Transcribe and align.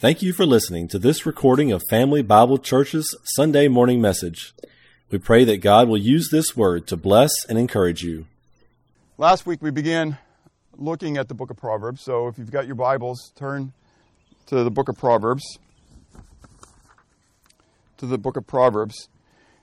Thank 0.00 0.22
you 0.22 0.32
for 0.32 0.46
listening 0.46 0.88
to 0.88 0.98
this 0.98 1.26
recording 1.26 1.72
of 1.72 1.82
Family 1.90 2.22
Bible 2.22 2.56
Church's 2.56 3.14
Sunday 3.36 3.68
morning 3.68 4.00
message. 4.00 4.54
We 5.10 5.18
pray 5.18 5.44
that 5.44 5.58
God 5.58 5.88
will 5.88 5.98
use 5.98 6.30
this 6.32 6.56
word 6.56 6.86
to 6.86 6.96
bless 6.96 7.44
and 7.50 7.58
encourage 7.58 8.02
you. 8.02 8.24
Last 9.18 9.44
week 9.44 9.60
we 9.60 9.70
began 9.70 10.16
looking 10.78 11.18
at 11.18 11.28
the 11.28 11.34
book 11.34 11.50
of 11.50 11.58
Proverbs. 11.58 12.00
So 12.00 12.28
if 12.28 12.38
you've 12.38 12.50
got 12.50 12.64
your 12.66 12.76
Bibles, 12.76 13.30
turn 13.36 13.74
to 14.46 14.64
the 14.64 14.70
book 14.70 14.88
of 14.88 14.96
Proverbs. 14.96 15.58
To 17.98 18.06
the 18.06 18.16
book 18.16 18.38
of 18.38 18.46
Proverbs. 18.46 19.10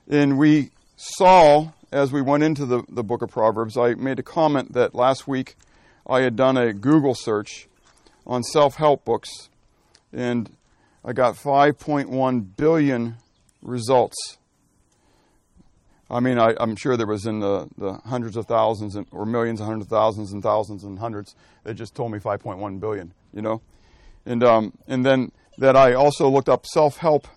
And 0.08 0.38
we 0.38 0.70
saw, 0.96 1.72
as 1.90 2.12
we 2.12 2.22
went 2.22 2.44
into 2.44 2.64
the, 2.64 2.84
the 2.88 3.02
book 3.02 3.22
of 3.22 3.30
Proverbs, 3.32 3.76
I 3.76 3.94
made 3.94 4.20
a 4.20 4.22
comment 4.22 4.74
that 4.74 4.94
last 4.94 5.26
week 5.26 5.56
I 6.08 6.20
had 6.20 6.36
done 6.36 6.56
a 6.56 6.72
Google 6.72 7.16
search 7.16 7.66
on 8.24 8.44
self 8.44 8.76
help 8.76 9.04
books 9.04 9.48
and 10.12 10.50
I 11.04 11.12
got 11.12 11.36
5.1 11.36 12.56
billion 12.56 13.16
results. 13.62 14.38
I 16.10 16.20
mean, 16.20 16.38
I, 16.38 16.54
am 16.58 16.74
sure 16.76 16.96
there 16.96 17.06
was 17.06 17.26
in 17.26 17.40
the, 17.40 17.68
the 17.76 17.94
hundreds 18.06 18.36
of 18.36 18.46
thousands 18.46 18.96
and, 18.96 19.06
or 19.10 19.26
millions, 19.26 19.60
hundreds 19.60 19.84
of 19.84 19.90
thousands, 19.90 20.32
and 20.32 20.42
thousands 20.42 20.82
and 20.82 20.98
hundreds. 20.98 21.34
They 21.64 21.74
just 21.74 21.94
told 21.94 22.12
me 22.12 22.18
5.1 22.18 22.80
billion, 22.80 23.12
you 23.32 23.42
know, 23.42 23.60
and 24.24 24.42
um, 24.42 24.72
and 24.86 25.04
then 25.04 25.32
that 25.58 25.76
I 25.76 25.92
also 25.92 26.28
looked 26.28 26.48
up 26.48 26.64
self-help 26.64 27.28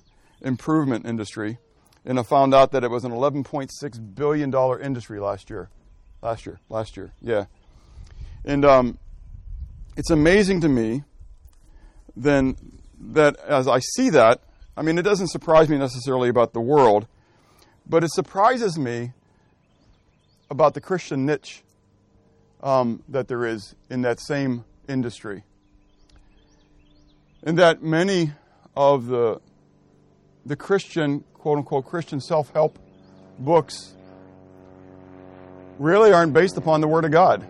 improvement 0.42 1.06
industry, 1.06 1.58
and 2.06 2.17
I 2.17 2.23
found 2.23 2.53
out 2.53 2.72
that 2.72 2.84
it 2.84 2.90
was 2.90 3.03
an 3.03 3.12
11.6 3.12 4.16
billion 4.16 4.50
dollar 4.50 4.80
industry 4.80 5.20
last 5.20 5.50
year, 5.50 5.70
last 6.22 6.45
year, 6.45 6.62
last 6.70 6.95
year, 6.95 7.12
yeah, 7.22 7.45
and 8.45 8.64
um, 8.64 9.00
it's 9.98 10.12
amazing 10.12 10.62
to 10.62 10.70
me 10.70 11.03
then 12.16 12.56
that 13.00 13.38
as 13.40 13.68
I 13.68 13.80
see 13.80 14.10
that, 14.12 14.42
I 14.76 14.84
mean, 14.84 14.98
it 14.98 15.04
doesn't 15.04 15.28
surprise 15.28 15.70
me 15.70 15.78
necessarily 15.78 16.30
about 16.30 16.53
the 16.53 16.62
world, 16.62 17.08
but 17.88 18.03
it 18.03 18.12
surprises 18.12 18.78
me 18.78 19.14
about 20.50 20.73
the 20.73 20.81
Christian 20.81 21.26
niche 21.26 21.64
um, 22.62 23.03
that 23.09 23.28
there 23.28 23.45
is 23.45 23.76
in 23.90 24.02
that 24.02 24.20
same 24.20 24.66
industry. 24.88 25.44
And 27.44 27.58
that 27.58 27.81
many 27.81 28.31
of 28.75 29.08
the, 29.08 29.42
the 30.46 30.56
Christian, 30.56 31.23
quote 31.34 31.58
unquote, 31.58 31.86
Christian 31.86 32.22
self 32.22 32.52
help 32.52 32.78
books 33.40 33.96
really 35.80 36.14
aren't 36.14 36.34
based 36.34 36.58
upon 36.58 36.81
the 36.81 36.88
Word 36.88 37.06
of 37.06 37.12
God. 37.12 37.48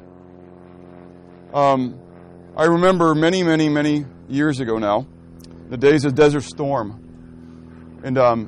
Um, 1.53 1.99
I 2.55 2.65
remember 2.65 3.15
many, 3.15 3.43
many, 3.43 3.69
many 3.69 4.05
years 4.27 4.59
ago 4.59 4.77
now, 4.77 5.07
the 5.69 5.77
days 5.77 6.03
of 6.03 6.15
Desert 6.15 6.43
Storm. 6.43 8.01
And 8.03 8.17
um, 8.17 8.47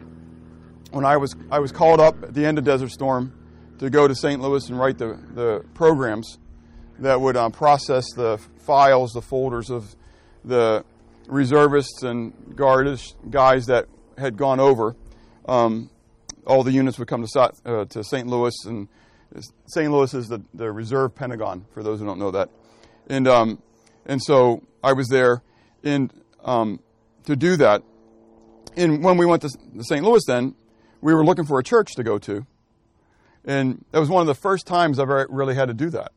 when 0.92 1.06
I 1.06 1.16
was, 1.16 1.34
I 1.50 1.60
was 1.60 1.72
called 1.72 2.02
up 2.02 2.22
at 2.22 2.34
the 2.34 2.46
end 2.46 2.58
of 2.58 2.66
Desert 2.66 2.92
Storm 2.92 3.34
to 3.80 3.90
go 3.90 4.06
to 4.06 4.14
St. 4.14 4.42
Louis 4.42 4.68
and 4.68 4.78
write 4.78 4.98
the, 4.98 5.18
the 5.34 5.64
programs 5.74 6.38
that 7.00 7.22
would 7.22 7.38
um, 7.38 7.54
process 7.54 8.04
the 8.14 8.42
files, 8.60 9.14
the 9.14 9.22
folders 9.22 9.70
of 9.70 9.96
the 10.44 10.84
reservists 11.28 12.04
and 12.04 12.58
guardists, 12.58 13.16
guys 13.30 13.68
that 13.68 13.88
had 14.18 14.36
gone 14.36 14.60
over. 14.60 14.98
Um, 15.48 15.90
all 16.46 16.64
the 16.64 16.74
units 16.74 17.00
would 17.00 17.08
come 17.08 17.26
to, 17.26 17.52
uh, 17.66 17.86
to 17.86 18.04
St. 18.04 18.28
Louis, 18.28 18.54
and 18.66 18.90
St. 19.68 19.90
Louis 19.90 20.14
is 20.14 20.28
the, 20.28 20.42
the 20.54 20.70
reserve 20.74 21.16
Pentagon, 21.16 21.66
for 21.74 21.84
those 21.84 22.00
who 22.00 22.06
don't 22.06 22.20
know 22.20 22.32
that. 22.32 22.50
And, 23.08 23.30
um, 23.30 23.62
and 24.06 24.22
so 24.22 24.64
I 24.84 24.94
was 24.94 25.08
there, 25.08 25.42
in 25.84 26.12
um, 26.44 26.80
to 27.26 27.36
do 27.36 27.56
that. 27.58 27.84
And 28.76 29.04
when 29.04 29.18
we 29.18 29.26
went 29.26 29.42
to 29.44 29.50
St. 29.82 30.04
Louis, 30.04 30.22
then 30.26 30.56
we 31.02 31.14
were 31.14 31.24
looking 31.24 31.46
for 31.46 31.60
a 31.60 31.64
church 31.64 31.94
to 31.96 32.04
go 32.04 32.18
to, 32.20 32.46
and 33.46 33.86
that 33.92 34.00
was 34.00 34.10
one 34.10 34.22
of 34.22 34.28
the 34.28 34.36
first 34.36 34.66
times 34.66 35.00
I've 35.00 35.10
really 35.10 35.56
had 35.56 35.68
to 35.68 35.74
do 35.74 35.90
that, 35.92 36.12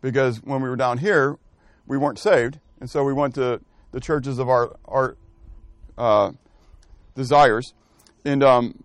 because 0.00 0.42
when 0.42 0.62
we 0.62 0.68
were 0.68 0.76
down 0.76 0.98
here, 0.98 1.38
we 1.86 1.96
weren't 1.96 2.18
saved, 2.18 2.58
and 2.80 2.90
so 2.90 3.04
we 3.04 3.12
went 3.12 3.34
to 3.36 3.60
the 3.92 4.00
churches 4.00 4.38
of 4.38 4.48
our 4.48 4.76
our 4.86 5.16
uh, 5.96 6.32
desires, 7.14 7.72
and 8.24 8.42
um, 8.42 8.82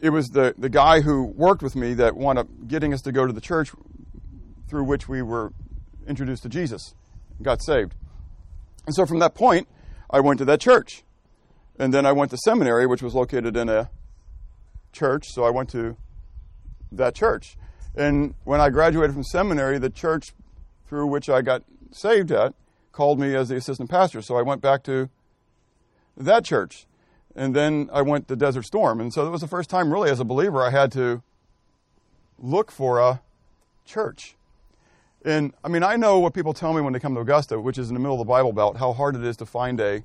it 0.00 0.10
was 0.10 0.28
the 0.28 0.54
the 0.58 0.68
guy 0.68 1.00
who 1.00 1.24
worked 1.24 1.62
with 1.62 1.74
me 1.74 1.94
that 1.94 2.16
wound 2.16 2.38
up 2.38 2.48
getting 2.66 2.92
us 2.92 3.02
to 3.02 3.12
go 3.12 3.26
to 3.26 3.32
the 3.32 3.40
church 3.40 3.70
through 4.68 4.84
which 4.84 5.08
we 5.08 5.22
were 5.22 5.52
introduced 6.06 6.42
to 6.42 6.48
Jesus, 6.48 6.94
got 7.42 7.62
saved. 7.62 7.94
And 8.86 8.94
so 8.94 9.06
from 9.06 9.18
that 9.18 9.34
point, 9.34 9.68
I 10.10 10.20
went 10.20 10.38
to 10.38 10.44
that 10.46 10.60
church. 10.60 11.04
And 11.78 11.94
then 11.94 12.06
I 12.06 12.12
went 12.12 12.30
to 12.32 12.36
seminary, 12.38 12.86
which 12.86 13.02
was 13.02 13.14
located 13.14 13.56
in 13.56 13.68
a 13.68 13.90
church, 14.92 15.26
so 15.28 15.44
I 15.44 15.50
went 15.50 15.68
to 15.70 15.96
that 16.90 17.14
church. 17.14 17.56
And 17.94 18.34
when 18.44 18.60
I 18.60 18.70
graduated 18.70 19.14
from 19.14 19.24
seminary, 19.24 19.78
the 19.78 19.90
church 19.90 20.32
through 20.88 21.06
which 21.06 21.28
I 21.28 21.42
got 21.42 21.62
saved 21.92 22.32
at 22.32 22.54
called 22.92 23.20
me 23.20 23.34
as 23.34 23.48
the 23.48 23.56
assistant 23.56 23.90
pastor. 23.90 24.22
So 24.22 24.36
I 24.36 24.42
went 24.42 24.60
back 24.60 24.82
to 24.84 25.08
that 26.16 26.44
church. 26.44 26.86
And 27.36 27.54
then 27.54 27.88
I 27.92 28.02
went 28.02 28.26
to 28.28 28.36
Desert 28.36 28.64
Storm. 28.64 29.00
And 29.00 29.12
so 29.12 29.24
that 29.24 29.30
was 29.30 29.42
the 29.42 29.46
first 29.46 29.70
time, 29.70 29.92
really, 29.92 30.10
as 30.10 30.18
a 30.18 30.24
believer, 30.24 30.64
I 30.64 30.70
had 30.70 30.90
to 30.92 31.22
look 32.38 32.72
for 32.72 32.98
a 32.98 33.20
church. 33.84 34.34
And 35.28 35.52
I 35.62 35.68
mean, 35.68 35.82
I 35.82 35.96
know 35.96 36.20
what 36.20 36.32
people 36.32 36.54
tell 36.54 36.72
me 36.72 36.80
when 36.80 36.94
they 36.94 36.98
come 36.98 37.14
to 37.14 37.20
Augusta, 37.20 37.60
which 37.60 37.76
is 37.76 37.90
in 37.90 37.94
the 37.94 38.00
middle 38.00 38.14
of 38.14 38.26
the 38.26 38.30
Bible 38.30 38.54
Belt, 38.54 38.78
how 38.78 38.94
hard 38.94 39.14
it 39.14 39.22
is 39.22 39.36
to 39.36 39.46
find 39.46 39.78
a 39.78 40.02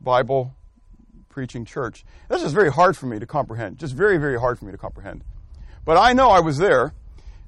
Bible 0.00 0.56
preaching 1.28 1.64
church. 1.64 2.04
This 2.28 2.42
is 2.42 2.52
very 2.52 2.72
hard 2.72 2.96
for 2.96 3.06
me 3.06 3.20
to 3.20 3.26
comprehend. 3.26 3.78
Just 3.78 3.94
very, 3.94 4.16
very 4.16 4.40
hard 4.40 4.58
for 4.58 4.64
me 4.64 4.72
to 4.72 4.78
comprehend. 4.78 5.22
But 5.84 5.96
I 5.96 6.12
know 6.12 6.30
I 6.30 6.40
was 6.40 6.58
there 6.58 6.92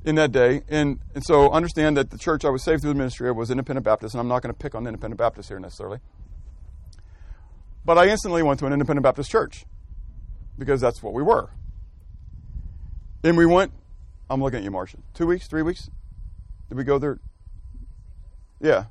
in 0.04 0.14
that 0.14 0.30
day, 0.30 0.62
and, 0.68 1.00
and 1.16 1.24
so 1.24 1.50
understand 1.50 1.96
that 1.96 2.10
the 2.10 2.18
church 2.18 2.44
I 2.44 2.50
was 2.50 2.62
saved 2.62 2.82
through 2.82 2.92
the 2.92 2.98
ministry 2.98 3.28
of 3.28 3.34
was 3.34 3.50
Independent 3.50 3.84
Baptist, 3.84 4.14
and 4.14 4.20
I'm 4.20 4.28
not 4.28 4.42
going 4.42 4.54
to 4.54 4.58
pick 4.58 4.76
on 4.76 4.86
Independent 4.86 5.18
Baptists 5.18 5.48
here 5.48 5.58
necessarily. 5.58 5.98
But 7.84 7.98
I 7.98 8.06
instantly 8.06 8.44
went 8.44 8.60
to 8.60 8.66
an 8.66 8.72
Independent 8.72 9.02
Baptist 9.02 9.32
church 9.32 9.66
because 10.56 10.80
that's 10.80 11.02
what 11.02 11.12
we 11.12 11.24
were. 11.24 11.50
And 13.24 13.36
we 13.36 13.46
went, 13.46 13.72
I'm 14.30 14.40
looking 14.40 14.58
at 14.58 14.62
you, 14.62 14.70
Marcia, 14.70 14.98
two 15.12 15.26
weeks, 15.26 15.48
three 15.48 15.62
weeks? 15.62 15.90
Did 16.68 16.78
we 16.78 16.84
go 16.84 16.98
there? 16.98 17.18
Yeah. 18.60 18.84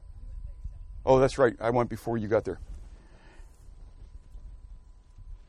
Oh, 1.05 1.19
that's 1.19 1.37
right. 1.37 1.55
I 1.59 1.69
went 1.69 1.89
before 1.89 2.17
you 2.17 2.27
got 2.27 2.45
there. 2.45 2.59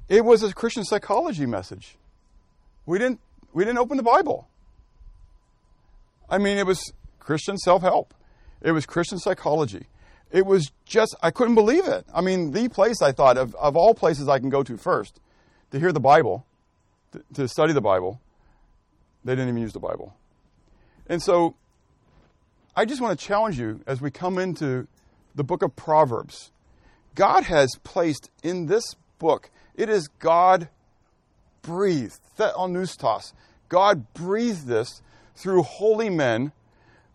It 0.09 0.25
was 0.25 0.43
a 0.43 0.53
Christian 0.53 0.85
psychology 0.85 1.47
message. 1.47 1.97
We 2.87 2.99
didn't 2.99 3.21
we 3.53 3.65
didn't 3.65 3.79
open 3.79 3.97
the 3.97 4.03
Bible. 4.03 4.49
I 6.29 6.39
mean, 6.39 6.59
it 6.59 6.67
was 6.67 6.93
Christian 7.21 7.57
self-help. 7.57 8.13
It 8.61 8.73
was 8.73 8.87
Christian 8.87 9.19
psychology. 9.19 9.87
It 10.31 10.45
was 10.45 10.73
just 10.85 11.15
I 11.23 11.31
couldn't 11.31 11.55
believe 11.55 11.87
it. 11.87 12.05
I 12.13 12.21
mean, 12.21 12.51
the 12.51 12.69
place 12.69 13.01
I 13.01 13.13
thought 13.13 13.39
of 13.39 13.55
of 13.55 13.77
all 13.77 13.95
places 13.95 14.29
I 14.29 14.39
can 14.39 14.51
go 14.51 14.63
to 14.63 14.77
first 14.77 15.21
to 15.71 15.79
hear 15.79 15.93
the 15.93 16.01
Bible, 16.01 16.47
to, 17.13 17.23
to 17.35 17.49
study 17.49 17.73
the 17.73 17.81
Bible, 17.81 18.21
they 19.25 19.33
didn't 19.33 19.49
even 19.49 19.63
use 19.63 19.73
the 19.73 19.81
Bible. 19.81 20.17
And 21.07 21.23
so 21.23 21.57
I 22.77 22.85
just 22.85 23.01
want 23.01 23.19
to 23.19 23.25
challenge 23.25 23.59
you 23.59 23.81
as 23.87 24.01
we 24.01 24.11
come 24.11 24.39
into 24.39 24.89
the 25.35 25.45
book 25.45 25.63
of 25.63 25.77
Proverbs. 25.77 26.51
God 27.15 27.45
has 27.45 27.71
placed 27.85 28.31
in 28.43 28.67
this 28.67 28.97
book, 29.19 29.51
it 29.77 29.89
is 29.89 30.09
God 30.19 30.69
breathed, 31.63 32.19
theopneustos. 32.37 33.33
God 33.69 34.13
breathed 34.13 34.67
this 34.67 35.03
through 35.37 35.63
holy 35.63 36.11
men 36.11 36.53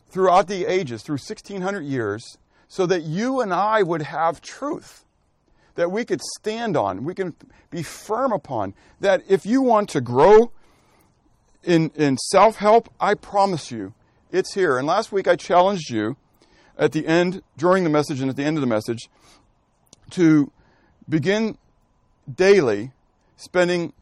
throughout 0.09 0.48
the 0.48 0.66
ages, 0.66 1.03
through 1.03 1.14
1600 1.16 1.84
years, 1.84 2.38
so 2.68 2.86
that 2.86 3.03
you 3.03 3.42
and 3.42 3.53
I 3.53 3.84
would 3.84 4.02
have 4.02 4.42
truth 4.42 5.06
that 5.75 5.92
we 5.92 6.04
could 6.04 6.22
stand 6.22 6.75
on, 6.75 7.06
we 7.06 7.13
can 7.13 7.33
be 7.69 7.83
firm 7.83 8.33
upon. 8.33 8.74
That 9.00 9.24
if 9.30 9.45
you 9.45 9.62
want 9.62 9.89
to 9.89 10.01
grow 10.01 10.51
in, 11.63 11.92
in 11.95 12.18
self 12.18 12.57
help, 12.57 12.92
I 13.00 13.13
promise 13.13 13.72
you, 13.72 13.94
it's 14.31 14.54
here. 14.54 14.78
And 14.78 14.88
last 14.88 15.12
week 15.12 15.28
I 15.28 15.36
challenged 15.36 15.90
you 15.90 16.18
at 16.78 16.92
the 16.92 17.06
end, 17.06 17.42
during 17.58 17.84
the 17.84 17.90
message 17.90 18.22
and 18.22 18.30
at 18.30 18.36
the 18.36 18.44
end 18.44 18.58
of 18.58 18.62
the 18.62 18.68
message, 18.68 19.10
to 20.12 20.52
begin 21.08 21.58
daily 22.34 22.92
spending, 23.36 23.94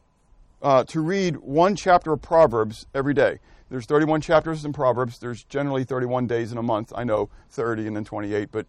uh, 0.62 0.84
to 0.86 1.00
read 1.00 1.38
one 1.38 1.76
chapter 1.76 2.14
of 2.14 2.22
Proverbs 2.22 2.86
every 2.94 3.14
day. 3.14 3.40
There's 3.70 3.86
31 3.86 4.22
chapters 4.22 4.64
in 4.64 4.74
Proverbs. 4.74 5.20
There's 5.20 5.44
generally 5.44 5.84
31 5.84 6.28
days 6.28 6.52
in 6.52 6.58
a 6.58 6.64
month. 6.64 6.94
I 6.96 7.04
know 7.04 7.30
30 7.52 7.88
and 7.88 7.96
then 7.96 8.06
28, 8.06 8.50
but 8.52 8.66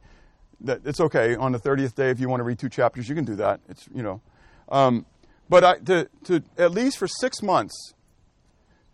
that, 0.61 0.81
it's 0.85 1.01
okay. 1.01 1.37
On 1.37 1.53
the 1.53 1.59
30th 1.59 1.95
day, 1.95 2.11
if 2.11 2.19
you 2.19 2.29
want 2.29 2.41
to 2.41 2.45
read 2.45 2.59
two 2.59 2.69
chapters, 2.69 3.09
you 3.09 3.15
can 3.15 3.25
do 3.25 3.37
that. 3.37 3.61
It's, 3.69 3.89
you 3.95 4.03
know. 4.03 4.21
Um, 4.69 5.07
but 5.49 5.65
I, 5.65 5.79
to, 5.79 6.09
to 6.25 6.43
at 6.57 6.73
least 6.73 6.99
for 6.99 7.07
six 7.07 7.43
months, 7.43 7.95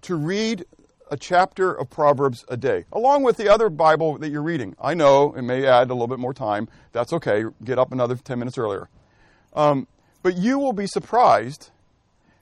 to 0.02 0.14
read 0.14 0.66
a 1.10 1.16
chapter 1.16 1.72
of 1.72 1.90
Proverbs 1.90 2.44
a 2.48 2.56
day, 2.56 2.84
along 2.92 3.22
with 3.22 3.36
the 3.36 3.48
other 3.48 3.68
Bible 3.68 4.18
that 4.18 4.30
you're 4.30 4.42
reading. 4.42 4.74
I 4.80 4.94
know 4.94 5.34
it 5.34 5.42
may 5.42 5.66
add 5.66 5.90
a 5.90 5.94
little 5.94 6.06
bit 6.06 6.18
more 6.18 6.34
time. 6.34 6.68
That's 6.92 7.12
okay. 7.12 7.44
Get 7.62 7.78
up 7.78 7.92
another 7.92 8.16
10 8.16 8.38
minutes 8.38 8.58
earlier. 8.58 8.88
Um, 9.52 9.86
but 10.22 10.36
you 10.36 10.58
will 10.58 10.72
be 10.72 10.86
surprised 10.86 11.70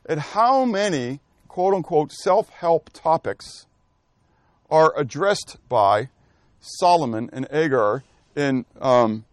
at 0.06 0.19
how 0.19 0.64
many 0.64 1.20
quote 1.49 1.75
unquote 1.75 2.12
self 2.12 2.49
help 2.50 2.91
topics 2.93 3.67
are 4.70 4.94
addressed 4.97 5.59
by 5.69 6.09
Solomon 6.61 7.29
and 7.32 7.53
Agur 7.53 8.05
and 8.35 8.64
um, 8.81 9.25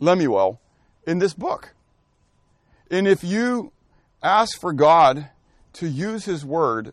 Lemuel 0.00 0.60
in 1.06 1.18
this 1.18 1.34
book. 1.34 1.74
And 2.90 3.06
if 3.06 3.22
you 3.22 3.72
ask 4.22 4.58
for 4.58 4.72
God 4.72 5.28
to 5.74 5.88
use 5.88 6.24
His 6.24 6.44
Word 6.44 6.92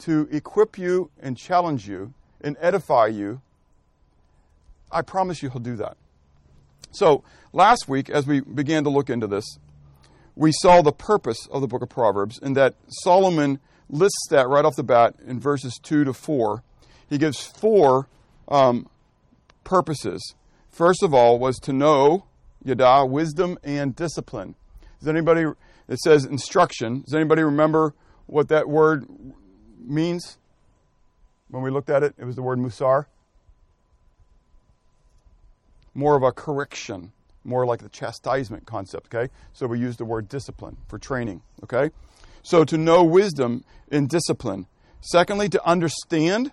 to 0.00 0.28
equip 0.30 0.78
you 0.78 1.10
and 1.20 1.36
challenge 1.36 1.88
you 1.88 2.14
and 2.40 2.56
edify 2.60 3.06
you, 3.06 3.40
I 4.90 5.02
promise 5.02 5.42
you 5.42 5.50
He'll 5.50 5.60
do 5.60 5.76
that. 5.76 5.96
So, 6.90 7.22
last 7.52 7.88
week, 7.88 8.10
as 8.10 8.26
we 8.26 8.40
began 8.40 8.84
to 8.84 8.90
look 8.90 9.08
into 9.08 9.26
this, 9.26 9.44
we 10.34 10.52
saw 10.52 10.82
the 10.82 10.92
purpose 10.92 11.46
of 11.50 11.60
the 11.60 11.68
book 11.68 11.82
of 11.82 11.88
Proverbs, 11.88 12.38
and 12.42 12.56
that 12.56 12.74
Solomon 13.02 13.60
lists 13.88 14.26
that 14.30 14.48
right 14.48 14.64
off 14.64 14.76
the 14.76 14.82
bat 14.82 15.14
in 15.26 15.38
verses 15.40 15.78
2 15.82 16.04
to 16.04 16.12
4. 16.12 16.62
He 17.08 17.18
gives 17.18 17.40
four 17.40 18.08
um, 18.48 18.88
purposes. 19.64 20.34
First 20.70 21.02
of 21.02 21.12
all, 21.12 21.38
was 21.38 21.58
to 21.60 21.72
know, 21.72 22.24
yada, 22.64 23.04
wisdom 23.04 23.58
and 23.62 23.94
discipline. 23.94 24.54
Does 24.98 25.08
anybody, 25.08 25.44
it 25.88 25.98
says 25.98 26.24
instruction. 26.24 27.02
Does 27.02 27.14
anybody 27.14 27.42
remember 27.42 27.94
what 28.26 28.48
that 28.48 28.68
word 28.68 29.06
means? 29.84 30.38
When 31.48 31.62
we 31.62 31.70
looked 31.70 31.90
at 31.90 32.02
it, 32.02 32.14
it 32.18 32.24
was 32.24 32.36
the 32.36 32.42
word 32.42 32.58
musar. 32.58 33.06
More 35.94 36.16
of 36.16 36.22
a 36.22 36.32
correction, 36.32 37.12
more 37.44 37.66
like 37.66 37.80
the 37.80 37.88
chastisement 37.88 38.66
concept, 38.66 39.12
okay? 39.12 39.32
So 39.52 39.66
we 39.66 39.78
use 39.78 39.96
the 39.96 40.04
word 40.04 40.28
discipline 40.28 40.76
for 40.88 40.98
training, 40.98 41.42
okay? 41.64 41.90
So 42.42 42.64
to 42.64 42.78
know 42.78 43.02
wisdom 43.02 43.64
in 43.90 44.06
discipline. 44.06 44.66
Secondly, 45.00 45.48
to 45.48 45.66
understand 45.66 46.52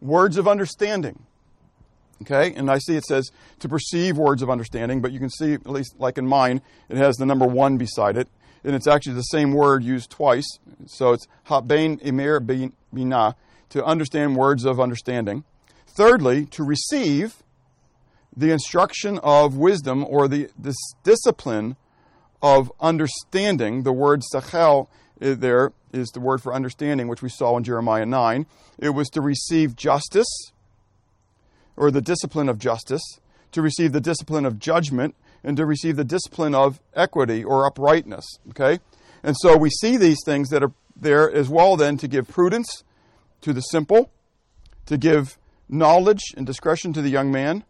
words 0.00 0.36
of 0.36 0.48
understanding. 0.48 1.24
Okay, 2.22 2.52
and 2.54 2.70
I 2.70 2.78
see 2.78 2.96
it 2.96 3.04
says 3.04 3.30
to 3.60 3.68
perceive 3.68 4.18
words 4.18 4.42
of 4.42 4.50
understanding, 4.50 5.00
but 5.00 5.10
you 5.10 5.18
can 5.18 5.30
see, 5.30 5.54
at 5.54 5.66
least 5.66 5.94
like 5.98 6.18
in 6.18 6.26
mine, 6.26 6.60
it 6.90 6.98
has 6.98 7.16
the 7.16 7.24
number 7.24 7.46
one 7.46 7.78
beside 7.78 8.18
it, 8.18 8.28
and 8.64 8.74
it's 8.74 8.86
actually 8.86 9.14
the 9.14 9.22
same 9.22 9.52
word 9.52 9.82
used 9.82 10.10
twice. 10.10 10.46
So 10.86 11.12
it's 11.12 11.26
habein 11.46 12.00
emir 12.02 12.40
bina, 12.40 13.36
to 13.70 13.84
understand 13.84 14.36
words 14.36 14.64
of 14.64 14.80
understanding. 14.80 15.44
Thirdly, 15.86 16.46
to 16.46 16.64
receive 16.64 17.42
the 18.36 18.52
instruction 18.52 19.18
of 19.22 19.56
wisdom 19.56 20.04
or 20.04 20.28
the 20.28 20.50
this 20.58 20.76
discipline 21.02 21.76
of 22.42 22.72
understanding. 22.80 23.82
The 23.82 23.92
word 23.92 24.22
sachel 24.32 24.88
eh, 25.20 25.34
there 25.34 25.72
is 25.92 26.08
the 26.10 26.20
word 26.20 26.42
for 26.42 26.54
understanding, 26.54 27.08
which 27.08 27.22
we 27.22 27.28
saw 27.28 27.56
in 27.56 27.64
Jeremiah 27.64 28.06
9. 28.06 28.46
It 28.78 28.90
was 28.90 29.08
to 29.10 29.20
receive 29.20 29.76
justice 29.76 30.52
or 31.76 31.90
the 31.90 32.00
discipline 32.00 32.48
of 32.48 32.58
justice, 32.58 33.02
to 33.52 33.62
receive 33.62 33.92
the 33.92 34.00
discipline 34.00 34.44
of 34.44 34.58
judgment, 34.58 35.14
and 35.42 35.56
to 35.56 35.66
receive 35.66 35.96
the 35.96 36.04
discipline 36.04 36.54
of 36.54 36.80
equity 36.94 37.42
or 37.42 37.66
uprightness. 37.66 38.26
Okay? 38.50 38.80
And 39.22 39.36
so 39.40 39.56
we 39.56 39.70
see 39.70 39.96
these 39.96 40.18
things 40.24 40.48
that 40.50 40.62
are 40.62 40.72
there 40.96 41.30
as 41.30 41.48
well 41.48 41.76
then 41.76 41.96
to 41.98 42.08
give 42.08 42.28
prudence 42.28 42.84
to 43.40 43.52
the 43.52 43.60
simple, 43.60 44.10
to 44.86 44.98
give 44.98 45.38
knowledge 45.68 46.20
and 46.36 46.46
discretion 46.46 46.92
to 46.92 47.02
the 47.02 47.08
young 47.08 47.30
man. 47.30 47.64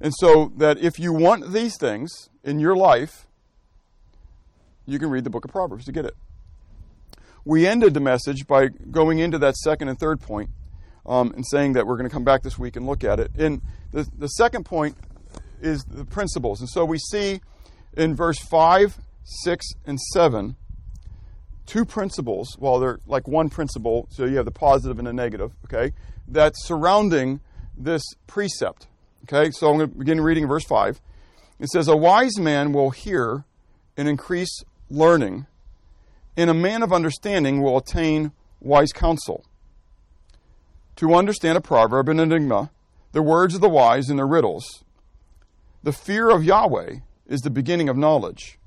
And 0.00 0.12
so 0.18 0.52
that 0.56 0.78
if 0.78 0.98
you 0.98 1.12
want 1.12 1.52
these 1.52 1.76
things 1.78 2.28
in 2.42 2.58
your 2.58 2.76
life, 2.76 3.26
you 4.86 4.98
can 4.98 5.10
read 5.10 5.24
the 5.24 5.30
book 5.30 5.44
of 5.44 5.50
Proverbs 5.50 5.84
to 5.86 5.92
get 5.92 6.04
it. 6.04 6.14
We 7.44 7.66
ended 7.66 7.94
the 7.94 8.00
message 8.00 8.46
by 8.46 8.68
going 8.68 9.18
into 9.18 9.38
that 9.38 9.56
second 9.56 9.88
and 9.88 9.98
third 9.98 10.20
point 10.20 10.50
um, 11.06 11.32
and 11.34 11.44
saying 11.46 11.74
that 11.74 11.86
we're 11.86 11.96
going 11.96 12.08
to 12.08 12.12
come 12.12 12.24
back 12.24 12.42
this 12.42 12.58
week 12.58 12.76
and 12.76 12.86
look 12.86 13.04
at 13.04 13.20
it. 13.20 13.30
And 13.38 13.62
the, 13.92 14.08
the 14.16 14.28
second 14.28 14.64
point 14.64 14.96
is 15.64 15.84
the 15.84 16.04
principles. 16.04 16.60
And 16.60 16.68
so 16.68 16.84
we 16.84 16.98
see 16.98 17.40
in 17.96 18.14
verse 18.14 18.38
5, 18.38 18.98
6, 19.24 19.66
and 19.86 19.98
7 20.00 20.56
two 21.66 21.84
principles, 21.84 22.56
well, 22.58 22.78
they're 22.78 23.00
like 23.06 23.26
one 23.26 23.48
principle, 23.48 24.06
so 24.10 24.24
you 24.24 24.36
have 24.36 24.44
the 24.44 24.50
positive 24.50 24.98
and 24.98 25.06
the 25.06 25.12
negative, 25.12 25.52
okay, 25.64 25.94
that's 26.28 26.64
surrounding 26.66 27.40
this 27.76 28.02
precept. 28.26 28.86
Okay, 29.24 29.50
so 29.50 29.70
I'm 29.70 29.78
going 29.78 29.90
to 29.90 29.96
begin 29.96 30.20
reading 30.20 30.46
verse 30.46 30.64
5. 30.64 31.00
It 31.58 31.68
says, 31.68 31.88
A 31.88 31.96
wise 31.96 32.38
man 32.38 32.72
will 32.72 32.90
hear 32.90 33.44
and 33.96 34.08
increase 34.08 34.62
learning, 34.90 35.46
and 36.36 36.50
a 36.50 36.54
man 36.54 36.82
of 36.82 36.92
understanding 36.92 37.62
will 37.62 37.78
attain 37.78 38.32
wise 38.60 38.92
counsel 38.92 39.44
to 40.96 41.14
understand 41.14 41.56
a 41.56 41.60
proverb, 41.60 42.08
and 42.08 42.20
an 42.20 42.30
enigma, 42.30 42.70
the 43.12 43.22
words 43.22 43.54
of 43.54 43.60
the 43.60 43.68
wise, 43.68 44.08
and 44.08 44.18
their 44.18 44.26
riddles. 44.26 44.83
The 45.84 45.92
fear 45.92 46.30
of 46.30 46.42
Yahweh 46.42 47.00
is 47.26 47.42
the 47.42 47.50
beginning 47.50 47.90
of 47.90 47.96
knowledge, 47.98 48.58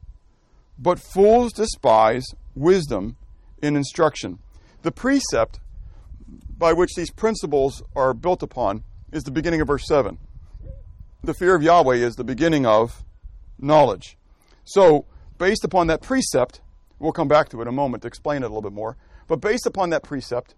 but 0.77 0.99
fools 0.99 1.51
despise 1.51 2.23
wisdom 2.53 3.17
and 3.59 3.75
instruction. 3.75 4.37
The 4.83 4.91
precept 4.91 5.59
by 6.59 6.73
which 6.73 6.91
these 6.95 7.09
principles 7.09 7.81
are 7.95 8.13
built 8.13 8.43
upon 8.43 8.83
is 9.11 9.23
the 9.23 9.31
beginning 9.31 9.61
of 9.61 9.67
verse 9.67 9.87
7. 9.87 10.19
The 11.23 11.33
fear 11.33 11.55
of 11.55 11.63
Yahweh 11.63 11.95
is 11.95 12.17
the 12.17 12.23
beginning 12.23 12.67
of 12.67 13.03
knowledge. 13.57 14.15
So, 14.63 15.07
based 15.39 15.63
upon 15.63 15.87
that 15.87 16.03
precept, 16.03 16.61
we'll 16.99 17.13
come 17.13 17.27
back 17.27 17.49
to 17.49 17.57
it 17.57 17.63
in 17.63 17.67
a 17.67 17.71
moment 17.71 18.03
to 18.03 18.07
explain 18.07 18.43
it 18.43 18.45
a 18.45 18.49
little 18.49 18.61
bit 18.61 18.73
more. 18.73 18.95
But 19.27 19.41
based 19.41 19.65
upon 19.65 19.89
that 19.89 20.03
precept, 20.03 20.53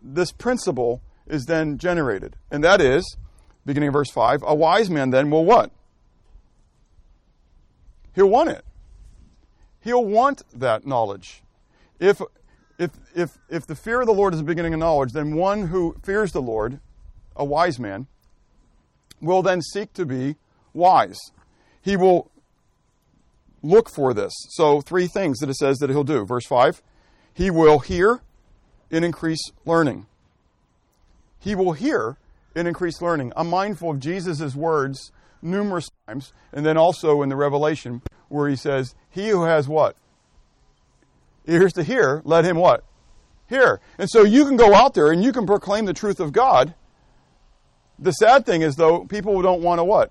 this 0.00 0.32
principle 0.32 1.02
is 1.26 1.44
then 1.44 1.76
generated. 1.76 2.36
And 2.50 2.64
that 2.64 2.80
is, 2.80 3.18
beginning 3.66 3.88
of 3.88 3.92
verse 3.92 4.10
5, 4.10 4.42
a 4.46 4.54
wise 4.54 4.90
man 4.90 5.10
then 5.10 5.30
will 5.30 5.44
what? 5.44 5.70
He'll 8.14 8.28
want 8.28 8.50
it. 8.50 8.64
He'll 9.80 10.04
want 10.04 10.42
that 10.52 10.86
knowledge. 10.86 11.42
If, 11.98 12.20
if, 12.78 12.90
if, 13.14 13.38
if 13.48 13.66
the 13.66 13.74
fear 13.74 14.00
of 14.00 14.06
the 14.06 14.14
Lord 14.14 14.34
is 14.34 14.40
the 14.40 14.44
beginning 14.44 14.74
of 14.74 14.80
knowledge, 14.80 15.12
then 15.12 15.34
one 15.34 15.68
who 15.68 15.96
fears 16.02 16.32
the 16.32 16.42
Lord, 16.42 16.80
a 17.36 17.44
wise 17.44 17.78
man, 17.78 18.06
will 19.20 19.42
then 19.42 19.60
seek 19.62 19.92
to 19.94 20.06
be 20.06 20.36
wise. 20.72 21.18
He 21.82 21.96
will 21.96 22.30
look 23.62 23.90
for 23.90 24.14
this. 24.14 24.32
So, 24.50 24.80
three 24.80 25.06
things 25.06 25.38
that 25.38 25.48
it 25.48 25.56
says 25.56 25.78
that 25.78 25.90
he'll 25.90 26.04
do. 26.04 26.24
Verse 26.24 26.46
5 26.46 26.82
He 27.32 27.50
will 27.50 27.80
hear, 27.80 28.20
and 28.90 29.04
increase 29.04 29.50
learning. 29.64 30.06
He 31.38 31.54
will 31.54 31.72
hear 31.72 32.16
and 32.54 32.68
increased 32.68 33.02
learning. 33.02 33.32
I'm 33.36 33.50
mindful 33.50 33.90
of 33.90 34.00
Jesus' 34.00 34.54
words 34.54 35.12
numerous 35.42 35.90
times, 36.06 36.32
and 36.52 36.64
then 36.64 36.76
also 36.76 37.22
in 37.22 37.28
the 37.28 37.36
Revelation 37.36 38.02
where 38.28 38.48
he 38.48 38.56
says, 38.56 38.94
He 39.10 39.28
who 39.28 39.44
has 39.44 39.68
what? 39.68 39.96
Ears 41.46 41.72
to 41.74 41.82
hear, 41.82 42.22
let 42.24 42.44
him 42.44 42.56
what? 42.56 42.84
Hear. 43.48 43.80
And 43.98 44.08
so 44.08 44.22
you 44.22 44.44
can 44.46 44.56
go 44.56 44.74
out 44.74 44.94
there 44.94 45.12
and 45.12 45.22
you 45.22 45.32
can 45.32 45.46
proclaim 45.46 45.84
the 45.84 45.92
truth 45.92 46.18
of 46.18 46.32
God. 46.32 46.74
The 47.98 48.12
sad 48.12 48.46
thing 48.46 48.62
is, 48.62 48.76
though, 48.76 49.04
people 49.04 49.40
don't 49.42 49.62
want 49.62 49.78
to 49.78 49.84
what? 49.84 50.10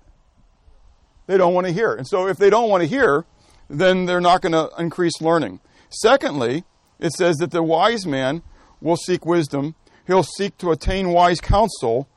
They 1.26 1.36
don't 1.36 1.54
want 1.54 1.66
to 1.66 1.72
hear. 1.72 1.92
And 1.94 2.06
so 2.06 2.28
if 2.28 2.36
they 2.36 2.50
don't 2.50 2.70
want 2.70 2.82
to 2.82 2.88
hear, 2.88 3.24
then 3.68 4.06
they're 4.06 4.20
not 4.20 4.42
going 4.42 4.52
to 4.52 4.70
increase 4.78 5.20
learning. 5.20 5.60
Secondly, 5.90 6.64
it 6.98 7.12
says 7.12 7.36
that 7.36 7.50
the 7.50 7.62
wise 7.62 8.06
man 8.06 8.42
will 8.80 8.96
seek 8.96 9.26
wisdom. 9.26 9.74
He'll 10.06 10.22
seek 10.22 10.56
to 10.58 10.70
attain 10.70 11.10
wise 11.10 11.40
counsel 11.40 12.08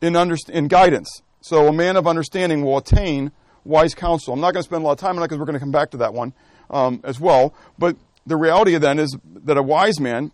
in, 0.00 0.14
underst- 0.14 0.50
in 0.50 0.68
guidance. 0.68 1.22
So 1.40 1.68
a 1.68 1.72
man 1.72 1.96
of 1.96 2.06
understanding 2.06 2.64
will 2.64 2.78
attain 2.78 3.32
wise 3.64 3.94
counsel. 3.94 4.34
I'm 4.34 4.40
not 4.40 4.52
going 4.52 4.62
to 4.62 4.68
spend 4.68 4.82
a 4.82 4.86
lot 4.86 4.92
of 4.92 4.98
time 4.98 5.10
on 5.10 5.16
that 5.16 5.28
because 5.28 5.38
we're 5.38 5.46
going 5.46 5.54
to 5.54 5.60
come 5.60 5.72
back 5.72 5.90
to 5.90 5.98
that 5.98 6.14
one 6.14 6.32
um, 6.70 7.00
as 7.04 7.20
well. 7.20 7.54
But 7.78 7.96
the 8.26 8.36
reality 8.36 8.76
then 8.76 8.98
is 8.98 9.16
that 9.44 9.56
a 9.56 9.62
wise 9.62 10.00
man, 10.00 10.32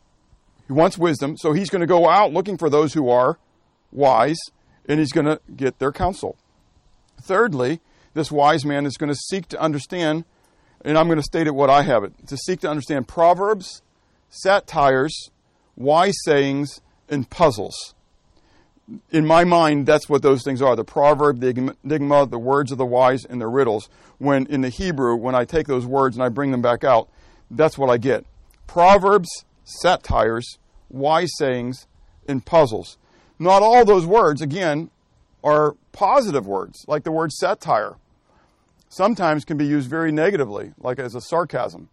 he 0.66 0.72
wants 0.72 0.96
wisdom, 0.98 1.36
so 1.36 1.52
he's 1.52 1.70
going 1.70 1.80
to 1.80 1.86
go 1.86 2.08
out 2.08 2.32
looking 2.32 2.56
for 2.56 2.70
those 2.70 2.94
who 2.94 3.08
are 3.08 3.38
wise, 3.92 4.38
and 4.88 4.98
he's 4.98 5.12
going 5.12 5.26
to 5.26 5.40
get 5.54 5.78
their 5.78 5.92
counsel. 5.92 6.36
Thirdly, 7.22 7.80
this 8.14 8.32
wise 8.32 8.64
man 8.64 8.86
is 8.86 8.96
going 8.96 9.12
to 9.12 9.18
seek 9.28 9.46
to 9.48 9.60
understand, 9.60 10.24
and 10.84 10.98
I'm 10.98 11.06
going 11.06 11.18
to 11.18 11.22
state 11.22 11.46
it 11.46 11.54
what 11.54 11.70
I 11.70 11.82
have 11.82 12.04
it, 12.04 12.26
to 12.26 12.36
seek 12.36 12.60
to 12.60 12.70
understand 12.70 13.08
Proverbs 13.08 13.82
satires, 14.28 15.30
wise 15.76 16.16
sayings, 16.24 16.80
and 17.08 17.28
puzzles. 17.30 17.93
In 19.10 19.26
my 19.26 19.44
mind, 19.44 19.86
that's 19.86 20.08
what 20.08 20.22
those 20.22 20.42
things 20.42 20.60
are 20.60 20.76
the 20.76 20.84
proverb, 20.84 21.40
the 21.40 21.74
enigma, 21.82 22.26
the 22.26 22.38
words 22.38 22.70
of 22.70 22.78
the 22.78 22.84
wise, 22.84 23.24
and 23.24 23.40
the 23.40 23.46
riddles. 23.46 23.88
When 24.18 24.46
in 24.46 24.60
the 24.60 24.68
Hebrew, 24.68 25.16
when 25.16 25.34
I 25.34 25.44
take 25.44 25.66
those 25.66 25.86
words 25.86 26.16
and 26.16 26.22
I 26.22 26.28
bring 26.28 26.50
them 26.50 26.60
back 26.60 26.84
out, 26.84 27.08
that's 27.50 27.78
what 27.78 27.88
I 27.88 27.96
get. 27.96 28.26
Proverbs, 28.66 29.44
satires, 29.64 30.58
wise 30.90 31.30
sayings 31.36 31.86
and 32.28 32.44
puzzles. 32.44 32.98
Not 33.38 33.62
all 33.62 33.84
those 33.84 34.06
words, 34.06 34.40
again, 34.40 34.90
are 35.42 35.76
positive 35.92 36.46
words, 36.46 36.84
like 36.86 37.04
the 37.04 37.12
word 37.12 37.32
satire. 37.32 37.96
Sometimes 38.88 39.44
can 39.44 39.56
be 39.56 39.66
used 39.66 39.90
very 39.90 40.12
negatively, 40.12 40.72
like 40.78 40.98
as 40.98 41.14
a 41.14 41.20
sarcasm. 41.20 41.88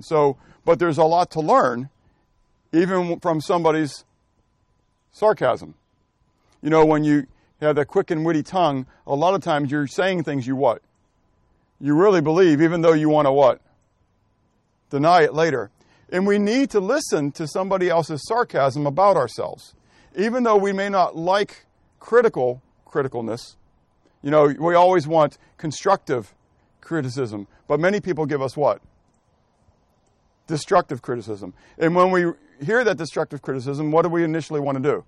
So, 0.00 0.36
but 0.64 0.78
there's 0.78 0.98
a 0.98 1.04
lot 1.04 1.30
to 1.32 1.40
learn, 1.40 1.88
even 2.72 3.20
from 3.20 3.40
somebody's 3.40 4.04
sarcasm. 5.12 5.74
You 6.62 6.70
know, 6.70 6.84
when 6.84 7.04
you 7.04 7.26
have 7.60 7.76
that 7.76 7.86
quick 7.86 8.10
and 8.10 8.24
witty 8.24 8.42
tongue, 8.42 8.86
a 9.06 9.14
lot 9.14 9.34
of 9.34 9.42
times 9.42 9.70
you're 9.70 9.86
saying 9.86 10.24
things 10.24 10.46
you 10.46 10.56
what? 10.56 10.82
You 11.80 11.94
really 11.94 12.20
believe, 12.20 12.62
even 12.62 12.80
though 12.80 12.92
you 12.92 13.08
want 13.08 13.26
to 13.26 13.32
what? 13.32 13.60
Deny 14.90 15.22
it 15.22 15.34
later. 15.34 15.70
And 16.10 16.26
we 16.26 16.38
need 16.38 16.70
to 16.70 16.80
listen 16.80 17.32
to 17.32 17.46
somebody 17.46 17.88
else's 17.88 18.26
sarcasm 18.26 18.86
about 18.86 19.16
ourselves. 19.16 19.74
Even 20.16 20.44
though 20.44 20.56
we 20.56 20.72
may 20.72 20.88
not 20.88 21.16
like 21.16 21.66
critical 21.98 22.62
criticalness, 22.86 23.56
you 24.22 24.30
know, 24.30 24.46
we 24.58 24.74
always 24.74 25.06
want 25.06 25.38
constructive 25.58 26.34
criticism. 26.80 27.46
But 27.68 27.80
many 27.80 28.00
people 28.00 28.26
give 28.26 28.40
us 28.40 28.56
what? 28.56 28.80
Destructive 30.46 31.02
criticism. 31.02 31.52
And 31.78 31.94
when 31.94 32.10
we 32.10 32.32
hear 32.64 32.84
that 32.84 32.96
destructive 32.96 33.42
criticism, 33.42 33.90
what 33.90 34.02
do 34.02 34.08
we 34.08 34.24
initially 34.24 34.60
want 34.60 34.76
to 34.76 34.82
do? 34.82 35.04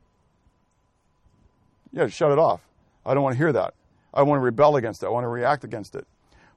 Yeah, 1.92 2.07
shut 2.09 2.30
it 2.30 2.38
off. 2.38 2.61
I 3.04 3.14
don't 3.14 3.23
want 3.23 3.35
to 3.35 3.38
hear 3.38 3.52
that. 3.52 3.75
I 4.12 4.23
want 4.23 4.38
to 4.38 4.42
rebel 4.42 4.76
against 4.76 5.02
it. 5.02 5.07
I 5.07 5.11
want 5.11 5.25
to 5.25 5.28
react 5.28 5.64
against 5.64 5.95
it. 5.95 6.07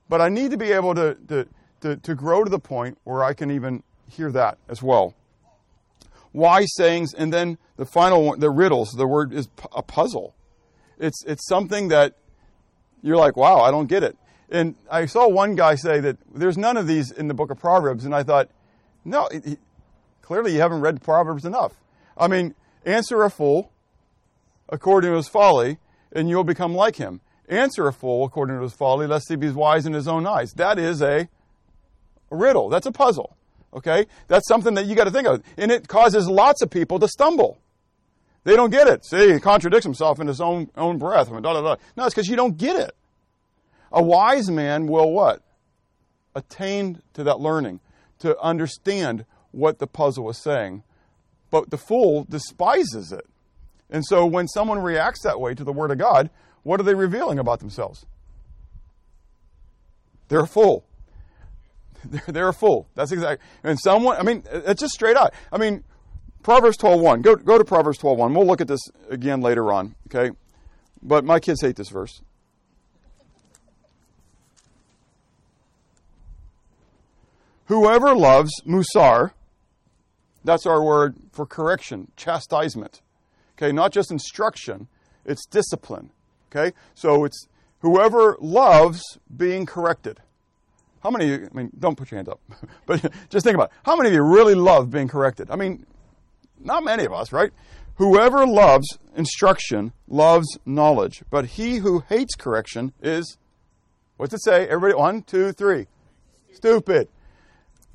But 0.10 0.22
I 0.22 0.30
need 0.30 0.52
to 0.52 0.58
be 0.58 0.72
able 0.72 0.96
to, 0.96 1.16
to, 1.30 1.48
to, 1.82 1.96
to 1.98 2.16
grow 2.16 2.44
to 2.44 2.50
the 2.50 2.60
point 2.60 2.98
where 3.04 3.24
I 3.24 3.34
can 3.34 3.52
even 3.52 3.84
hear 4.10 4.32
that 4.32 4.58
as 4.68 4.82
well. 4.82 5.16
Wise 6.34 6.70
sayings, 6.76 7.14
and 7.14 7.32
then 7.32 7.58
the 7.78 7.86
final 7.86 8.26
one, 8.26 8.40
the 8.40 8.50
riddles. 8.50 8.92
The 8.92 9.08
word 9.08 9.34
is 9.34 9.48
a 9.74 9.82
puzzle. 9.82 10.36
It's, 10.98 11.24
it's 11.26 11.48
something 11.48 11.90
that 11.90 12.16
you're 13.02 13.18
like, 13.18 13.36
wow, 13.36 13.62
I 13.62 13.72
don't 13.72 13.88
get 13.88 14.04
it. 14.04 14.18
And 14.50 14.76
I 14.90 15.06
saw 15.06 15.28
one 15.28 15.56
guy 15.56 15.76
say 15.76 16.00
that 16.02 16.18
there's 16.34 16.58
none 16.58 16.78
of 16.78 16.88
these 16.88 17.12
in 17.12 17.28
the 17.28 17.34
book 17.34 17.52
of 17.52 17.60
Proverbs, 17.60 18.06
and 18.06 18.14
I 18.14 18.24
thought, 18.24 18.50
no, 19.04 19.28
he, 19.32 19.58
clearly 20.22 20.54
you 20.54 20.60
haven't 20.60 20.82
read 20.82 21.02
Proverbs 21.02 21.46
enough. 21.46 21.74
I 22.18 22.28
mean, 22.28 22.54
answer 22.86 23.24
a 23.24 23.30
fool 23.30 23.72
according 24.72 25.12
to 25.12 25.18
his 25.18 25.28
folly, 25.28 25.78
and 26.12 26.30
you'll 26.30 26.44
become 26.44 26.74
like 26.74 26.96
him. 26.96 27.22
Answer 27.48 27.88
a 27.88 27.94
fool 27.94 28.26
according 28.26 28.56
to 28.56 28.64
his 28.64 28.74
folly, 28.74 29.06
lest 29.06 29.30
he 29.30 29.36
be 29.36 29.50
wise 29.50 29.86
in 29.86 29.94
his 29.94 30.08
own 30.08 30.26
eyes. 30.26 30.54
That 30.54 30.80
is 30.80 31.02
a, 31.02 31.28
riddle. 32.32 32.70
That's 32.70 32.88
a 32.88 32.92
puzzle. 32.92 33.36
Okay? 33.74 34.08
That's 34.28 34.48
something 34.48 34.74
that 34.76 34.86
you 34.86 34.96
got 34.96 35.04
to 35.04 35.12
think 35.12 35.28
of. 35.28 35.44
And 35.58 35.72
it 35.72 35.88
causes 35.88 36.28
lots 36.28 36.62
of 36.62 36.70
people 36.70 36.98
to 37.00 37.08
stumble. 37.08 37.60
They 38.44 38.56
don't 38.56 38.72
get 38.72 38.88
it. 38.88 39.06
See, 39.06 39.34
he 39.34 39.40
contradicts 39.40 39.86
himself 39.86 40.20
in 40.20 40.28
his 40.28 40.42
own, 40.42 40.72
own 40.76 40.98
breath. 40.98 41.30
I 41.30 41.34
mean, 41.34 41.44
da, 41.44 41.54
da, 41.54 41.62
da. 41.62 41.76
No, 41.96 42.06
it's 42.06 42.16
because 42.16 42.28
you 42.28 42.36
don't 42.36 42.58
get 42.58 42.76
it. 42.76 42.96
A 43.92 44.02
wise 44.02 44.50
man 44.50 44.88
will 44.88 45.12
what? 45.12 45.44
Attain 46.34 47.02
to 47.14 47.24
that 47.26 47.40
learning, 47.40 47.82
to 48.20 48.40
understand 48.40 49.26
what 49.52 49.80
the 49.80 49.88
puzzle 49.88 50.30
is 50.30 50.42
saying. 50.42 50.84
But 51.52 51.70
the 51.70 51.78
fool 51.78 52.26
despises 52.30 53.12
it. 53.12 53.28
And 53.92 54.06
so 54.06 54.26
when 54.26 54.48
someone 54.48 54.80
reacts 54.80 55.22
that 55.24 55.40
way 55.40 55.54
to 55.54 55.64
the 55.64 55.74
Word 55.74 55.92
of 55.92 55.98
God, 55.98 56.30
what 56.64 56.80
are 56.80 56.84
they 56.84 56.96
revealing 56.96 57.40
about 57.40 57.60
themselves? 57.60 58.06
They're 60.30 60.42
a 60.42 60.48
fool. 60.48 60.86
They're, 62.28 62.48
a 62.48 62.54
fool. 62.54 62.88
That's 62.96 63.12
exactly. 63.12 63.46
And 63.64 63.78
someone, 63.80 64.18
I 64.18 64.24
mean, 64.24 64.44
it's 64.52 64.82
just 64.82 64.94
straight 64.94 65.18
out. 65.18 65.34
I 65.52 65.58
mean, 65.58 65.84
Proverbs 66.42 66.78
12.1. 66.78 67.22
Go, 67.22 67.36
go 67.36 67.58
to 67.58 67.66
Proverbs 67.66 68.00
12.1. 68.00 68.36
We'll 68.36 68.48
look 68.48 68.62
at 68.62 68.68
this 68.68 68.80
again 69.10 69.42
later 69.42 69.72
on, 69.72 69.96
okay? 70.08 70.36
But 71.04 71.26
my 71.26 71.40
kids 71.40 71.62
hate 71.62 71.76
this 71.76 71.90
verse. 71.90 72.22
Whoever 77.66 78.16
loves 78.16 78.52
Musar, 78.66 79.32
that's 80.44 80.66
our 80.66 80.84
word 80.84 81.16
for 81.32 81.46
correction, 81.46 82.12
chastisement. 82.16 83.02
Okay, 83.62 83.72
not 83.72 83.92
just 83.92 84.10
instruction, 84.12 84.88
it's 85.24 85.46
discipline. 85.46 86.10
Okay, 86.50 86.76
so 86.96 87.26
it's 87.26 87.48
whoever 87.80 88.36
loves 88.40 89.20
being 89.36 89.66
corrected. 89.68 90.20
How 91.04 91.12
many 91.12 91.32
of 91.32 91.42
you, 91.42 91.50
I 91.52 91.56
mean, 91.56 91.72
don't 91.78 91.96
put 91.96 92.10
your 92.10 92.18
hand 92.18 92.30
up, 92.30 92.40
but 92.86 93.14
just 93.30 93.44
think 93.44 93.56
about 93.56 93.70
it. 93.70 93.78
How 93.84 93.96
many 93.96 94.10
of 94.10 94.16
you 94.16 94.24
really 94.24 94.56
love 94.56 94.90
being 94.90 95.08
corrected? 95.08 95.52
I 95.52 95.56
mean, 95.56 95.86
not 96.60 96.84
many 96.84 97.06
of 97.06 97.14
us, 97.14 97.32
right? 97.32 97.52
Whoever 97.96 98.48
loves 98.48 98.98
instruction 99.16 99.94
loves 100.08 100.58
knowledge, 100.66 101.24
but 101.30 101.46
he 101.46 101.78
who 101.78 102.00
hates 102.10 102.34
correction 102.34 102.94
is, 103.02 103.38
what's 104.18 104.34
it 104.34 104.44
say? 104.44 104.68
Everybody, 104.68 104.96
one, 104.96 105.22
two, 105.22 105.52
three. 105.52 105.88
Stupid. 106.52 107.10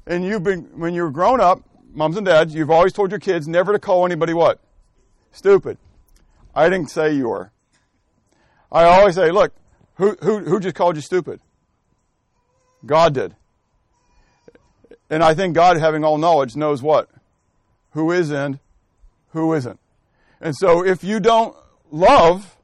And 0.07 0.25
you've 0.25 0.45
been, 0.45 0.79
when 0.79 0.95
you 0.95 1.03
were 1.03 1.11
grown 1.11 1.41
up, 1.41 1.61
moms 1.93 2.17
and 2.17 2.27
dads, 2.27 2.55
you've 2.55 2.71
always 2.71 2.93
told 2.93 3.11
your 3.11 3.21
kids 3.21 3.49
never 3.49 3.73
to 3.73 3.81
call 3.81 4.07
anybody 4.07 4.33
what? 4.33 4.61
Stupid. 5.37 5.77
I 6.55 6.71
didn't 6.71 6.89
say 6.89 7.13
you 7.13 7.29
were. 7.29 7.51
I 8.73 8.85
always 8.85 9.17
say, 9.17 9.31
look, 9.31 9.53
who, 9.97 10.17
who, 10.23 10.39
who 10.39 10.59
just 10.59 10.75
called 10.75 10.97
you 10.97 11.03
stupid? 11.03 11.41
God 12.87 13.13
did. 13.13 13.37
And 15.11 15.23
I 15.23 15.35
think 15.35 15.55
God, 15.55 15.77
having 15.77 16.05
all 16.05 16.17
knowledge, 16.17 16.57
knows 16.57 16.83
what? 16.83 17.11
Who 17.91 18.13
is 18.13 18.31
and 18.31 18.61
who 19.33 19.53
isn't. 19.53 19.79
And 20.41 20.57
so 20.57 20.83
if 20.83 21.05
you 21.05 21.21
don't 21.21 21.55
love 21.91 22.57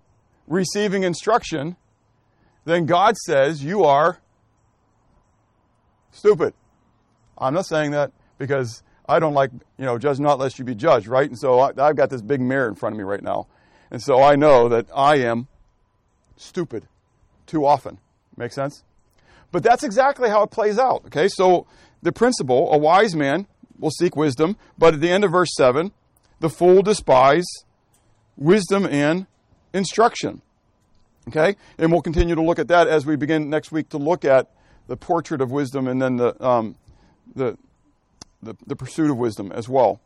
receiving 0.46 1.02
instruction, 1.02 1.76
then 2.64 2.86
God 2.86 3.18
says 3.18 3.62
you 3.62 3.84
are 3.84 4.18
stupid. 6.10 6.54
I'm 7.36 7.52
not 7.52 7.66
saying 7.66 7.90
that 7.90 8.12
because 8.38 8.82
I 9.08 9.18
don't 9.18 9.34
like, 9.34 9.50
you 9.52 9.84
know, 9.84 9.98
judge 9.98 10.20
not 10.20 10.38
lest 10.38 10.58
you 10.58 10.64
be 10.64 10.74
judged, 10.74 11.06
right? 11.06 11.28
And 11.28 11.38
so 11.38 11.60
I, 11.60 11.72
have 11.76 11.96
got 11.96 12.10
this 12.10 12.22
big 12.22 12.40
mirror 12.40 12.68
in 12.68 12.74
front 12.74 12.94
of 12.94 12.98
me 12.98 13.04
right 13.04 13.22
now. 13.22 13.48
And 13.90 14.02
so 14.02 14.22
I 14.22 14.36
know 14.36 14.68
that 14.68 14.86
I 14.94 15.16
am 15.16 15.48
stupid 16.36 16.86
too 17.46 17.66
often. 17.66 17.98
Make 18.36 18.52
sense? 18.52 18.84
But 19.50 19.62
that's 19.62 19.82
exactly 19.82 20.28
how 20.30 20.42
it 20.42 20.50
plays 20.50 20.78
out. 20.78 21.04
Okay, 21.06 21.28
so 21.28 21.66
the 22.02 22.12
principle, 22.12 22.72
a 22.72 22.78
wise 22.78 23.14
man 23.14 23.46
will 23.78 23.90
seek 23.90 24.16
wisdom, 24.16 24.56
but 24.78 24.94
at 24.94 25.00
the 25.00 25.10
end 25.10 25.24
of 25.24 25.32
verse 25.32 25.50
7, 25.56 25.92
the 26.40 26.48
fool 26.48 26.82
despise 26.82 27.44
wisdom 28.36 28.86
and 28.86 29.26
instruction. 29.74 30.42
Okay, 31.28 31.56
and 31.78 31.92
we'll 31.92 32.02
continue 32.02 32.34
to 32.34 32.42
look 32.42 32.58
at 32.58 32.68
that 32.68 32.88
as 32.88 33.06
we 33.06 33.14
begin 33.14 33.48
next 33.48 33.70
week 33.70 33.90
to 33.90 33.98
look 33.98 34.24
at 34.24 34.50
the 34.88 34.96
portrait 34.96 35.40
of 35.40 35.52
wisdom 35.52 35.86
and 35.86 36.02
then 36.02 36.16
the, 36.16 36.44
um, 36.44 36.74
the, 37.36 37.56
the, 38.42 38.56
the 38.66 38.76
pursuit 38.76 39.10
of 39.10 39.16
wisdom 39.16 39.52
as 39.52 39.68
well. 39.68 40.00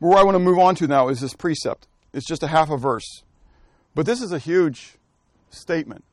But 0.00 0.08
where 0.08 0.18
I 0.18 0.22
want 0.22 0.36
to 0.36 0.40
move 0.40 0.58
on 0.58 0.74
to 0.76 0.86
now 0.86 1.08
is 1.08 1.20
this 1.20 1.34
precept. 1.34 1.86
It's 2.12 2.26
just 2.26 2.42
a 2.42 2.48
half 2.48 2.70
a 2.70 2.76
verse. 2.76 3.24
But 3.94 4.06
this 4.06 4.22
is 4.22 4.32
a 4.32 4.38
huge 4.38 4.96
statement 5.50 6.04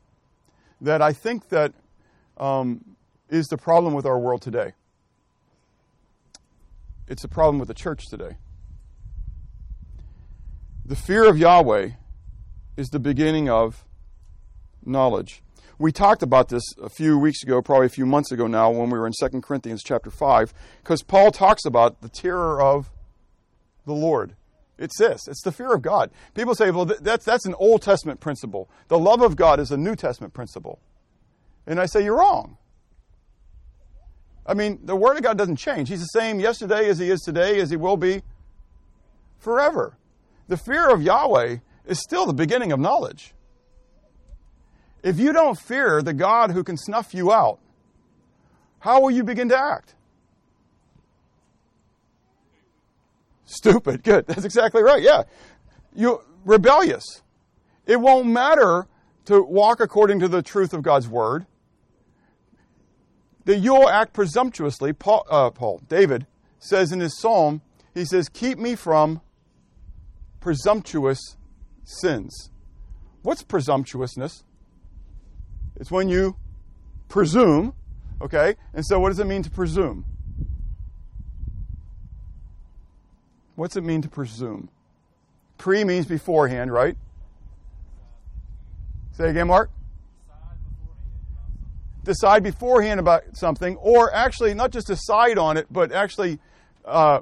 that 0.81 1.01
I 1.01 1.13
think 1.13 1.49
that 1.49 1.73
um, 2.37 2.95
is 3.29 3.47
the 3.47 3.57
problem 3.57 3.93
with 3.93 4.05
our 4.05 4.19
world 4.19 4.41
today. 4.41 4.73
It's 7.07 7.23
a 7.23 7.27
problem 7.27 7.59
with 7.59 7.67
the 7.67 7.73
church 7.73 8.07
today. 8.09 8.37
The 10.85 10.95
fear 10.95 11.25
of 11.25 11.37
Yahweh 11.37 11.91
is 12.77 12.89
the 12.89 12.99
beginning 12.99 13.49
of 13.49 13.85
knowledge. 14.83 15.41
We 15.77 15.91
talked 15.91 16.23
about 16.23 16.49
this 16.49 16.63
a 16.81 16.89
few 16.89 17.17
weeks 17.17 17.43
ago, 17.43 17.61
probably 17.61 17.87
a 17.87 17.89
few 17.89 18.05
months 18.05 18.31
ago 18.31 18.47
now, 18.47 18.71
when 18.71 18.89
we 18.89 18.97
were 18.97 19.07
in 19.07 19.13
2 19.17 19.41
Corinthians 19.41 19.83
chapter 19.83 20.09
5, 20.09 20.53
because 20.81 21.03
Paul 21.03 21.31
talks 21.31 21.65
about 21.65 22.01
the 22.01 22.09
terror 22.09 22.61
of 22.61 22.91
the 23.85 23.93
Lord. 23.93 24.35
It's 24.77 24.97
this. 24.97 25.27
It's 25.27 25.41
the 25.43 25.51
fear 25.51 25.73
of 25.73 25.81
God. 25.81 26.11
People 26.33 26.55
say, 26.55 26.71
well, 26.71 26.85
that's, 26.85 27.25
that's 27.25 27.45
an 27.45 27.55
Old 27.55 27.81
Testament 27.81 28.19
principle. 28.19 28.69
The 28.87 28.99
love 28.99 29.21
of 29.21 29.35
God 29.35 29.59
is 29.59 29.71
a 29.71 29.77
New 29.77 29.95
Testament 29.95 30.33
principle. 30.33 30.79
And 31.65 31.79
I 31.79 31.85
say, 31.85 32.03
you're 32.03 32.17
wrong. 32.17 32.57
I 34.45 34.53
mean, 34.53 34.79
the 34.83 34.95
Word 34.95 35.17
of 35.17 35.23
God 35.23 35.37
doesn't 35.37 35.55
change. 35.55 35.89
He's 35.89 36.01
the 36.01 36.05
same 36.05 36.39
yesterday 36.39 36.89
as 36.89 36.99
He 36.99 37.09
is 37.09 37.21
today, 37.21 37.59
as 37.59 37.69
He 37.69 37.77
will 37.77 37.97
be 37.97 38.21
forever. 39.39 39.97
The 40.47 40.57
fear 40.57 40.89
of 40.89 41.01
Yahweh 41.01 41.57
is 41.85 41.99
still 41.99 42.25
the 42.25 42.33
beginning 42.33 42.71
of 42.71 42.79
knowledge. 42.79 43.33
If 45.05 45.19
you 45.19 45.33
don't 45.33 45.57
fear 45.57 46.01
the 46.01 46.15
God 46.15 46.49
who 46.49 46.63
can 46.63 46.77
snuff 46.77 47.13
you 47.13 47.31
out, 47.31 47.59
how 48.79 49.01
will 49.01 49.11
you 49.11 49.23
begin 49.23 49.49
to 49.49 49.57
act? 49.57 49.93
Stupid. 53.45 54.03
Good. 54.03 54.25
That's 54.27 54.45
exactly 54.45 54.81
right. 54.81 55.03
Yeah. 55.03 55.23
You 55.93 56.23
rebellious. 56.43 57.03
It 57.85 58.01
won't 58.01 58.25
matter 58.25 58.87
to 59.25 59.43
walk 59.43 59.79
according 59.79 60.21
to 60.21 60.27
the 60.27 60.41
truth 60.41 60.73
of 60.73 60.81
God's 60.81 61.07
word. 61.07 61.45
That 63.45 63.59
you'll 63.59 63.87
act 63.87 64.11
presumptuously. 64.11 64.91
Paul, 64.91 65.27
uh, 65.29 65.51
Paul 65.51 65.83
David 65.87 66.25
says 66.57 66.91
in 66.91 66.99
his 66.99 67.19
psalm, 67.19 67.61
he 67.93 68.05
says, 68.05 68.27
Keep 68.27 68.57
me 68.57 68.73
from 68.73 69.21
presumptuous 70.39 71.37
sins. 71.83 72.49
What's 73.21 73.43
presumptuousness? 73.43 74.43
It's 75.77 75.91
when 75.91 76.09
you 76.09 76.35
presume, 77.09 77.73
okay? 78.21 78.55
And 78.73 78.85
so, 78.85 78.99
what 78.99 79.09
does 79.09 79.19
it 79.19 79.27
mean 79.27 79.43
to 79.43 79.49
presume? 79.49 80.05
What's 83.55 83.75
it 83.75 83.83
mean 83.83 84.01
to 84.01 84.09
presume? 84.09 84.69
Pre 85.57 85.83
means 85.83 86.05
beforehand, 86.05 86.71
right? 86.71 86.97
Say 89.13 89.29
again, 89.29 89.47
Mark? 89.47 89.69
Decide 92.03 92.43
beforehand 92.43 92.99
about 92.99 93.23
something, 93.33 93.77
or 93.77 94.13
actually 94.13 94.53
not 94.53 94.71
just 94.71 94.87
decide 94.87 95.37
on 95.37 95.57
it, 95.57 95.67
but 95.71 95.91
actually 95.91 96.39
uh, 96.83 97.21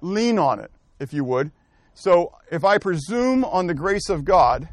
lean 0.00 0.38
on 0.38 0.60
it, 0.60 0.70
if 1.00 1.12
you 1.12 1.24
would. 1.24 1.50
So 1.92 2.36
if 2.50 2.64
I 2.64 2.78
presume 2.78 3.44
on 3.44 3.66
the 3.66 3.74
grace 3.74 4.08
of 4.08 4.24
God, 4.24 4.68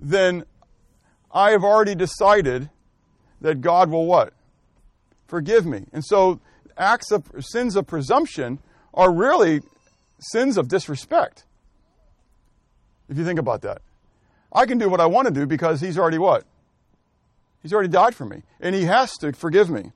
then 0.00 0.44
I 1.32 1.50
have 1.50 1.64
already 1.64 1.94
decided 1.94 2.70
that 3.40 3.60
God 3.60 3.90
will 3.90 4.06
what? 4.06 4.32
Forgive 5.26 5.66
me. 5.66 5.84
And 5.92 6.04
so 6.04 6.40
acts 6.76 7.10
of 7.10 7.24
sins 7.40 7.76
of 7.76 7.86
presumption 7.86 8.58
are 8.94 9.12
really 9.12 9.62
sins 10.18 10.56
of 10.56 10.68
disrespect. 10.68 11.44
If 13.08 13.16
you 13.16 13.24
think 13.24 13.38
about 13.38 13.62
that. 13.62 13.82
I 14.52 14.66
can 14.66 14.78
do 14.78 14.88
what 14.88 15.00
I 15.00 15.06
want 15.06 15.28
to 15.28 15.34
do 15.34 15.46
because 15.46 15.80
he's 15.80 15.98
already 15.98 16.18
what? 16.18 16.44
He's 17.62 17.72
already 17.72 17.88
died 17.88 18.14
for 18.14 18.24
me. 18.24 18.42
And 18.60 18.74
he 18.74 18.84
has 18.84 19.12
to 19.18 19.32
forgive 19.32 19.68
me. 19.68 19.92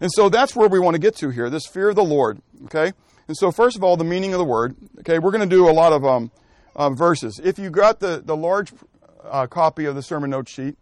And 0.00 0.10
so 0.12 0.28
that's 0.28 0.54
where 0.54 0.68
we 0.68 0.78
want 0.78 0.94
to 0.94 1.00
get 1.00 1.16
to 1.16 1.30
here, 1.30 1.50
this 1.50 1.66
fear 1.66 1.90
of 1.90 1.96
the 1.96 2.04
Lord. 2.04 2.40
Okay? 2.64 2.92
And 3.28 3.36
so, 3.36 3.52
first 3.52 3.76
of 3.76 3.84
all, 3.84 3.96
the 3.96 4.04
meaning 4.04 4.34
of 4.34 4.38
the 4.38 4.44
word. 4.44 4.76
Okay, 5.00 5.18
we're 5.18 5.30
going 5.30 5.48
to 5.48 5.56
do 5.56 5.68
a 5.68 5.72
lot 5.72 5.92
of 5.92 6.04
um, 6.04 6.30
uh, 6.74 6.90
verses. 6.90 7.40
If 7.42 7.58
you 7.58 7.70
got 7.70 8.00
the, 8.00 8.20
the 8.24 8.36
large 8.36 8.72
uh, 9.24 9.46
copy 9.46 9.84
of 9.84 9.94
the 9.94 10.02
sermon 10.02 10.30
note 10.30 10.48
sheet, 10.48 10.76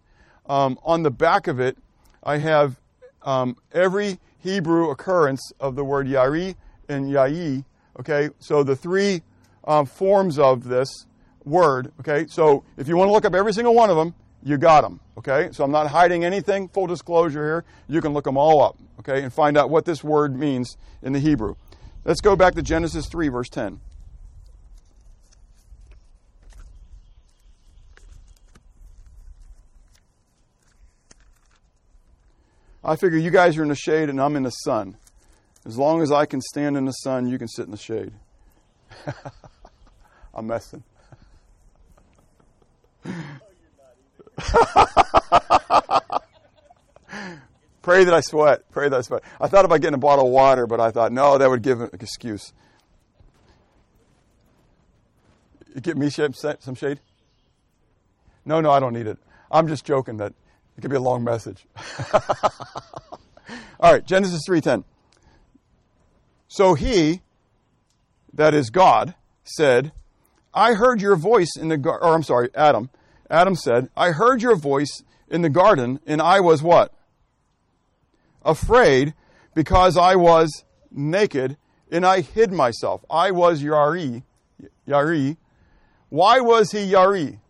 um, 0.46 0.78
on 0.82 1.02
the 1.02 1.10
back 1.10 1.46
of 1.46 1.60
it, 1.60 1.78
I 2.22 2.38
have 2.38 2.80
um, 3.22 3.56
every 3.72 4.18
Hebrew 4.38 4.90
occurrence 4.90 5.52
of 5.60 5.76
the 5.76 5.84
word 5.84 6.06
yari 6.06 6.56
and 6.88 7.06
yayi. 7.06 7.64
Okay, 7.98 8.30
so 8.38 8.62
the 8.62 8.76
three 8.76 9.22
uh, 9.64 9.84
forms 9.84 10.38
of 10.38 10.64
this 10.64 11.06
word. 11.44 11.92
Okay, 12.00 12.26
so 12.28 12.64
if 12.76 12.88
you 12.88 12.96
want 12.96 13.08
to 13.08 13.12
look 13.12 13.24
up 13.24 13.34
every 13.34 13.52
single 13.52 13.74
one 13.74 13.90
of 13.90 13.96
them, 13.96 14.14
you 14.42 14.56
got 14.56 14.82
them. 14.82 15.00
Okay, 15.18 15.50
so 15.52 15.64
I'm 15.64 15.70
not 15.70 15.88
hiding 15.88 16.24
anything. 16.24 16.68
Full 16.68 16.86
disclosure 16.86 17.44
here. 17.44 17.64
You 17.88 18.00
can 18.00 18.12
look 18.12 18.24
them 18.24 18.36
all 18.36 18.62
up. 18.62 18.78
Okay, 19.00 19.22
and 19.22 19.32
find 19.32 19.56
out 19.56 19.70
what 19.70 19.84
this 19.84 20.02
word 20.02 20.36
means 20.36 20.76
in 21.02 21.12
the 21.12 21.18
Hebrew. 21.18 21.56
Let's 22.04 22.20
go 22.20 22.36
back 22.36 22.54
to 22.54 22.62
Genesis 22.62 23.06
3, 23.06 23.28
verse 23.28 23.48
10. 23.50 23.80
I 32.82 32.96
figure 32.96 33.18
you 33.18 33.30
guys 33.30 33.58
are 33.58 33.62
in 33.62 33.68
the 33.68 33.74
shade 33.74 34.08
and 34.08 34.20
I'm 34.20 34.36
in 34.36 34.42
the 34.42 34.50
sun. 34.50 34.96
As 35.66 35.76
long 35.76 36.00
as 36.00 36.10
I 36.10 36.24
can 36.24 36.40
stand 36.40 36.76
in 36.76 36.86
the 36.86 36.92
sun, 36.92 37.28
you 37.28 37.38
can 37.38 37.48
sit 37.48 37.66
in 37.66 37.70
the 37.70 37.76
shade. 37.76 38.12
I'm 40.34 40.46
messing. 40.46 40.82
Pray 47.82 48.04
that 48.04 48.14
I 48.14 48.20
sweat. 48.20 48.70
Pray 48.70 48.88
that 48.88 48.96
I 48.96 49.00
sweat. 49.02 49.22
I 49.40 49.48
thought 49.48 49.64
about 49.64 49.80
getting 49.80 49.94
a 49.94 49.98
bottle 49.98 50.26
of 50.26 50.32
water, 50.32 50.66
but 50.66 50.80
I 50.80 50.90
thought, 50.90 51.12
no, 51.12 51.38
that 51.38 51.48
would 51.48 51.62
give 51.62 51.80
an 51.80 51.90
excuse. 51.92 52.52
Get 55.80 55.96
me 55.96 56.10
some 56.10 56.74
shade? 56.74 57.00
No, 58.44 58.60
no, 58.60 58.70
I 58.70 58.80
don't 58.80 58.94
need 58.94 59.06
it. 59.06 59.18
I'm 59.50 59.68
just 59.68 59.84
joking 59.84 60.16
that 60.18 60.32
it 60.80 60.82
could 60.82 60.90
be 60.90 60.96
a 60.96 61.00
long 61.00 61.22
message. 61.22 61.66
All 63.80 63.92
right, 63.92 64.04
Genesis 64.04 64.42
3:10. 64.48 64.84
So 66.48 66.74
he, 66.74 67.20
that 68.32 68.54
is 68.54 68.70
God, 68.70 69.14
said, 69.44 69.92
I 70.54 70.72
heard 70.74 71.00
your 71.00 71.16
voice 71.16 71.50
in 71.56 71.68
the 71.68 71.76
garden, 71.76 72.08
or 72.08 72.14
I'm 72.14 72.22
sorry, 72.22 72.48
Adam. 72.54 72.90
Adam 73.28 73.54
said, 73.54 73.90
I 73.96 74.10
heard 74.10 74.42
your 74.42 74.56
voice 74.56 75.04
in 75.28 75.42
the 75.42 75.50
garden, 75.50 76.00
and 76.06 76.20
I 76.20 76.40
was 76.40 76.62
what? 76.62 76.92
afraid 78.44 79.14
because 79.54 79.96
I 79.96 80.16
was 80.16 80.64
naked 80.90 81.56
and 81.90 82.06
I 82.06 82.20
hid 82.20 82.52
myself. 82.52 83.04
I 83.10 83.30
was 83.30 83.62
Yari. 83.62 84.22
Yari. 84.86 85.36
Why 86.08 86.40
was 86.40 86.72
he 86.72 86.92
Yari? 86.92 87.40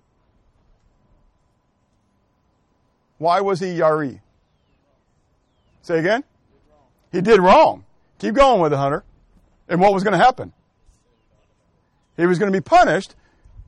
Why 3.21 3.43
was 3.43 3.61
he 3.61 3.67
Yari? 3.67 4.19
Say 5.83 5.99
again? 5.99 6.25
He 7.13 7.21
did 7.21 7.39
wrong. 7.39 7.85
Keep 8.19 8.37
going 8.37 8.63
with 8.63 8.73
it, 8.73 8.77
Hunter. 8.77 9.05
And 9.69 9.79
what 9.79 9.93
was 9.93 10.03
going 10.03 10.19
to 10.19 10.25
happen? 10.25 10.55
He 12.17 12.25
was 12.25 12.39
going 12.39 12.51
to 12.51 12.59
be 12.59 12.63
punished. 12.63 13.15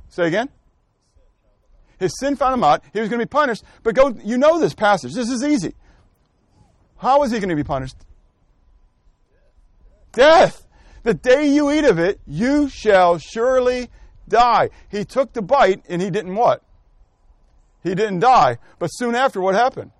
Say 0.08 0.26
again? 0.26 0.48
His 1.98 2.18
sin 2.18 2.34
found 2.34 2.54
him 2.54 2.64
out. 2.64 2.82
He 2.94 3.00
was 3.00 3.10
going 3.10 3.20
to 3.20 3.26
be 3.26 3.28
punished. 3.28 3.62
But 3.82 3.94
go, 3.94 4.16
you 4.24 4.38
know 4.38 4.58
this 4.58 4.72
passage. 4.72 5.12
This 5.12 5.28
is 5.28 5.44
easy. 5.44 5.74
How 6.96 7.22
is 7.22 7.30
he 7.30 7.38
going 7.38 7.50
to 7.50 7.54
be 7.54 7.62
punished? 7.62 7.96
Death. 10.12 10.66
The 11.02 11.12
day 11.12 11.46
you 11.48 11.70
eat 11.70 11.84
of 11.84 11.98
it, 11.98 12.20
you 12.26 12.70
shall 12.70 13.18
surely 13.18 13.90
die. 14.26 14.70
He 14.88 15.04
took 15.04 15.34
the 15.34 15.42
bite 15.42 15.84
and 15.90 16.00
he 16.00 16.08
didn't 16.08 16.36
what? 16.36 16.62
He 17.82 17.94
didn't 17.94 18.20
die. 18.20 18.58
But 18.78 18.88
soon 18.88 19.14
after, 19.14 19.40
what 19.40 19.54
happened? 19.54 19.90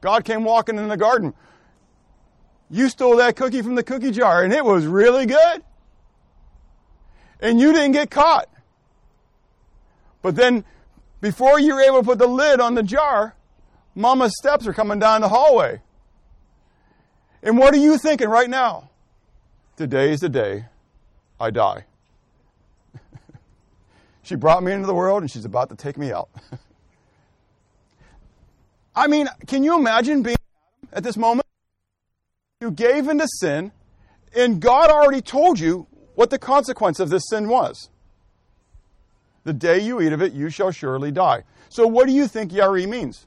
God 0.00 0.24
came 0.24 0.44
walking 0.44 0.78
in 0.78 0.88
the 0.88 0.96
garden. 0.96 1.34
You 2.70 2.88
stole 2.88 3.16
that 3.16 3.36
cookie 3.36 3.62
from 3.62 3.74
the 3.74 3.82
cookie 3.82 4.10
jar 4.10 4.42
and 4.42 4.52
it 4.52 4.64
was 4.64 4.86
really 4.86 5.26
good. 5.26 5.62
And 7.40 7.60
you 7.60 7.72
didn't 7.72 7.92
get 7.92 8.10
caught. 8.10 8.48
But 10.22 10.36
then, 10.36 10.64
before 11.20 11.58
you 11.58 11.74
were 11.74 11.80
able 11.80 12.00
to 12.00 12.04
put 12.04 12.18
the 12.18 12.26
lid 12.26 12.60
on 12.60 12.74
the 12.74 12.82
jar, 12.82 13.34
Mama's 13.94 14.32
steps 14.38 14.66
are 14.66 14.72
coming 14.72 14.98
down 14.98 15.20
the 15.22 15.28
hallway. 15.28 15.80
And 17.42 17.58
what 17.58 17.74
are 17.74 17.78
you 17.78 17.98
thinking 17.98 18.28
right 18.28 18.48
now? 18.48 18.90
Today 19.76 20.12
is 20.12 20.20
the 20.20 20.28
day 20.28 20.66
I 21.38 21.50
die. 21.50 21.86
She 24.22 24.34
brought 24.34 24.62
me 24.62 24.72
into 24.72 24.86
the 24.86 24.94
world 24.94 25.22
and 25.22 25.30
she's 25.30 25.44
about 25.44 25.68
to 25.70 25.76
take 25.76 25.96
me 25.96 26.12
out. 26.12 26.28
I 28.94 29.06
mean, 29.06 29.28
can 29.46 29.64
you 29.64 29.76
imagine 29.76 30.22
being 30.22 30.36
at 30.92 31.02
this 31.02 31.16
moment? 31.16 31.46
You 32.60 32.70
gave 32.70 33.08
into 33.08 33.26
sin, 33.26 33.72
and 34.34 34.60
God 34.60 34.90
already 34.90 35.22
told 35.22 35.58
you 35.58 35.86
what 36.14 36.28
the 36.30 36.38
consequence 36.38 37.00
of 37.00 37.08
this 37.08 37.22
sin 37.30 37.48
was. 37.48 37.88
The 39.44 39.54
day 39.54 39.78
you 39.78 40.00
eat 40.00 40.12
of 40.12 40.20
it, 40.20 40.34
you 40.34 40.50
shall 40.50 40.70
surely 40.70 41.10
die. 41.10 41.44
So, 41.70 41.86
what 41.86 42.06
do 42.06 42.12
you 42.12 42.28
think 42.28 42.52
Yari 42.52 42.86
means? 42.86 43.26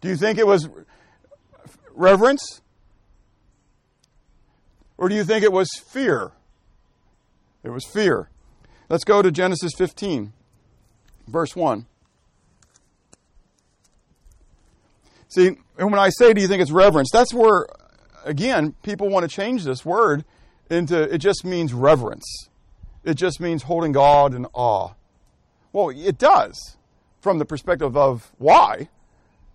Do 0.00 0.08
you 0.08 0.16
think 0.16 0.38
it 0.38 0.46
was 0.46 0.68
reverence? 1.94 2.60
Or 4.98 5.08
do 5.08 5.14
you 5.14 5.24
think 5.24 5.44
it 5.44 5.52
was 5.52 5.68
fear? 5.86 6.32
It 7.64 7.70
was 7.70 7.84
fear. 7.84 8.28
Let's 8.88 9.04
go 9.04 9.22
to 9.22 9.32
Genesis 9.32 9.72
15, 9.76 10.32
verse 11.26 11.56
1. 11.56 11.86
See, 15.28 15.56
and 15.78 15.90
when 15.90 15.98
I 15.98 16.10
say, 16.10 16.32
do 16.32 16.40
you 16.40 16.46
think 16.46 16.62
it's 16.62 16.70
reverence? 16.70 17.10
That's 17.12 17.34
where, 17.34 17.66
again, 18.24 18.74
people 18.84 19.08
want 19.08 19.28
to 19.28 19.34
change 19.34 19.64
this 19.64 19.84
word 19.84 20.24
into 20.70 21.02
it 21.02 21.18
just 21.18 21.44
means 21.44 21.74
reverence. 21.74 22.48
It 23.02 23.14
just 23.14 23.40
means 23.40 23.64
holding 23.64 23.92
God 23.92 24.34
in 24.34 24.46
awe. 24.52 24.92
Well, 25.72 25.88
it 25.88 26.18
does 26.18 26.76
from 27.20 27.38
the 27.38 27.44
perspective 27.44 27.96
of 27.96 28.30
why 28.38 28.88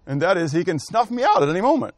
and 0.10 0.24
that 0.24 0.38
is 0.38 0.52
he 0.52 0.63
can 0.63 0.80
snuff 0.80 1.12
me 1.12 1.24
out 1.24 1.43
at 1.43 1.50
any 1.50 1.62
moment. 1.62 1.93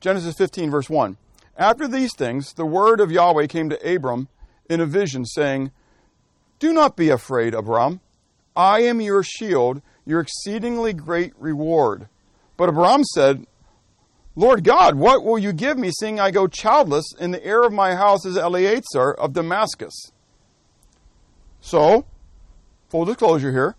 Genesis 0.00 0.34
15, 0.34 0.70
verse 0.70 0.88
1. 0.88 1.18
After 1.56 1.86
these 1.86 2.14
things, 2.14 2.54
the 2.54 2.66
word 2.66 3.00
of 3.00 3.10
Yahweh 3.10 3.46
came 3.46 3.68
to 3.70 3.94
Abram 3.94 4.28
in 4.68 4.80
a 4.80 4.86
vision, 4.86 5.24
saying, 5.24 5.70
Do 6.58 6.72
not 6.72 6.96
be 6.96 7.10
afraid, 7.10 7.54
Abram. 7.54 8.00
I 8.56 8.80
am 8.80 9.00
your 9.00 9.22
shield, 9.22 9.82
your 10.04 10.20
exceedingly 10.20 10.92
great 10.92 11.32
reward. 11.38 12.08
But 12.56 12.68
Abram 12.68 13.04
said, 13.04 13.46
Lord 14.34 14.64
God, 14.64 14.94
what 14.94 15.24
will 15.24 15.38
you 15.38 15.52
give 15.52 15.76
me, 15.76 15.90
seeing 15.90 16.18
I 16.18 16.30
go 16.30 16.46
childless, 16.46 17.12
and 17.20 17.34
the 17.34 17.44
heir 17.44 17.62
of 17.64 17.72
my 17.72 17.94
house 17.94 18.24
is 18.24 18.36
Eliezer 18.36 19.12
of 19.12 19.34
Damascus? 19.34 20.10
So, 21.60 22.06
full 22.88 23.04
disclosure 23.04 23.52
here, 23.52 23.76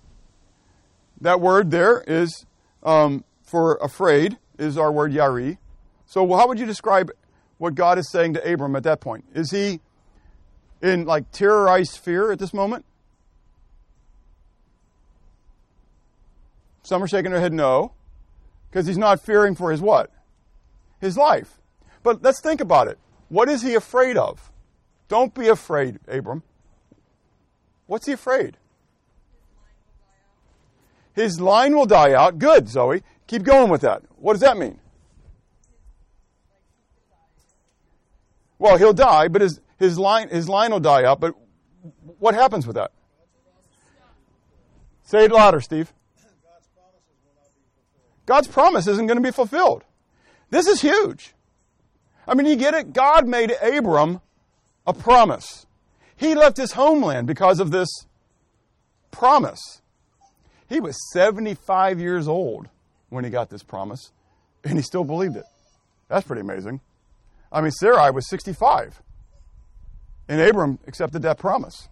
that 1.19 1.41
word 1.41 1.71
there 1.71 2.03
is 2.05 2.45
um, 2.83 3.23
for 3.41 3.75
afraid 3.81 4.38
is 4.59 4.77
our 4.77 4.91
word 4.91 5.12
yari. 5.12 5.57
So, 6.05 6.27
how 6.36 6.47
would 6.47 6.59
you 6.59 6.65
describe 6.65 7.12
what 7.63 7.76
God 7.76 7.97
is 7.97 8.10
saying 8.10 8.34
to 8.34 8.54
Abram 8.54 8.76
at 8.76 8.84
that 8.84 8.99
point? 8.99 9.23
Is 9.34 9.49
he 9.49 9.80
in 10.82 11.06
like 11.06 11.32
terrorized 11.32 11.97
fear 11.97 12.30
at 12.30 12.38
this 12.38 12.54
moment? 12.54 12.84
Some 16.84 17.02
are 17.02 17.08
shaking 17.08 17.32
their 17.32 17.39
head 17.39 17.54
no, 17.54 17.93
because 18.69 18.86
he's 18.86 18.97
not 18.97 19.21
fearing 19.21 19.56
for 19.56 19.71
his 19.71 19.80
what? 19.80 20.12
His 20.99 21.15
life. 21.15 21.62
But 22.04 22.21
let's 22.21 22.41
think 22.41 22.60
about 22.60 22.89
it. 22.89 22.99
What 23.30 23.47
is 23.47 23.62
he 23.62 23.76
afraid 23.76 24.17
of? 24.17 24.52
Don't 25.08 25.34
be 25.34 25.47
afraid, 25.47 26.02
Abram. 26.10 26.43
What's 27.88 28.08
he 28.08 28.12
afraid? 28.12 28.58
His 31.13 31.39
line 31.39 31.78
will 31.78 31.86
die 31.86 32.12
out. 32.12 32.39
Good, 32.39 32.67
Zoe. 32.67 33.04
Keep 33.26 33.43
going 33.43 33.69
with 33.69 33.80
that. 33.82 34.02
What 34.17 34.34
does 34.34 34.41
that 34.41 34.58
mean? 34.58 34.82
Well, 38.63 38.78
he'll 38.78 38.93
die, 38.93 39.28
but 39.28 39.41
his, 39.41 39.60
his 39.78 39.99
line 39.99 40.30
his 40.30 40.47
line 40.47 40.71
will 40.71 40.80
die 40.80 41.04
out. 41.04 41.19
But 41.19 41.36
what 42.17 42.34
happens 42.34 42.65
with 42.65 42.78
that? 42.78 42.93
Say 45.04 45.26
it 45.26 45.34
louder, 45.34 45.60
Steve. 45.60 45.91
God's 48.26 48.47
promise 48.47 48.88
isn't 48.88 49.06
going 49.06 49.17
to 49.17 49.21
be 49.21 49.34
fulfilled. 49.34 49.84
This 50.49 50.67
is 50.67 50.80
huge. 50.80 51.34
I 52.26 52.36
mean, 52.36 52.45
you 52.47 52.56
get 52.56 52.73
it? 52.73 52.93
God 52.93 53.28
made 53.28 53.52
Abram 53.62 54.21
a 54.88 54.93
promise. 54.93 55.65
He 56.15 56.34
left 56.34 56.56
his 56.56 56.71
homeland 56.71 57.28
because 57.28 57.60
of 57.60 57.71
this 57.71 57.89
promise. 59.12 59.82
He 60.69 60.80
was 60.80 60.97
75 61.12 61.99
years 61.99 62.30
old 62.30 62.69
when 63.10 63.26
he 63.26 63.30
got 63.30 63.49
this 63.49 63.62
promise, 63.62 64.13
and 64.63 64.78
he 64.78 64.82
still 64.82 65.04
believed 65.04 65.36
it. 65.36 65.43
That's 66.08 66.26
pretty 66.26 66.43
amazing. 66.43 66.80
I 67.53 67.61
mean, 67.61 67.71
Sarai 67.71 68.11
was 68.11 68.27
65, 68.29 69.01
and 70.27 70.41
Abram 70.41 70.79
accepted 70.87 71.21
that 71.21 71.37
promise. 71.37 71.87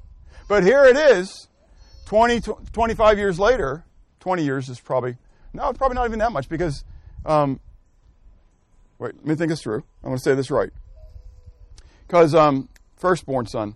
But 0.49 0.63
here 0.63 0.83
it 0.83 0.97
is, 0.97 1.47
20, 2.07 2.41
25 2.73 3.17
years 3.17 3.39
later, 3.39 3.85
20 4.19 4.43
years 4.43 4.67
is 4.67 4.79
probably, 4.79 5.17
no, 5.53 5.69
it's 5.69 5.77
probably 5.77 5.95
not 5.95 6.07
even 6.07 6.19
that 6.19 6.31
much 6.31 6.49
because, 6.49 6.83
um, 7.25 7.59
wait, 8.97 9.15
let 9.15 9.25
me 9.25 9.35
think 9.35 9.49
this 9.49 9.61
through. 9.61 9.83
I 10.03 10.07
want 10.07 10.19
to 10.19 10.23
say 10.23 10.35
this 10.35 10.49
right. 10.49 10.71
Because 12.07 12.33
um, 12.33 12.67
firstborn 12.97 13.45
son, 13.45 13.75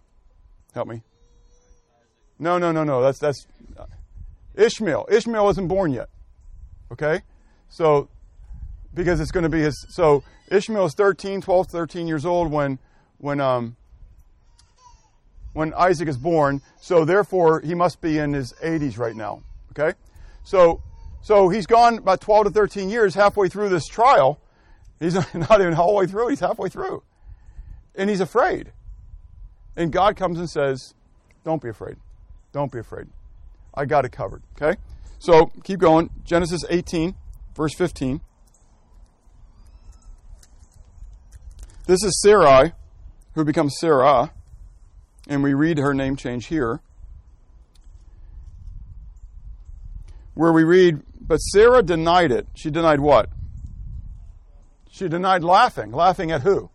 help 0.73 0.87
me. 0.87 1.03
No, 2.39 2.57
no, 2.57 2.71
no, 2.71 2.83
no. 2.83 3.01
That's 3.01 3.19
that's 3.19 3.47
Ishmael. 4.55 5.07
Ishmael 5.09 5.49
isn't 5.49 5.67
born 5.67 5.93
yet. 5.93 6.09
Okay? 6.91 7.21
So, 7.69 8.09
because 8.93 9.19
it's 9.19 9.31
going 9.31 9.43
to 9.43 9.49
be 9.49 9.61
his. 9.61 9.85
So, 9.89 10.23
Ishmael 10.49 10.85
is 10.85 10.93
13, 10.93 11.41
12, 11.41 11.67
13 11.67 12.07
years 12.07 12.25
old 12.25 12.51
when, 12.51 12.79
when, 13.17 13.39
um, 13.39 13.75
when 15.53 15.73
Isaac 15.73 16.07
is 16.07 16.17
born. 16.17 16.61
So, 16.79 17.05
therefore, 17.05 17.61
he 17.61 17.73
must 17.73 18.01
be 18.01 18.17
in 18.17 18.33
his 18.33 18.53
80s 18.63 18.97
right 18.97 19.15
now. 19.15 19.41
Okay? 19.71 19.97
So, 20.43 20.81
so 21.21 21.49
he's 21.49 21.65
gone 21.65 21.97
about 21.97 22.21
12 22.21 22.45
to 22.45 22.51
13 22.51 22.89
years, 22.89 23.15
halfway 23.15 23.49
through 23.49 23.69
this 23.69 23.87
trial. 23.87 24.39
He's 24.99 25.15
not 25.33 25.59
even 25.59 25.73
all 25.73 25.93
the 25.93 25.99
way 25.99 26.07
through, 26.07 26.29
he's 26.29 26.39
halfway 26.39 26.69
through. 26.69 27.03
And 27.95 28.09
he's 28.09 28.21
afraid. 28.21 28.71
And 29.75 29.91
God 29.91 30.15
comes 30.15 30.39
and 30.39 30.49
says, 30.49 30.93
Don't 31.43 31.61
be 31.61 31.69
afraid. 31.69 31.97
Don't 32.51 32.71
be 32.71 32.79
afraid. 32.79 33.07
I 33.73 33.85
got 33.85 34.05
it 34.05 34.11
covered. 34.11 34.43
Okay? 34.55 34.79
So 35.19 35.51
keep 35.63 35.79
going. 35.79 36.09
Genesis 36.23 36.63
18, 36.69 37.15
verse 37.55 37.73
15. 37.73 38.21
This 41.87 42.03
is 42.03 42.19
Sarai, 42.19 42.71
who 43.33 43.45
becomes 43.45 43.75
Sarah, 43.79 44.31
and 45.27 45.43
we 45.43 45.53
read 45.53 45.77
her 45.77 45.93
name 45.93 46.15
change 46.15 46.47
here. 46.47 46.81
Where 50.33 50.51
we 50.51 50.63
read, 50.63 51.03
but 51.21 51.37
Sarah 51.37 51.83
denied 51.83 52.31
it. 52.31 52.47
She 52.55 52.71
denied 52.71 53.01
what? 53.01 53.29
She 54.89 55.07
denied 55.07 55.43
laughing. 55.43 55.91
Laughing 55.91 56.31
at 56.31 56.41
who? 56.41 56.71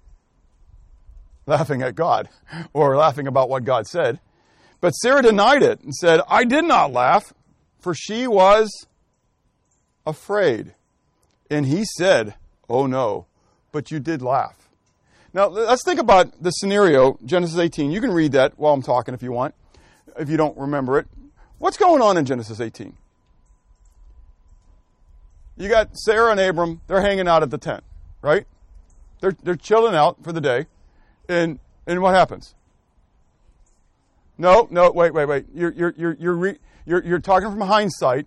Laughing 1.44 1.82
at 1.82 1.96
God, 1.96 2.28
or 2.72 2.96
laughing 2.96 3.26
about 3.26 3.48
what 3.48 3.64
God 3.64 3.88
said. 3.88 4.20
But 4.80 4.90
Sarah 4.92 5.22
denied 5.22 5.64
it 5.64 5.80
and 5.80 5.92
said, 5.92 6.20
I 6.28 6.44
did 6.44 6.64
not 6.64 6.92
laugh, 6.92 7.34
for 7.80 7.94
she 7.94 8.28
was 8.28 8.86
afraid. 10.06 10.74
And 11.50 11.66
he 11.66 11.84
said, 11.96 12.34
Oh 12.68 12.86
no, 12.86 13.26
but 13.72 13.90
you 13.90 13.98
did 13.98 14.22
laugh. 14.22 14.69
Now, 15.32 15.46
let's 15.46 15.84
think 15.84 16.00
about 16.00 16.42
the 16.42 16.50
scenario, 16.50 17.18
Genesis 17.24 17.58
18. 17.58 17.92
You 17.92 18.00
can 18.00 18.10
read 18.10 18.32
that 18.32 18.58
while 18.58 18.74
I'm 18.74 18.82
talking 18.82 19.14
if 19.14 19.22
you 19.22 19.30
want, 19.30 19.54
if 20.18 20.28
you 20.28 20.36
don't 20.36 20.56
remember 20.58 20.98
it. 20.98 21.06
What's 21.58 21.76
going 21.76 22.02
on 22.02 22.16
in 22.16 22.24
Genesis 22.24 22.60
18? 22.60 22.96
You 25.56 25.68
got 25.68 25.96
Sarah 25.96 26.30
and 26.30 26.40
Abram, 26.40 26.80
they're 26.86 27.02
hanging 27.02 27.28
out 27.28 27.42
at 27.42 27.50
the 27.50 27.58
tent, 27.58 27.84
right? 28.22 28.46
They're, 29.20 29.36
they're 29.42 29.56
chilling 29.56 29.94
out 29.94 30.24
for 30.24 30.32
the 30.32 30.40
day. 30.40 30.66
And, 31.28 31.60
and 31.86 32.00
what 32.00 32.14
happens? 32.14 32.54
No, 34.38 34.66
no, 34.70 34.90
wait, 34.90 35.12
wait, 35.12 35.26
wait. 35.26 35.46
You're, 35.54 35.72
you're, 35.72 35.94
you're, 35.96 36.16
you're, 36.18 36.34
re, 36.34 36.58
you're, 36.86 37.04
you're 37.04 37.18
talking 37.20 37.50
from 37.50 37.60
hindsight. 37.60 38.26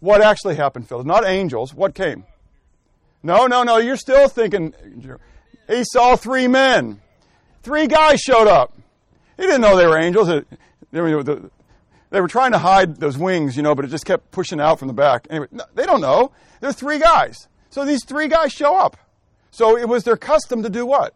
What 0.00 0.20
actually 0.20 0.56
happened, 0.56 0.88
Phil? 0.88 1.02
Not 1.04 1.24
angels. 1.24 1.74
What 1.74 1.94
came? 1.94 2.26
No, 3.22 3.46
no, 3.46 3.62
no. 3.62 3.78
You're 3.78 3.96
still 3.96 4.28
thinking. 4.28 4.74
He 5.68 5.84
saw 5.84 6.16
three 6.16 6.48
men. 6.48 7.00
Three 7.62 7.86
guys 7.86 8.20
showed 8.20 8.48
up. 8.48 8.76
He 9.36 9.44
didn't 9.44 9.60
know 9.60 9.76
they 9.76 9.86
were 9.86 9.98
angels. 9.98 10.28
They 10.90 11.00
were 12.20 12.28
trying 12.28 12.52
to 12.52 12.58
hide 12.58 12.96
those 12.96 13.16
wings, 13.16 13.56
you 13.56 13.62
know, 13.62 13.74
but 13.74 13.84
it 13.84 13.88
just 13.88 14.04
kept 14.04 14.30
pushing 14.30 14.60
out 14.60 14.78
from 14.78 14.88
the 14.88 14.94
back. 14.94 15.26
Anyway, 15.30 15.46
they 15.74 15.84
don't 15.84 16.00
know. 16.00 16.32
They're 16.60 16.72
three 16.72 16.98
guys. 16.98 17.48
So 17.70 17.84
these 17.84 18.04
three 18.04 18.28
guys 18.28 18.52
show 18.52 18.76
up. 18.76 18.96
So 19.50 19.76
it 19.76 19.88
was 19.88 20.04
their 20.04 20.16
custom 20.16 20.62
to 20.62 20.70
do 20.70 20.84
what? 20.84 21.14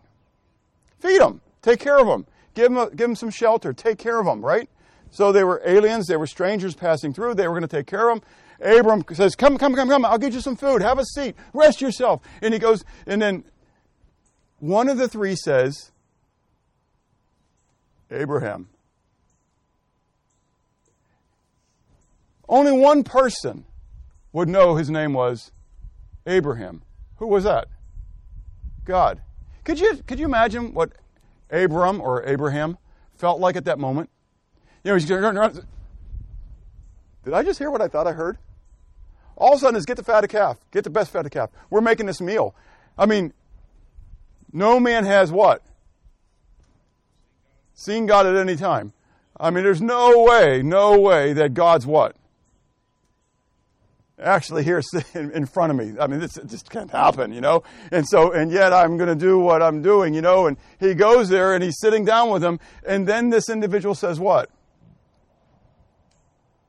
Feed 1.00 1.20
them, 1.20 1.40
take 1.62 1.80
care 1.80 1.98
of 1.98 2.06
them. 2.06 2.26
Give 2.54 2.72
them, 2.72 2.78
a, 2.78 2.88
give 2.88 3.08
them 3.08 3.14
some 3.14 3.30
shelter. 3.30 3.74
Take 3.74 3.98
care 3.98 4.18
of 4.18 4.24
them, 4.24 4.42
right? 4.42 4.70
So 5.10 5.30
they 5.30 5.44
were 5.44 5.60
aliens. 5.64 6.06
They 6.06 6.16
were 6.16 6.26
strangers 6.26 6.74
passing 6.74 7.12
through. 7.12 7.34
They 7.34 7.46
were 7.46 7.52
going 7.52 7.68
to 7.68 7.76
take 7.76 7.86
care 7.86 8.08
of 8.08 8.20
them. 8.20 8.28
Abram 8.60 9.04
says, 9.12 9.36
Come, 9.36 9.58
come, 9.58 9.74
come, 9.74 9.88
come. 9.88 10.04
I'll 10.04 10.18
get 10.18 10.32
you 10.32 10.40
some 10.40 10.56
food. 10.56 10.80
Have 10.80 10.98
a 10.98 11.04
seat. 11.04 11.36
Rest 11.52 11.82
yourself. 11.82 12.22
And 12.40 12.54
he 12.54 12.60
goes, 12.60 12.82
and 13.06 13.20
then 13.20 13.44
one 14.58 14.88
of 14.88 14.98
the 14.98 15.08
three 15.08 15.36
says, 15.36 15.90
Abraham. 18.10 18.68
Only 22.48 22.72
one 22.72 23.02
person 23.02 23.64
would 24.32 24.48
know 24.48 24.76
his 24.76 24.88
name 24.88 25.12
was 25.12 25.50
Abraham. 26.26 26.82
Who 27.16 27.26
was 27.26 27.44
that? 27.44 27.68
God. 28.84 29.20
Could 29.64 29.80
you, 29.80 30.00
could 30.06 30.20
you 30.20 30.26
imagine 30.26 30.72
what 30.72 30.92
Abram 31.50 32.00
or 32.00 32.24
Abraham 32.24 32.78
felt 33.16 33.40
like 33.40 33.56
at 33.56 33.64
that 33.64 33.78
moment. 33.78 34.10
You 34.84 34.90
know, 34.90 34.96
he's 34.96 35.06
going 35.06 35.36
around. 35.36 35.64
Did 37.24 37.34
I 37.34 37.42
just 37.42 37.58
hear 37.58 37.70
what 37.70 37.82
I 37.82 37.88
thought 37.88 38.06
I 38.06 38.12
heard? 38.12 38.38
All 39.36 39.52
of 39.52 39.58
a 39.58 39.60
sudden, 39.60 39.76
is 39.76 39.84
get 39.84 39.96
the 39.96 40.04
fatted 40.04 40.30
calf. 40.30 40.58
Get 40.70 40.84
the 40.84 40.90
best 40.90 41.10
fatted 41.10 41.32
calf. 41.32 41.50
We're 41.68 41.80
making 41.80 42.06
this 42.06 42.20
meal. 42.20 42.54
I 42.96 43.06
mean, 43.06 43.32
no 44.56 44.80
man 44.80 45.04
has 45.04 45.30
what? 45.30 45.62
Seen 47.74 48.06
God 48.06 48.26
at 48.26 48.36
any 48.36 48.56
time. 48.56 48.94
I 49.38 49.50
mean, 49.50 49.64
there's 49.64 49.82
no 49.82 50.24
way, 50.24 50.62
no 50.62 50.98
way 50.98 51.34
that 51.34 51.52
God's 51.52 51.86
what? 51.86 52.16
actually 54.18 54.64
here 54.64 54.82
in 55.14 55.44
front 55.44 55.70
of 55.70 55.76
me. 55.76 55.92
I 56.00 56.06
mean, 56.06 56.20
this 56.20 56.38
just 56.46 56.70
can't 56.70 56.90
happen, 56.90 57.32
you 57.32 57.42
know? 57.42 57.64
And 57.92 58.08
so, 58.08 58.32
and 58.32 58.50
yet 58.50 58.72
I'm 58.72 58.96
going 58.96 59.10
to 59.10 59.14
do 59.14 59.38
what 59.38 59.62
I'm 59.62 59.82
doing, 59.82 60.14
you 60.14 60.22
know? 60.22 60.46
And 60.46 60.56
he 60.80 60.94
goes 60.94 61.28
there 61.28 61.54
and 61.54 61.62
he's 61.62 61.78
sitting 61.78 62.06
down 62.06 62.30
with 62.30 62.42
him. 62.42 62.58
And 62.86 63.06
then 63.06 63.28
this 63.28 63.50
individual 63.50 63.94
says, 63.94 64.18
What? 64.18 64.50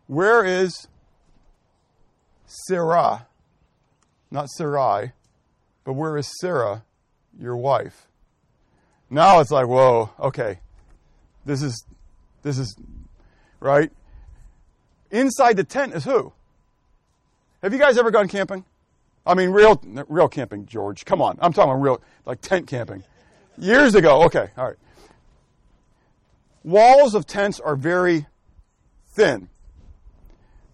Where 0.08 0.44
is 0.44 0.88
Sarah? 2.46 3.28
Not 4.30 4.50
Sarai, 4.50 5.14
but 5.86 5.94
where 5.94 6.18
is 6.18 6.30
Sarah, 6.42 6.84
your 7.40 7.58
wife? 7.58 8.08
Now 9.10 9.40
it's 9.40 9.52
like, 9.52 9.68
whoa, 9.68 10.10
okay. 10.20 10.60
This 11.46 11.62
is, 11.62 11.86
this 12.44 12.58
is, 12.58 12.76
right? 13.60 13.92
Inside 15.12 15.56
the 15.56 15.64
tent 15.64 15.94
is 15.94 16.04
who? 16.04 16.34
Have 17.64 17.74
you 17.74 17.80
guys 17.80 17.98
ever 17.98 18.12
gone 18.12 18.28
camping? 18.28 18.66
I 19.26 19.34
mean, 19.34 19.50
real, 19.50 19.82
real 20.08 20.28
camping, 20.28 20.66
George. 20.66 21.06
Come 21.06 21.22
on. 21.22 21.38
I'm 21.42 21.54
talking 21.54 21.82
real, 21.82 22.02
like 22.26 22.42
tent 22.42 22.68
camping. 22.68 23.04
Years 23.58 23.96
ago. 23.96 24.24
Okay, 24.24 24.50
all 24.58 24.66
right. 24.66 24.78
Walls 26.64 27.16
of 27.16 27.26
tents 27.26 27.60
are 27.60 27.76
very 27.76 28.28
thin. 29.14 29.50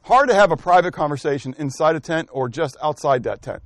Hard 0.04 0.28
to 0.30 0.36
have 0.36 0.52
a 0.52 0.58
private 0.58 0.94
conversation 0.94 1.56
inside 1.58 1.96
a 1.96 2.00
tent 2.00 2.30
or 2.32 2.50
just 2.50 2.76
outside 2.82 3.24
that 3.24 3.42
tent. 3.42 3.64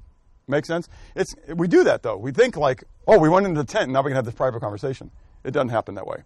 Make 0.48 0.66
sense? 0.66 0.88
It's 1.16 1.36
we 1.54 1.68
do 1.68 1.84
that 1.84 2.04
though. 2.04 2.18
We 2.18 2.32
think 2.32 2.56
like, 2.56 2.84
oh, 3.06 3.20
we 3.20 3.30
went 3.30 3.46
into 3.46 3.62
the 3.62 3.68
tent, 3.68 3.92
now 3.92 4.02
we 4.02 4.10
can 4.10 4.16
have 4.16 4.26
this 4.26 4.34
private 4.34 4.62
conversation. 4.62 5.12
It 5.44 5.52
doesn't 5.52 5.70
happen 5.70 5.96
that 5.96 6.08
way. 6.08 6.24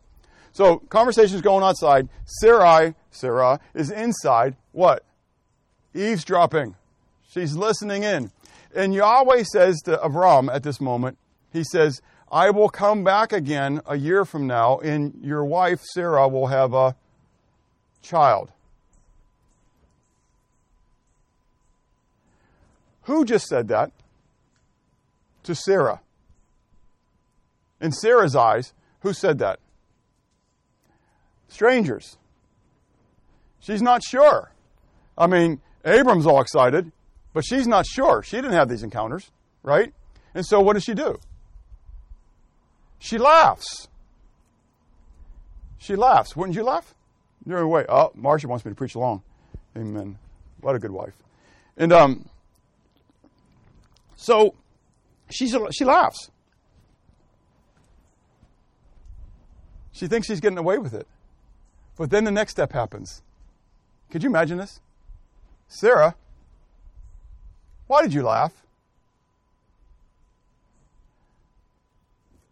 So 0.54 0.80
conversation's 0.90 1.42
going 1.42 1.64
outside. 1.64 2.10
Sarai, 2.26 2.96
Sarah 3.10 3.60
is 3.74 3.90
inside. 3.90 4.56
What? 4.74 5.06
Eavesdropping. 5.96 6.76
She's 7.30 7.56
listening 7.56 8.04
in. 8.04 8.32
And 8.76 8.94
Yahweh 8.94 9.44
says 9.44 9.80
to 9.82 9.98
Avram 9.98 10.54
at 10.54 10.64
this 10.64 10.80
moment, 10.80 11.18
he 11.52 11.64
says, 11.64 12.02
I 12.32 12.50
will 12.50 12.70
come 12.70 13.04
back 13.04 13.34
again 13.34 13.82
a 13.86 13.98
year 13.98 14.24
from 14.24 14.48
now, 14.48 14.80
and 14.80 15.20
your 15.22 15.44
wife, 15.44 15.82
Sarah, 15.94 16.28
will 16.30 16.48
have 16.48 16.74
a 16.74 16.96
child. 18.02 18.52
Who 23.04 23.26
just 23.26 23.48
said 23.48 23.68
that? 23.68 23.92
To 25.44 25.56
Sarah. 25.56 26.02
In 27.80 27.92
Sarah's 27.92 28.36
eyes, 28.36 28.74
who 29.00 29.14
said 29.14 29.40
that? 29.40 29.60
Strangers. 31.48 32.18
She's 33.60 33.82
not 33.82 34.04
sure. 34.04 34.52
I 35.18 35.28
mean, 35.28 35.62
Abram's 35.84 36.26
all 36.26 36.42
excited, 36.42 36.92
but 37.34 37.44
she's 37.46 37.68
not 37.68 37.86
sure. 37.86 38.24
She 38.24 38.38
didn't 38.38 38.54
have 38.54 38.70
these 38.70 38.84
encounters, 38.84 39.32
right? 39.64 39.94
And 40.34 40.46
so 40.46 40.62
what 40.62 40.74
does 40.74 40.84
she 40.84 40.94
do? 40.94 41.20
She 43.00 43.18
laughs. 43.18 43.88
She 45.78 45.96
laughs. 45.96 46.36
Wouldn't 46.36 46.56
you 46.56 46.64
laugh? 46.64 46.94
You're 47.46 47.60
away. 47.60 47.86
Oh, 47.90 48.12
Marcia 48.16 48.48
wants 48.48 48.64
me 48.64 48.72
to 48.72 48.76
preach 48.76 48.96
along. 48.96 49.24
Amen. 49.76 50.18
What 50.62 50.76
a 50.76 50.80
good 50.80 50.92
wife. 50.92 51.16
And 51.78 51.92
um, 51.92 52.30
so 54.16 54.54
she's, 55.32 55.56
she 55.72 55.86
laughs. 55.86 56.30
She 59.92 60.08
thinks 60.08 60.28
she's 60.28 60.40
getting 60.40 60.58
away 60.58 60.78
with 60.78 60.94
it. 60.94 61.08
But 61.98 62.10
then 62.10 62.24
the 62.24 62.32
next 62.32 62.52
step 62.52 62.72
happens. 62.72 63.22
Could 64.10 64.24
you 64.24 64.30
imagine 64.30 64.58
this? 64.58 64.80
Sarah, 65.68 66.16
why 67.88 68.02
did 68.02 68.14
you 68.14 68.24
laugh? 68.24 68.54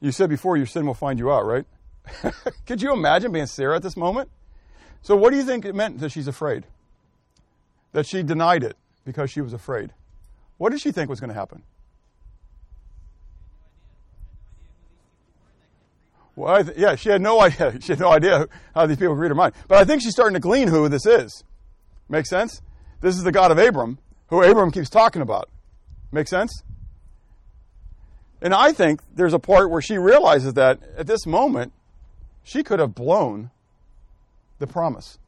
You 0.01 0.11
said 0.11 0.29
before 0.29 0.57
your 0.57 0.65
sin 0.65 0.85
will 0.85 0.93
find 0.93 1.19
you 1.19 1.31
out, 1.31 1.45
right? 1.45 1.65
Could 2.65 2.81
you 2.81 2.93
imagine 2.93 3.31
being 3.31 3.45
Sarah 3.45 3.75
at 3.75 3.83
this 3.83 3.97
moment? 3.97 4.29
So, 5.01 5.15
what 5.15 5.31
do 5.31 5.37
you 5.37 5.43
think 5.43 5.65
it 5.65 5.75
meant 5.75 5.99
that 5.99 6.11
she's 6.11 6.27
afraid? 6.27 6.65
That 7.91 8.05
she 8.05 8.23
denied 8.23 8.63
it 8.63 8.77
because 9.05 9.31
she 9.31 9.41
was 9.41 9.53
afraid. 9.53 9.91
What 10.57 10.71
did 10.71 10.81
she 10.81 10.91
think 10.91 11.09
was 11.09 11.19
going 11.19 11.29
to 11.29 11.33
happen? 11.33 11.63
Well, 16.39 16.63
th- 16.63 16.77
yeah, 16.77 16.95
she 16.95 17.09
had 17.09 17.21
no 17.21 17.41
idea. 17.41 17.77
She 17.81 17.91
had 17.91 17.99
no 17.99 18.11
idea 18.11 18.47
how 18.73 18.85
these 18.85 18.97
people 18.97 19.13
could 19.13 19.21
read 19.21 19.31
her 19.31 19.35
mind. 19.35 19.53
But 19.67 19.77
I 19.77 19.83
think 19.83 20.01
she's 20.01 20.13
starting 20.13 20.35
to 20.35 20.39
glean 20.39 20.69
who 20.69 20.87
this 20.87 21.05
is. 21.05 21.43
Make 22.07 22.25
sense? 22.25 22.61
This 23.01 23.15
is 23.17 23.23
the 23.23 23.31
God 23.31 23.51
of 23.51 23.57
Abram, 23.57 23.99
who 24.27 24.41
Abram 24.41 24.71
keeps 24.71 24.89
talking 24.89 25.21
about. 25.21 25.49
Make 26.11 26.27
sense? 26.29 26.63
And 28.41 28.53
I 28.53 28.71
think 28.71 29.01
there's 29.13 29.33
a 29.33 29.39
part 29.39 29.69
where 29.69 29.81
she 29.81 29.97
realizes 29.97 30.53
that 30.53 30.79
at 30.97 31.07
this 31.07 31.25
moment, 31.25 31.73
she 32.41 32.63
could 32.63 32.79
have 32.79 32.95
blown 32.95 33.51
the 34.59 34.67
promise. 34.67 35.19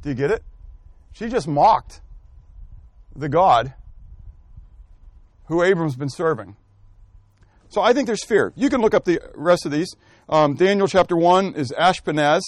Do 0.00 0.08
you 0.08 0.14
get 0.14 0.30
it? 0.30 0.42
She 1.12 1.28
just 1.28 1.46
mocked 1.46 2.00
the 3.14 3.28
God 3.28 3.74
who 5.46 5.62
Abram's 5.62 5.94
been 5.94 6.08
serving. 6.08 6.56
So 7.72 7.80
I 7.80 7.94
think 7.94 8.06
there's 8.06 8.22
fear. 8.22 8.52
You 8.54 8.68
can 8.68 8.82
look 8.82 8.92
up 8.92 9.06
the 9.06 9.18
rest 9.34 9.64
of 9.64 9.72
these. 9.72 9.96
Um, 10.28 10.56
Daniel 10.56 10.86
chapter 10.86 11.16
1 11.16 11.54
is 11.54 11.72
Ashpenaz 11.72 12.42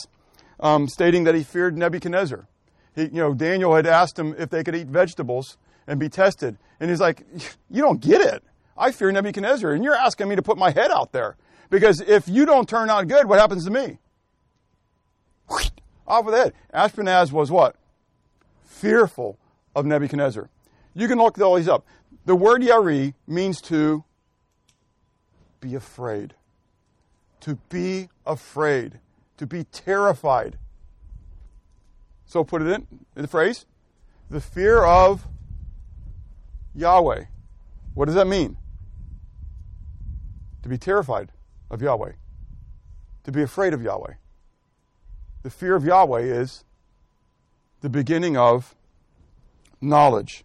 um, 0.61 0.87
stating 0.87 1.25
that 1.25 1.35
he 1.35 1.43
feared 1.43 1.79
Nebuchadnezzar. 1.79 2.47
He, 2.95 3.05
you 3.05 3.23
know, 3.23 3.33
Daniel 3.33 3.75
had 3.75 3.87
asked 3.87 4.19
him 4.19 4.35
if 4.37 4.51
they 4.51 4.63
could 4.63 4.77
eat 4.77 4.87
vegetables 4.89 5.57
and 5.87 5.99
be 5.99 6.11
tested. 6.11 6.59
And 6.79 6.91
he's 6.91 7.01
like, 7.01 7.23
You 7.71 7.81
don't 7.81 8.03
get 8.03 8.21
it. 8.21 8.45
I 8.77 8.93
fear 8.93 9.11
Nebuchadnezzar, 9.13 9.73
and 9.73 9.83
you're 9.83 9.97
asking 9.97 10.29
me 10.29 10.37
to 10.37 10.43
put 10.43 10.59
my 10.59 10.71
head 10.71 10.91
out 10.91 11.13
there. 11.13 11.37
Because 11.71 12.03
if 12.03 12.29
you 12.29 12.45
don't 12.45 12.69
turn 12.69 12.91
out 12.91 13.09
good, 13.09 13.27
what 13.27 13.39
happens 13.39 13.65
to 13.65 13.71
me? 13.71 13.99
Off 16.07 16.27
with 16.27 16.35
head. 16.35 16.53
Ashpenaz 16.75 17.33
was 17.33 17.51
what? 17.51 17.77
Fearful 18.67 19.39
of 19.75 19.87
Nebuchadnezzar. 19.87 20.51
You 20.93 21.09
can 21.09 21.17
look 21.17 21.41
all 21.41 21.55
these 21.55 21.69
up. 21.69 21.87
The 22.27 22.37
word 22.37 22.61
yari 22.61 23.15
means 23.27 23.63
to 23.63 24.05
be 25.64 25.74
afraid. 25.74 26.35
To 27.40 27.57
be 27.70 28.11
afraid. 28.27 29.00
To 29.38 29.46
be 29.46 29.64
terrified. 29.64 30.59
So 32.27 32.44
put 32.44 32.61
it 32.61 32.66
in, 32.66 32.87
in 33.16 33.22
the 33.22 33.29
phrase. 33.29 33.64
The 34.29 34.42
fear 34.42 34.85
of 34.85 35.27
Yahweh. 36.74 37.24
What 37.94 38.05
does 38.05 38.14
that 38.14 38.27
mean? 38.27 38.59
To 40.62 40.68
be 40.68 40.77
terrified 40.77 41.33
of 41.70 41.81
Yahweh. 41.81 42.12
To 43.24 43.33
be 43.33 43.42
afraid 43.42 43.72
of 43.72 43.83
Yahweh. 43.83 44.14
The 45.44 45.50
fear 45.50 45.77
of 45.77 45.85
Yahweh 45.85 46.20
is 46.20 46.64
the 47.81 47.88
beginning 47.88 48.37
of 48.37 48.74
knowledge. 49.81 50.44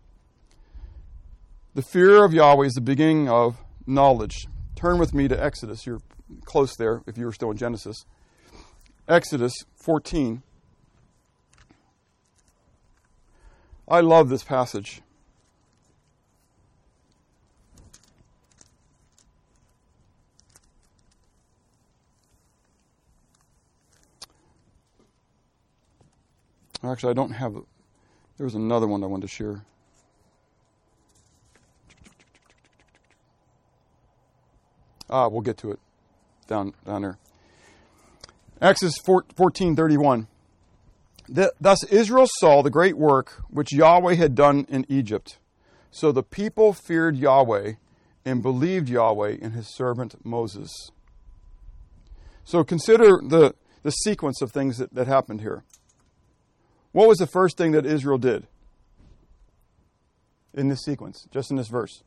The 1.74 1.82
fear 1.82 2.24
of 2.24 2.34
Yahweh 2.34 2.68
is 2.68 2.74
the 2.74 2.82
beginning 2.82 3.28
of 3.28 3.58
knowledge. 3.86 4.48
Turn 4.80 4.98
with 4.98 5.14
me 5.14 5.28
to 5.28 5.36
Exodus. 5.36 5.86
You're 5.86 6.00
close 6.46 6.78
there 6.78 7.02
if 7.06 7.18
you 7.18 7.26
were 7.26 7.34
still 7.34 7.52
in 7.52 7.58
Genesis. 7.58 8.06
Exodus 9.10 9.54
14. 9.76 10.42
I 13.90 14.00
love 14.00 14.30
this 14.30 14.42
passage. 14.42 15.02
Actually, 26.82 27.10
I 27.10 27.14
don't 27.16 27.32
have. 27.32 27.52
There 28.38 28.46
was 28.46 28.56
another 28.56 28.88
one 28.88 29.04
I 29.04 29.08
wanted 29.08 29.24
to 29.24 29.28
share. 29.28 29.66
Ah, 35.10 35.28
we'll 35.28 35.42
get 35.42 35.58
to 35.58 35.72
it 35.72 35.80
down 36.48 36.74
down 36.86 37.02
there. 37.02 37.18
Exodus 38.62 38.98
14, 38.98 39.76
31. 39.76 40.28
Thus 41.30 41.84
Israel 41.86 42.28
saw 42.40 42.62
the 42.62 42.70
great 42.70 42.98
work 42.98 43.44
which 43.50 43.72
Yahweh 43.72 44.16
had 44.16 44.36
done 44.36 44.66
in 44.68 44.86
Egypt. 44.90 45.38
So 45.92 46.12
the 46.12 46.24
people 46.24 46.74
feared 46.74 47.16
Yahweh 47.18 47.74
and 48.26 48.42
believed 48.42 48.90
Yahweh 48.90 49.38
and 49.42 49.54
his 49.54 49.74
servant 49.74 50.16
Moses. 50.26 50.70
So 52.44 52.64
consider 52.64 53.22
the, 53.26 53.54
the 53.84 53.92
sequence 53.92 54.42
of 54.42 54.52
things 54.52 54.78
that, 54.78 54.94
that 54.94 55.08
happened 55.08 55.42
here. 55.42 55.64
What 56.92 57.08
was 57.08 57.20
the 57.20 57.28
first 57.28 57.58
thing 57.58 57.72
that 57.72 57.86
Israel 57.86 58.18
did 58.18 58.48
in 60.54 60.68
this 60.68 60.82
sequence, 60.82 61.28
just 61.32 61.52
in 61.52 61.58
this 61.58 61.68
verse? 61.68 62.04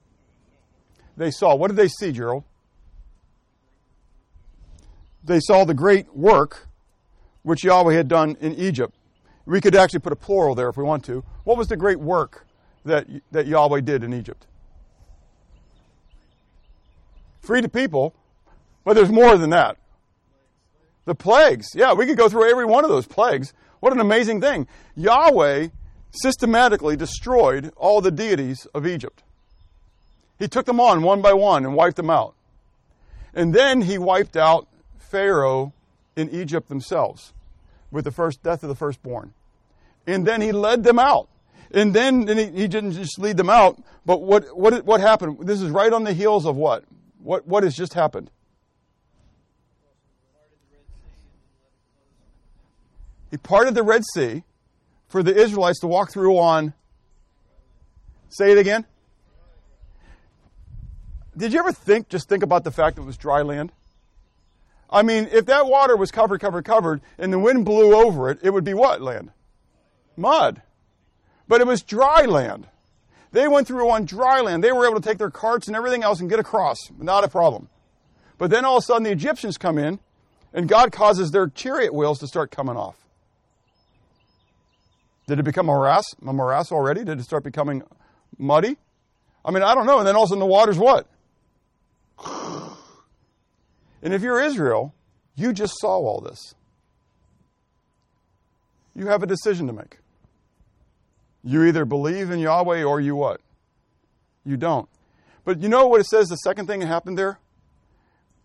They 1.16 1.30
saw. 1.30 1.54
What 1.54 1.68
did 1.68 1.76
they 1.76 1.88
see, 1.88 2.10
Gerald? 2.10 2.44
They 5.24 5.40
saw 5.40 5.64
the 5.64 5.74
great 5.74 6.14
work 6.16 6.68
which 7.42 7.64
Yahweh 7.64 7.94
had 7.94 8.08
done 8.08 8.36
in 8.40 8.54
Egypt. 8.54 8.94
We 9.46 9.60
could 9.60 9.74
actually 9.74 10.00
put 10.00 10.12
a 10.12 10.16
plural 10.16 10.54
there 10.54 10.68
if 10.68 10.76
we 10.76 10.84
want 10.84 11.04
to. 11.06 11.24
What 11.44 11.56
was 11.56 11.68
the 11.68 11.76
great 11.76 11.98
work 11.98 12.46
that, 12.84 13.06
that 13.32 13.46
Yahweh 13.46 13.80
did 13.80 14.04
in 14.04 14.12
Egypt? 14.12 14.46
Free 17.40 17.60
the 17.60 17.68
people, 17.68 18.14
but 18.84 18.94
there's 18.94 19.10
more 19.10 19.36
than 19.36 19.50
that. 19.50 19.76
The 21.04 21.14
plagues. 21.14 21.68
Yeah, 21.74 21.92
we 21.94 22.06
could 22.06 22.16
go 22.16 22.28
through 22.28 22.48
every 22.48 22.64
one 22.64 22.84
of 22.84 22.90
those 22.90 23.06
plagues. 23.06 23.52
What 23.80 23.92
an 23.92 23.98
amazing 23.98 24.40
thing. 24.40 24.68
Yahweh 24.94 25.68
systematically 26.12 26.96
destroyed 26.96 27.72
all 27.76 28.00
the 28.00 28.12
deities 28.12 28.66
of 28.74 28.86
Egypt. 28.86 29.24
He 30.38 30.46
took 30.46 30.66
them 30.66 30.78
on 30.78 31.02
one 31.02 31.20
by 31.20 31.32
one 31.32 31.64
and 31.64 31.74
wiped 31.74 31.96
them 31.96 32.10
out. 32.10 32.34
And 33.34 33.52
then 33.52 33.82
he 33.82 33.98
wiped 33.98 34.36
out 34.36 34.68
Pharaoh 35.12 35.74
in 36.16 36.30
Egypt 36.30 36.68
themselves 36.68 37.34
with 37.90 38.04
the 38.04 38.10
first 38.10 38.42
death 38.42 38.62
of 38.62 38.70
the 38.70 38.74
firstborn. 38.74 39.34
And 40.06 40.26
then 40.26 40.40
he 40.40 40.50
led 40.50 40.82
them 40.82 40.98
out. 40.98 41.28
And 41.70 41.94
then 41.94 42.28
and 42.28 42.40
he, 42.40 42.46
he 42.46 42.68
didn't 42.68 42.92
just 42.92 43.18
lead 43.18 43.36
them 43.36 43.50
out, 43.50 43.80
but 44.04 44.22
what, 44.22 44.56
what, 44.56 44.84
what 44.84 45.00
happened? 45.00 45.46
This 45.46 45.60
is 45.60 45.70
right 45.70 45.92
on 45.92 46.04
the 46.04 46.12
heels 46.12 46.46
of 46.46 46.56
what? 46.56 46.84
What, 47.22 47.46
what 47.46 47.62
has 47.62 47.76
just 47.76 47.94
happened? 47.94 48.30
He 53.30 53.36
parted 53.36 53.74
the 53.74 53.82
Red 53.82 54.02
Sea 54.14 54.44
for 55.08 55.22
the 55.22 55.34
Israelites 55.34 55.80
to 55.80 55.86
walk 55.86 56.10
through 56.10 56.38
on. 56.38 56.74
Say 58.28 58.52
it 58.52 58.58
again. 58.58 58.86
did 61.36 61.52
you 61.52 61.58
ever 61.58 61.72
think, 61.72 62.08
just 62.08 62.28
think 62.28 62.42
about 62.42 62.64
the 62.64 62.70
fact 62.70 62.96
that 62.96 63.02
it 63.02 63.06
was 63.06 63.16
dry 63.16 63.42
land? 63.42 63.72
I 64.92 65.02
mean, 65.02 65.28
if 65.32 65.46
that 65.46 65.66
water 65.66 65.96
was 65.96 66.10
covered, 66.10 66.40
covered, 66.40 66.66
covered, 66.66 67.00
and 67.18 67.32
the 67.32 67.38
wind 67.38 67.64
blew 67.64 67.94
over 67.94 68.30
it, 68.30 68.38
it 68.42 68.50
would 68.50 68.64
be 68.64 68.74
what 68.74 69.00
land? 69.00 69.30
Mud. 70.16 70.60
But 71.48 71.62
it 71.62 71.66
was 71.66 71.82
dry 71.82 72.26
land. 72.26 72.68
They 73.32 73.48
went 73.48 73.66
through 73.66 73.90
on 73.90 74.04
dry 74.04 74.42
land. 74.42 74.62
They 74.62 74.72
were 74.72 74.86
able 74.86 75.00
to 75.00 75.08
take 75.08 75.16
their 75.16 75.30
carts 75.30 75.66
and 75.66 75.74
everything 75.74 76.02
else 76.02 76.20
and 76.20 76.28
get 76.28 76.38
across. 76.38 76.76
Not 76.98 77.24
a 77.24 77.28
problem. 77.28 77.70
But 78.36 78.50
then 78.50 78.66
all 78.66 78.76
of 78.76 78.82
a 78.82 78.84
sudden 78.84 79.04
the 79.04 79.10
Egyptians 79.10 79.56
come 79.56 79.78
in, 79.78 79.98
and 80.52 80.68
God 80.68 80.92
causes 80.92 81.30
their 81.30 81.48
chariot 81.48 81.94
wheels 81.94 82.18
to 82.18 82.26
start 82.26 82.50
coming 82.50 82.76
off. 82.76 82.96
Did 85.26 85.38
it 85.38 85.44
become 85.44 85.70
a 85.70 85.72
morass, 85.72 86.04
a 86.26 86.32
morass 86.32 86.70
already? 86.70 87.04
Did 87.04 87.18
it 87.18 87.22
start 87.22 87.44
becoming 87.44 87.82
muddy? 88.36 88.76
I 89.44 89.50
mean, 89.50 89.62
I 89.62 89.74
don't 89.74 89.86
know. 89.86 89.98
And 89.98 90.06
then 90.06 90.14
all 90.14 90.24
of 90.24 90.26
a 90.26 90.28
sudden 90.28 90.40
the 90.40 90.46
water's 90.46 90.78
what? 90.78 91.06
And 94.02 94.12
if 94.12 94.22
you're 94.22 94.40
Israel, 94.40 94.94
you 95.36 95.52
just 95.52 95.74
saw 95.78 95.96
all 95.96 96.20
this. 96.20 96.54
You 98.94 99.06
have 99.06 99.22
a 99.22 99.26
decision 99.26 99.66
to 99.68 99.72
make. 99.72 99.98
You 101.44 101.64
either 101.64 101.84
believe 101.84 102.30
in 102.30 102.38
Yahweh 102.38 102.82
or 102.82 103.00
you 103.00 103.16
what? 103.16 103.40
You 104.44 104.56
don't. 104.56 104.88
But 105.44 105.60
you 105.60 105.68
know 105.68 105.86
what 105.86 106.00
it 106.00 106.06
says 106.06 106.28
the 106.28 106.36
second 106.36 106.66
thing 106.66 106.80
that 106.80 106.86
happened 106.86 107.18
there? 107.18 107.38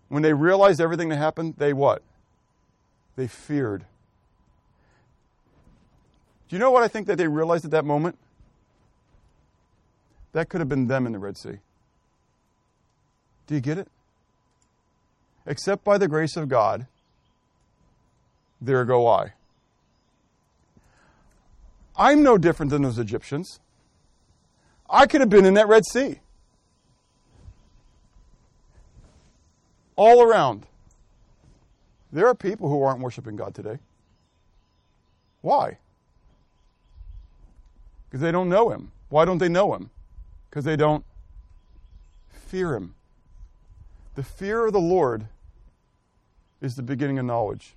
When 0.09 0.23
they 0.23 0.33
realized 0.33 0.79
everything 0.79 1.09
that 1.09 1.17
happened, 1.17 1.55
they 1.57 1.73
what? 1.73 2.01
They 3.15 3.27
feared. 3.27 3.85
Do 6.47 6.55
you 6.55 6.59
know 6.59 6.71
what 6.71 6.83
I 6.83 6.87
think 6.87 7.07
that 7.07 7.17
they 7.17 7.27
realized 7.27 7.65
at 7.65 7.71
that 7.71 7.83
moment? 7.83 8.17
That 10.31 10.49
could 10.49 10.61
have 10.61 10.69
been 10.69 10.87
them 10.87 11.05
in 11.05 11.11
the 11.11 11.19
Red 11.19 11.37
Sea. 11.37 11.57
Do 13.47 13.55
you 13.55 13.61
get 13.61 13.77
it? 13.77 13.87
Except 15.47 15.85
by 15.85 15.97
the 15.97 16.09
grace 16.09 16.35
of 16.35 16.49
God, 16.49 16.87
there 18.59 18.83
go 18.83 19.07
I. 19.07 19.31
I'm 21.95 22.21
no 22.21 22.37
different 22.37 22.69
than 22.69 22.81
those 22.81 22.99
Egyptians. 22.99 23.61
I 24.89 25.07
could 25.07 25.21
have 25.21 25.29
been 25.29 25.45
in 25.45 25.53
that 25.53 25.69
Red 25.69 25.85
Sea. 25.85 26.19
All 29.95 30.21
around. 30.21 30.67
There 32.11 32.27
are 32.27 32.35
people 32.35 32.69
who 32.69 32.83
aren't 32.83 32.99
worshiping 32.99 33.35
God 33.35 33.55
today. 33.55 33.79
Why? 35.41 35.77
Because 38.05 38.21
they 38.21 38.31
don't 38.31 38.49
know 38.49 38.69
Him. 38.69 38.91
Why 39.09 39.23
don't 39.25 39.37
they 39.37 39.49
know 39.49 39.73
Him? 39.73 39.89
Because 40.49 40.65
they 40.65 40.75
don't 40.75 41.05
fear 42.29 42.75
Him. 42.75 42.95
The 44.15 44.23
fear 44.23 44.67
of 44.67 44.73
the 44.73 44.79
Lord 44.79 45.27
is 46.61 46.75
the 46.75 46.83
beginning 46.83 47.19
of 47.19 47.25
knowledge. 47.25 47.75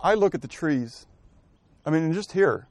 I 0.00 0.14
look 0.14 0.34
at 0.34 0.42
the 0.42 0.48
trees. 0.48 1.06
I 1.84 1.90
mean, 1.90 2.12
just 2.12 2.32
here, 2.32 2.68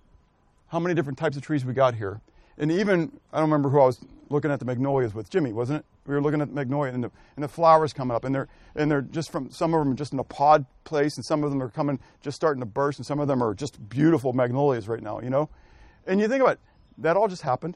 how 0.67 0.79
many 0.79 0.95
different 0.95 1.17
types 1.17 1.35
of 1.35 1.43
trees 1.43 1.65
we 1.65 1.73
got 1.73 1.95
here. 1.95 2.21
And 2.57 2.71
even, 2.71 3.11
I 3.31 3.39
don't 3.39 3.49
remember 3.49 3.69
who 3.69 3.79
I 3.79 3.85
was 3.85 3.99
looking 4.29 4.51
at 4.51 4.59
the 4.59 4.65
magnolias 4.65 5.13
with, 5.13 5.29
Jimmy, 5.29 5.53
wasn't 5.53 5.79
it? 5.79 5.85
We 6.05 6.13
were 6.15 6.21
looking 6.21 6.41
at 6.41 6.49
the 6.49 6.55
magnolia 6.55 6.93
and 6.93 7.03
the, 7.03 7.11
and 7.35 7.43
the 7.43 7.47
flowers 7.47 7.93
coming 7.93 8.15
up, 8.15 8.23
and 8.23 8.33
they're, 8.33 8.47
and 8.75 8.89
they're 8.89 9.01
just 9.01 9.31
from, 9.31 9.51
some 9.51 9.73
of 9.73 9.79
them 9.81 9.91
are 9.91 9.95
just 9.95 10.13
in 10.13 10.19
a 10.19 10.23
pod 10.23 10.65
place, 10.85 11.17
and 11.17 11.25
some 11.25 11.43
of 11.43 11.49
them 11.49 11.61
are 11.61 11.69
coming, 11.69 11.99
just 12.21 12.35
starting 12.35 12.61
to 12.61 12.65
burst, 12.65 12.99
and 12.99 13.05
some 13.05 13.19
of 13.19 13.27
them 13.27 13.43
are 13.43 13.53
just 13.53 13.89
beautiful 13.89 14.33
magnolias 14.33 14.87
right 14.87 15.03
now, 15.03 15.19
you 15.19 15.29
know? 15.29 15.49
And 16.05 16.19
you 16.19 16.27
think 16.27 16.41
about 16.41 16.53
it, 16.53 16.59
that 16.99 17.17
all 17.17 17.27
just 17.27 17.41
happened. 17.41 17.75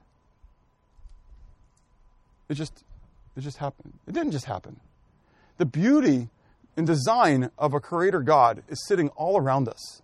It 2.48 2.56
just, 2.56 2.84
it 3.36 3.42
just 3.42 3.58
happened. 3.58 3.94
It 4.08 4.14
didn't 4.14 4.32
just 4.32 4.46
happen. 4.46 4.80
The 5.62 5.66
beauty 5.68 6.30
and 6.76 6.88
design 6.88 7.52
of 7.56 7.76
a 7.76 7.80
creator 7.80 8.24
God 8.24 8.64
is 8.68 8.84
sitting 8.88 9.10
all 9.10 9.38
around 9.38 9.70
us. 9.70 10.02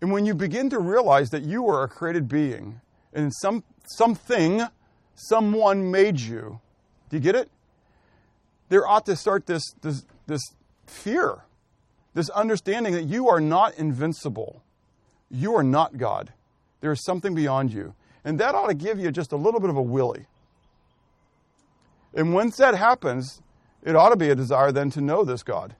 And 0.00 0.10
when 0.10 0.24
you 0.24 0.32
begin 0.32 0.70
to 0.70 0.78
realize 0.78 1.28
that 1.28 1.42
you 1.42 1.68
are 1.68 1.82
a 1.82 1.88
created 1.88 2.26
being 2.26 2.80
and 3.12 3.30
some 3.42 3.62
something, 3.90 4.62
someone 5.14 5.90
made 5.90 6.18
you, 6.18 6.60
do 7.10 7.18
you 7.18 7.22
get 7.22 7.34
it? 7.34 7.50
There 8.70 8.88
ought 8.88 9.04
to 9.04 9.16
start 9.16 9.44
this, 9.44 9.70
this, 9.82 10.06
this 10.26 10.40
fear, 10.86 11.42
this 12.14 12.30
understanding 12.30 12.94
that 12.94 13.04
you 13.04 13.28
are 13.28 13.38
not 13.38 13.74
invincible. 13.74 14.62
You 15.30 15.54
are 15.56 15.62
not 15.62 15.98
God. 15.98 16.32
There 16.80 16.90
is 16.90 17.04
something 17.04 17.34
beyond 17.34 17.70
you. 17.74 17.94
And 18.24 18.40
that 18.40 18.54
ought 18.54 18.68
to 18.68 18.74
give 18.74 18.98
you 18.98 19.10
just 19.10 19.30
a 19.30 19.36
little 19.36 19.60
bit 19.60 19.68
of 19.68 19.76
a 19.76 19.82
willy. 19.82 20.24
And 22.14 22.32
once 22.32 22.56
that 22.56 22.74
happens, 22.74 23.42
it 23.82 23.96
ought 23.96 24.10
to 24.10 24.16
be 24.16 24.30
a 24.30 24.34
desire 24.34 24.72
then 24.72 24.90
to 24.90 25.00
know 25.00 25.24
this 25.24 25.42
God. 25.42 25.74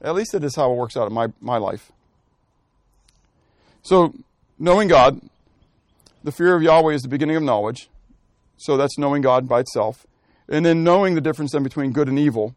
At 0.00 0.14
least 0.14 0.34
it 0.34 0.44
is 0.44 0.56
how 0.56 0.72
it 0.72 0.76
works 0.76 0.96
out 0.96 1.06
in 1.06 1.14
my, 1.14 1.28
my 1.40 1.56
life. 1.56 1.92
So, 3.82 4.14
knowing 4.58 4.88
God, 4.88 5.20
the 6.22 6.32
fear 6.32 6.54
of 6.56 6.62
Yahweh 6.62 6.94
is 6.94 7.02
the 7.02 7.08
beginning 7.08 7.36
of 7.36 7.42
knowledge. 7.42 7.90
So 8.56 8.76
that's 8.76 8.98
knowing 8.98 9.22
God 9.22 9.46
by 9.46 9.60
itself. 9.60 10.06
And 10.48 10.64
then 10.64 10.82
knowing 10.84 11.14
the 11.14 11.20
difference 11.20 11.52
then 11.52 11.62
between 11.62 11.92
good 11.92 12.08
and 12.08 12.18
evil. 12.18 12.54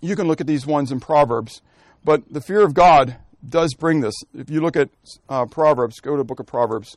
You 0.00 0.16
can 0.16 0.26
look 0.26 0.40
at 0.40 0.46
these 0.46 0.66
ones 0.66 0.90
in 0.90 0.98
Proverbs. 0.98 1.62
But 2.04 2.22
the 2.28 2.40
fear 2.40 2.62
of 2.62 2.74
God 2.74 3.16
does 3.48 3.74
bring 3.74 4.00
this. 4.00 4.14
If 4.36 4.50
you 4.50 4.60
look 4.60 4.76
at 4.76 4.88
uh, 5.28 5.46
Proverbs, 5.46 6.00
go 6.00 6.12
to 6.12 6.18
the 6.18 6.24
book 6.24 6.40
of 6.40 6.46
Proverbs, 6.46 6.96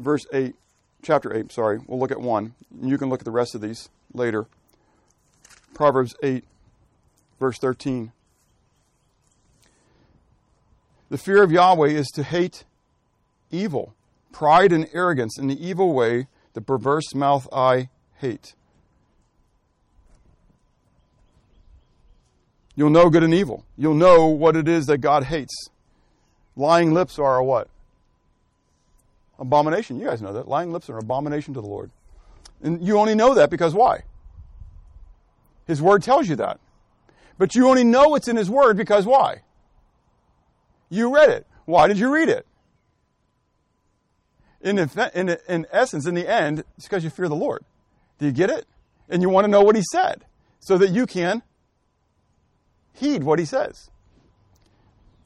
verse 0.00 0.26
8, 0.32 0.54
chapter 1.02 1.36
8, 1.36 1.52
sorry. 1.52 1.80
We'll 1.86 2.00
look 2.00 2.10
at 2.10 2.20
one. 2.20 2.54
You 2.82 2.98
can 2.98 3.08
look 3.08 3.20
at 3.20 3.24
the 3.24 3.30
rest 3.30 3.54
of 3.54 3.60
these 3.60 3.88
later. 4.12 4.46
Proverbs 5.74 6.14
8, 6.22 6.44
verse 7.38 7.58
13. 7.58 8.12
The 11.10 11.18
fear 11.18 11.42
of 11.42 11.50
Yahweh 11.50 11.88
is 11.88 12.08
to 12.08 12.22
hate 12.22 12.64
evil, 13.50 13.94
pride 14.32 14.72
and 14.72 14.88
arrogance 14.92 15.38
in 15.38 15.46
the 15.46 15.66
evil 15.66 15.94
way, 15.94 16.26
the 16.52 16.60
perverse 16.60 17.14
mouth 17.14 17.48
I 17.52 17.88
hate. 18.16 18.54
You'll 22.76 22.90
know 22.90 23.10
good 23.10 23.24
and 23.24 23.34
evil. 23.34 23.64
You'll 23.76 23.94
know 23.94 24.26
what 24.26 24.54
it 24.54 24.68
is 24.68 24.86
that 24.86 24.98
God 24.98 25.24
hates. 25.24 25.68
Lying 26.54 26.92
lips 26.94 27.18
are 27.18 27.36
a 27.36 27.44
what? 27.44 27.68
Abomination. 29.38 29.98
You 29.98 30.06
guys 30.06 30.22
know 30.22 30.32
that. 30.32 30.46
Lying 30.46 30.72
lips 30.72 30.88
are 30.88 30.98
an 30.98 31.04
abomination 31.04 31.54
to 31.54 31.60
the 31.60 31.66
Lord. 31.66 31.90
And 32.62 32.84
you 32.86 32.98
only 32.98 33.14
know 33.14 33.34
that 33.34 33.50
because 33.50 33.74
why? 33.74 34.02
His 35.68 35.80
word 35.80 36.02
tells 36.02 36.28
you 36.28 36.34
that. 36.36 36.58
But 37.36 37.54
you 37.54 37.68
only 37.68 37.84
know 37.84 38.16
it's 38.16 38.26
in 38.26 38.36
His 38.36 38.50
word 38.50 38.76
because 38.76 39.06
why? 39.06 39.42
You 40.88 41.14
read 41.14 41.28
it. 41.28 41.46
Why 41.66 41.86
did 41.86 41.98
you 41.98 42.12
read 42.12 42.28
it? 42.28 42.46
In, 44.60 44.78
in, 44.78 45.36
in 45.48 45.66
essence, 45.70 46.06
in 46.06 46.14
the 46.14 46.28
end, 46.28 46.64
it's 46.76 46.88
because 46.88 47.04
you 47.04 47.10
fear 47.10 47.28
the 47.28 47.36
Lord. 47.36 47.64
Do 48.18 48.26
you 48.26 48.32
get 48.32 48.50
it? 48.50 48.66
And 49.08 49.22
you 49.22 49.28
want 49.28 49.44
to 49.44 49.48
know 49.48 49.62
what 49.62 49.76
He 49.76 49.82
said 49.92 50.24
so 50.58 50.76
that 50.78 50.90
you 50.90 51.06
can 51.06 51.42
heed 52.94 53.22
what 53.22 53.38
He 53.38 53.44
says. 53.44 53.90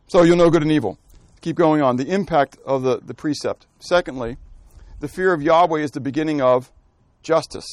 So 0.09 0.23
you'll 0.23 0.37
know 0.37 0.51
good 0.51 0.63
and 0.63 0.73
evil. 0.73 0.99
Keep 1.41 1.57
going 1.57 1.81
on. 1.81 1.97
The 1.97 2.13
impact 2.13 2.59
of 2.67 2.83
the, 2.83 2.99
the 2.99 3.15
precept. 3.15 3.67
Secondly, 3.79 4.37
the 5.01 5.09
fear 5.09 5.33
of 5.33 5.41
Yahweh 5.41 5.81
is 5.81 5.93
the 5.93 6.01
beginning 6.01 6.43
of 6.43 6.71
justice. 7.23 7.67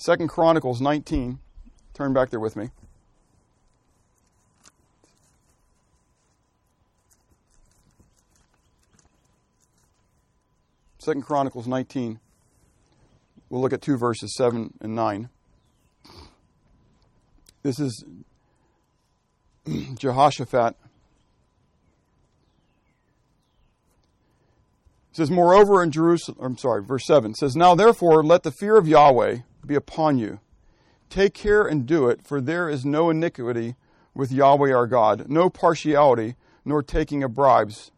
Second 0.00 0.28
Chronicles 0.28 0.80
19. 0.80 1.38
Turn 1.92 2.14
back 2.14 2.30
there 2.30 2.40
with 2.40 2.56
me. 2.56 2.70
Second 11.00 11.20
Chronicles 11.20 11.66
19. 11.66 12.18
We'll 13.50 13.60
look 13.60 13.74
at 13.74 13.82
two 13.82 13.98
verses 13.98 14.34
7 14.34 14.72
and 14.80 14.94
9. 14.94 15.28
This 17.62 17.78
is 17.78 18.02
Jehoshaphat. 19.98 20.76
It 25.10 25.16
says, 25.16 25.30
Moreover 25.30 25.82
in 25.82 25.90
Jerusalem, 25.90 26.38
I'm 26.40 26.56
sorry, 26.56 26.82
verse 26.82 27.04
7 27.04 27.34
says, 27.34 27.54
Now 27.54 27.74
therefore 27.74 28.24
let 28.24 28.44
the 28.44 28.50
fear 28.50 28.78
of 28.78 28.88
Yahweh 28.88 29.40
be 29.70 29.76
upon 29.76 30.18
you. 30.18 30.40
Take 31.08 31.32
care 31.32 31.64
and 31.64 31.86
do 31.86 32.08
it, 32.08 32.26
for 32.26 32.40
there 32.40 32.68
is 32.68 32.84
no 32.84 33.08
iniquity 33.08 33.76
with 34.14 34.32
Yahweh 34.32 34.72
our 34.72 34.88
God, 34.88 35.28
no 35.28 35.48
partiality, 35.48 36.34
nor 36.64 36.82
taking 36.82 37.22
of 37.22 37.34
bribes. 37.34 37.92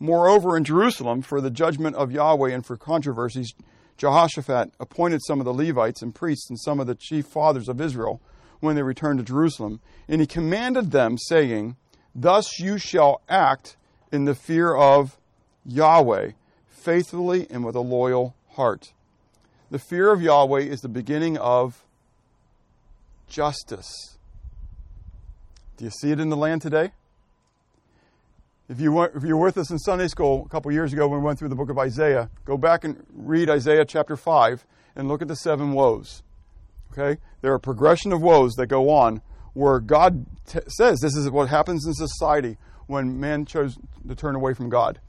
Moreover, 0.00 0.56
in 0.56 0.64
Jerusalem, 0.64 1.22
for 1.22 1.40
the 1.40 1.50
judgment 1.50 1.94
of 1.94 2.10
Yahweh 2.10 2.50
and 2.50 2.66
for 2.66 2.76
controversies, 2.76 3.54
Jehoshaphat 3.96 4.72
appointed 4.80 5.20
some 5.24 5.38
of 5.38 5.44
the 5.44 5.54
Levites 5.54 6.02
and 6.02 6.12
priests 6.12 6.50
and 6.50 6.58
some 6.58 6.80
of 6.80 6.88
the 6.88 6.96
chief 6.96 7.26
fathers 7.26 7.68
of 7.68 7.80
Israel 7.80 8.20
when 8.58 8.74
they 8.74 8.82
returned 8.82 9.20
to 9.20 9.24
Jerusalem. 9.24 9.78
And 10.08 10.20
he 10.20 10.26
commanded 10.26 10.90
them, 10.90 11.18
saying, 11.18 11.76
Thus 12.16 12.58
you 12.58 12.78
shall 12.78 13.22
act 13.28 13.76
in 14.10 14.24
the 14.24 14.34
fear 14.34 14.74
of 14.74 15.18
Yahweh, 15.64 16.32
faithfully 16.66 17.46
and 17.48 17.64
with 17.64 17.76
a 17.76 17.80
loyal 17.80 18.34
heart. 18.50 18.92
The 19.72 19.78
fear 19.78 20.12
of 20.12 20.20
Yahweh 20.20 20.60
is 20.60 20.82
the 20.82 20.88
beginning 20.88 21.38
of 21.38 21.82
justice. 23.26 24.18
Do 25.78 25.86
you 25.86 25.90
see 25.90 26.10
it 26.10 26.20
in 26.20 26.28
the 26.28 26.36
land 26.36 26.60
today? 26.60 26.92
If 28.68 28.78
you, 28.80 28.92
were, 28.92 29.10
if 29.14 29.24
you 29.24 29.34
were 29.34 29.46
with 29.46 29.56
us 29.56 29.70
in 29.70 29.78
Sunday 29.78 30.08
school 30.08 30.44
a 30.44 30.48
couple 30.50 30.70
years 30.72 30.92
ago 30.92 31.08
when 31.08 31.20
we 31.20 31.24
went 31.24 31.38
through 31.38 31.48
the 31.48 31.54
book 31.54 31.70
of 31.70 31.78
Isaiah, 31.78 32.28
go 32.44 32.58
back 32.58 32.84
and 32.84 33.02
read 33.14 33.48
Isaiah 33.48 33.86
chapter 33.86 34.14
5 34.14 34.66
and 34.94 35.08
look 35.08 35.22
at 35.22 35.28
the 35.28 35.36
seven 35.36 35.72
woes. 35.72 36.22
Okay? 36.92 37.18
There 37.40 37.50
are 37.52 37.56
a 37.56 37.60
progression 37.60 38.12
of 38.12 38.20
woes 38.20 38.52
that 38.56 38.66
go 38.66 38.90
on 38.90 39.22
where 39.54 39.80
God 39.80 40.26
t- 40.46 40.60
says 40.68 41.00
this 41.00 41.16
is 41.16 41.30
what 41.30 41.48
happens 41.48 41.86
in 41.86 41.94
society 41.94 42.58
when 42.88 43.18
man 43.18 43.46
chose 43.46 43.78
to 44.06 44.14
turn 44.14 44.34
away 44.34 44.52
from 44.52 44.68
God. 44.68 45.00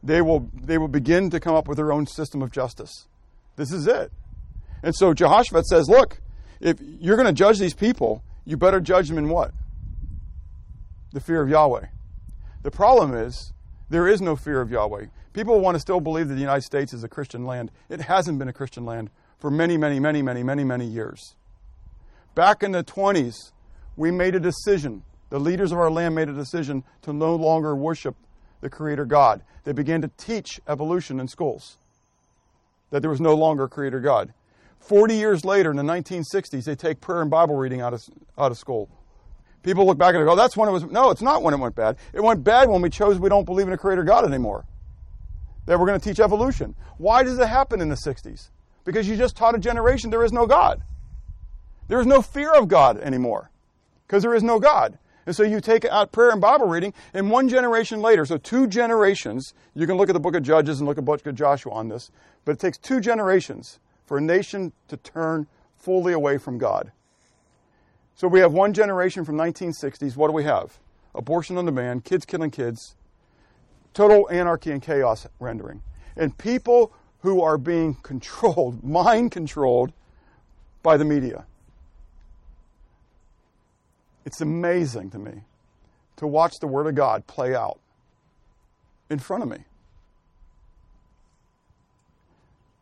They 0.00 0.22
will, 0.22 0.48
they 0.54 0.78
will 0.78 0.86
begin 0.86 1.28
to 1.30 1.40
come 1.40 1.56
up 1.56 1.66
with 1.66 1.76
their 1.76 1.92
own 1.92 2.06
system 2.06 2.40
of 2.40 2.52
justice. 2.52 3.08
This 3.56 3.72
is 3.72 3.86
it. 3.86 4.12
And 4.82 4.94
so 4.94 5.12
Jehoshaphat 5.12 5.66
says, 5.66 5.88
look, 5.88 6.20
if 6.60 6.78
you're 6.80 7.16
going 7.16 7.26
to 7.26 7.32
judge 7.32 7.58
these 7.58 7.74
people, 7.74 8.22
you 8.44 8.56
better 8.56 8.80
judge 8.80 9.08
them 9.08 9.18
in 9.18 9.28
what? 9.28 9.52
The 11.12 11.20
fear 11.20 11.42
of 11.42 11.48
Yahweh. 11.48 11.86
The 12.62 12.70
problem 12.70 13.14
is, 13.14 13.52
there 13.88 14.08
is 14.08 14.20
no 14.20 14.36
fear 14.36 14.60
of 14.60 14.70
Yahweh. 14.70 15.06
People 15.32 15.60
want 15.60 15.74
to 15.74 15.80
still 15.80 16.00
believe 16.00 16.28
that 16.28 16.34
the 16.34 16.40
United 16.40 16.62
States 16.62 16.92
is 16.92 17.04
a 17.04 17.08
Christian 17.08 17.44
land. 17.44 17.70
It 17.88 18.00
hasn't 18.00 18.38
been 18.38 18.48
a 18.48 18.52
Christian 18.52 18.84
land 18.84 19.10
for 19.38 19.50
many, 19.50 19.76
many, 19.76 20.00
many, 20.00 20.22
many, 20.22 20.42
many, 20.42 20.64
many 20.64 20.86
years. 20.86 21.34
Back 22.34 22.62
in 22.62 22.72
the 22.72 22.82
20s, 22.84 23.52
we 23.96 24.10
made 24.10 24.34
a 24.34 24.40
decision. 24.40 25.02
The 25.30 25.38
leaders 25.40 25.72
of 25.72 25.78
our 25.78 25.90
land 25.90 26.14
made 26.14 26.28
a 26.28 26.32
decision 26.32 26.84
to 27.02 27.12
no 27.12 27.34
longer 27.34 27.74
worship 27.74 28.16
the 28.60 28.70
Creator 28.70 29.06
God. 29.06 29.42
They 29.64 29.72
began 29.72 30.02
to 30.02 30.10
teach 30.16 30.60
evolution 30.68 31.20
in 31.20 31.28
schools, 31.28 31.78
that 32.90 33.00
there 33.00 33.10
was 33.10 33.20
no 33.20 33.34
longer 33.34 33.64
a 33.64 33.68
Creator 33.68 34.00
God. 34.00 34.32
40 34.78 35.14
years 35.14 35.44
later, 35.44 35.70
in 35.70 35.76
the 35.76 35.82
1960s, 35.82 36.64
they 36.64 36.76
take 36.76 37.00
prayer 37.00 37.20
and 37.20 37.30
Bible 37.30 37.56
reading 37.56 37.80
out 37.80 37.92
of, 37.92 38.04
out 38.38 38.52
of 38.52 38.58
school. 38.58 38.88
People 39.62 39.84
look 39.84 39.98
back 39.98 40.14
and 40.14 40.24
go, 40.24 40.36
that's 40.36 40.56
when 40.56 40.68
it 40.68 40.72
was. 40.72 40.84
No, 40.84 41.10
it's 41.10 41.22
not 41.22 41.42
when 41.42 41.52
it 41.52 41.58
went 41.58 41.74
bad. 41.74 41.96
It 42.12 42.22
went 42.22 42.44
bad 42.44 42.68
when 42.68 42.82
we 42.82 42.88
chose 42.88 43.18
we 43.18 43.28
don't 43.28 43.44
believe 43.44 43.66
in 43.66 43.72
a 43.72 43.78
Creator 43.78 44.04
God 44.04 44.24
anymore. 44.24 44.64
That 45.64 45.80
we're 45.80 45.86
going 45.86 45.98
to 45.98 46.08
teach 46.08 46.20
evolution. 46.20 46.76
Why 46.98 47.24
does 47.24 47.36
it 47.38 47.48
happen 47.48 47.80
in 47.80 47.88
the 47.88 47.96
60s? 47.96 48.50
Because 48.84 49.08
you 49.08 49.16
just 49.16 49.36
taught 49.36 49.56
a 49.56 49.58
generation 49.58 50.10
there 50.10 50.22
is 50.22 50.32
no 50.32 50.46
God. 50.46 50.82
There 51.88 52.00
is 52.00 52.06
no 52.06 52.22
fear 52.22 52.52
of 52.54 52.68
God 52.68 52.98
anymore 52.98 53.50
because 54.06 54.22
there 54.22 54.34
is 54.34 54.44
no 54.44 54.60
God. 54.60 54.98
And 55.26 55.34
so 55.34 55.42
you 55.42 55.60
take 55.60 55.84
out 55.84 56.12
prayer 56.12 56.30
and 56.30 56.40
Bible 56.40 56.68
reading, 56.68 56.94
and 57.12 57.30
one 57.30 57.48
generation 57.48 58.00
later, 58.00 58.24
so 58.24 58.38
two 58.38 58.68
generations, 58.68 59.54
you 59.74 59.86
can 59.86 59.96
look 59.96 60.08
at 60.08 60.12
the 60.12 60.20
book 60.20 60.36
of 60.36 60.44
Judges 60.44 60.78
and 60.78 60.86
look 60.86 60.96
at 60.96 61.04
the 61.04 61.10
book 61.10 61.26
of 61.26 61.34
Joshua 61.34 61.72
on 61.72 61.88
this, 61.88 62.12
but 62.44 62.52
it 62.52 62.60
takes 62.60 62.78
two 62.78 63.00
generations 63.00 63.80
for 64.06 64.18
a 64.18 64.20
nation 64.20 64.72
to 64.86 64.96
turn 64.96 65.48
fully 65.76 66.12
away 66.12 66.38
from 66.38 66.58
God. 66.58 66.92
So 68.14 68.28
we 68.28 68.40
have 68.40 68.52
one 68.52 68.72
generation 68.72 69.24
from 69.24 69.36
1960s. 69.36 70.16
What 70.16 70.28
do 70.28 70.32
we 70.32 70.44
have? 70.44 70.78
Abortion 71.14 71.58
on 71.58 71.66
demand, 71.66 72.04
kids 72.04 72.24
killing 72.24 72.50
kids, 72.50 72.94
total 73.94 74.28
anarchy 74.30 74.70
and 74.70 74.80
chaos 74.80 75.26
rendering. 75.40 75.82
And 76.16 76.36
people 76.38 76.92
who 77.20 77.42
are 77.42 77.58
being 77.58 77.94
controlled, 78.02 78.84
mind 78.84 79.32
controlled 79.32 79.92
by 80.82 80.96
the 80.96 81.04
media. 81.04 81.46
It's 84.26 84.40
amazing 84.40 85.10
to 85.10 85.18
me 85.18 85.44
to 86.16 86.26
watch 86.26 86.54
the 86.60 86.66
Word 86.66 86.88
of 86.88 86.96
God 86.96 87.26
play 87.28 87.54
out 87.54 87.78
in 89.08 89.20
front 89.20 89.44
of 89.44 89.48
me. 89.48 89.58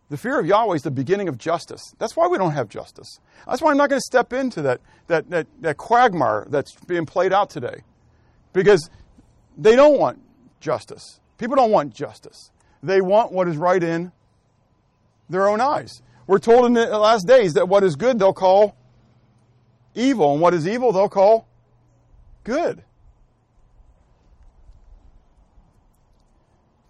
The 0.08 0.16
fear 0.16 0.38
of 0.38 0.46
Yahweh 0.46 0.76
is 0.76 0.82
the 0.82 0.90
beginning 0.90 1.28
of 1.28 1.36
justice. 1.36 1.82
That's 1.98 2.16
why 2.16 2.28
we 2.28 2.38
don't 2.38 2.52
have 2.52 2.68
justice. 2.68 3.18
That's 3.46 3.60
why 3.60 3.70
I'm 3.70 3.76
not 3.76 3.90
going 3.90 4.00
to 4.00 4.04
step 4.04 4.32
into 4.32 4.62
that, 4.62 4.80
that, 5.08 5.28
that, 5.30 5.46
that 5.60 5.76
quagmire 5.76 6.46
that's 6.48 6.74
being 6.86 7.04
played 7.04 7.32
out 7.32 7.50
today. 7.50 7.82
Because 8.52 8.88
they 9.58 9.76
don't 9.76 9.98
want 9.98 10.20
justice. 10.60 11.20
People 11.36 11.56
don't 11.56 11.70
want 11.70 11.92
justice. 11.94 12.50
They 12.82 13.00
want 13.00 13.32
what 13.32 13.48
is 13.48 13.56
right 13.56 13.82
in 13.82 14.12
their 15.28 15.48
own 15.48 15.60
eyes. 15.60 16.00
We're 16.26 16.38
told 16.38 16.64
in 16.66 16.74
the 16.74 16.98
last 16.98 17.26
days 17.26 17.54
that 17.54 17.68
what 17.68 17.82
is 17.82 17.96
good 17.96 18.18
they'll 18.18 18.32
call 18.32 18.76
evil, 19.94 20.32
and 20.32 20.40
what 20.40 20.54
is 20.54 20.66
evil 20.66 20.92
they'll 20.92 21.08
call 21.08 21.46
good. 22.44 22.84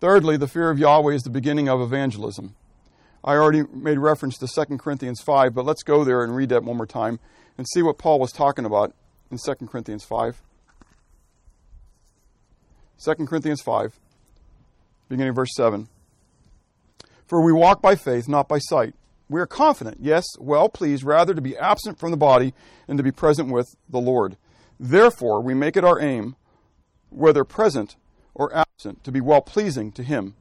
Thirdly, 0.00 0.36
the 0.36 0.48
fear 0.48 0.70
of 0.70 0.78
Yahweh 0.78 1.14
is 1.14 1.22
the 1.22 1.30
beginning 1.30 1.68
of 1.68 1.80
evangelism. 1.80 2.54
I 3.24 3.36
already 3.36 3.62
made 3.72 3.98
reference 3.98 4.36
to 4.38 4.46
2 4.46 4.76
Corinthians 4.76 5.22
5, 5.22 5.54
but 5.54 5.64
let's 5.64 5.82
go 5.82 6.04
there 6.04 6.22
and 6.22 6.36
read 6.36 6.50
that 6.50 6.62
one 6.62 6.76
more 6.76 6.86
time 6.86 7.20
and 7.56 7.66
see 7.66 7.80
what 7.80 7.96
Paul 7.96 8.20
was 8.20 8.30
talking 8.30 8.66
about 8.66 8.92
in 9.30 9.38
2 9.38 9.66
Corinthians 9.66 10.04
5. 10.04 10.42
2 13.02 13.14
Corinthians 13.26 13.62
5, 13.62 13.98
beginning 15.08 15.32
verse 15.32 15.54
7. 15.56 15.88
For 17.26 17.40
we 17.40 17.52
walk 17.52 17.80
by 17.80 17.94
faith, 17.94 18.28
not 18.28 18.46
by 18.46 18.58
sight. 18.58 18.94
We 19.28 19.40
are 19.40 19.46
confident, 19.46 19.98
yes, 20.00 20.24
well 20.38 20.68
pleased, 20.68 21.02
rather 21.02 21.34
to 21.34 21.40
be 21.40 21.56
absent 21.56 21.98
from 21.98 22.10
the 22.10 22.16
body 22.16 22.52
and 22.86 22.98
to 22.98 23.04
be 23.04 23.10
present 23.10 23.50
with 23.50 23.74
the 23.88 24.00
Lord. 24.00 24.36
Therefore, 24.78 25.40
we 25.40 25.54
make 25.54 25.76
it 25.76 25.84
our 25.84 26.00
aim, 26.00 26.36
whether 27.10 27.44
present 27.44 27.96
or 28.34 28.54
absent, 28.54 29.02
to 29.04 29.12
be 29.12 29.20
well 29.20 29.40
pleasing 29.40 29.92
to 29.92 30.02
Him. 30.02 30.34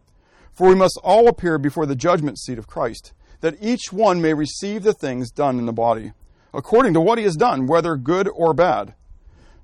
For 0.53 0.67
we 0.67 0.75
must 0.75 0.99
all 1.03 1.27
appear 1.27 1.57
before 1.57 1.85
the 1.85 1.95
judgment 1.95 2.39
seat 2.39 2.57
of 2.57 2.67
Christ, 2.67 3.13
that 3.41 3.57
each 3.61 3.91
one 3.91 4.21
may 4.21 4.33
receive 4.33 4.83
the 4.83 4.93
things 4.93 5.31
done 5.31 5.57
in 5.59 5.65
the 5.65 5.73
body, 5.73 6.13
according 6.53 6.93
to 6.93 7.01
what 7.01 7.17
he 7.17 7.23
has 7.23 7.35
done, 7.35 7.67
whether 7.67 7.95
good 7.95 8.29
or 8.29 8.53
bad. 8.53 8.93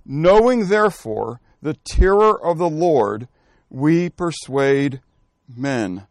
Knowing 0.05 0.67
therefore 0.67 1.39
the 1.61 1.75
terror 1.85 2.41
of 2.43 2.57
the 2.57 2.69
Lord, 2.69 3.27
we 3.69 4.09
persuade 4.09 5.01
men. 5.47 6.07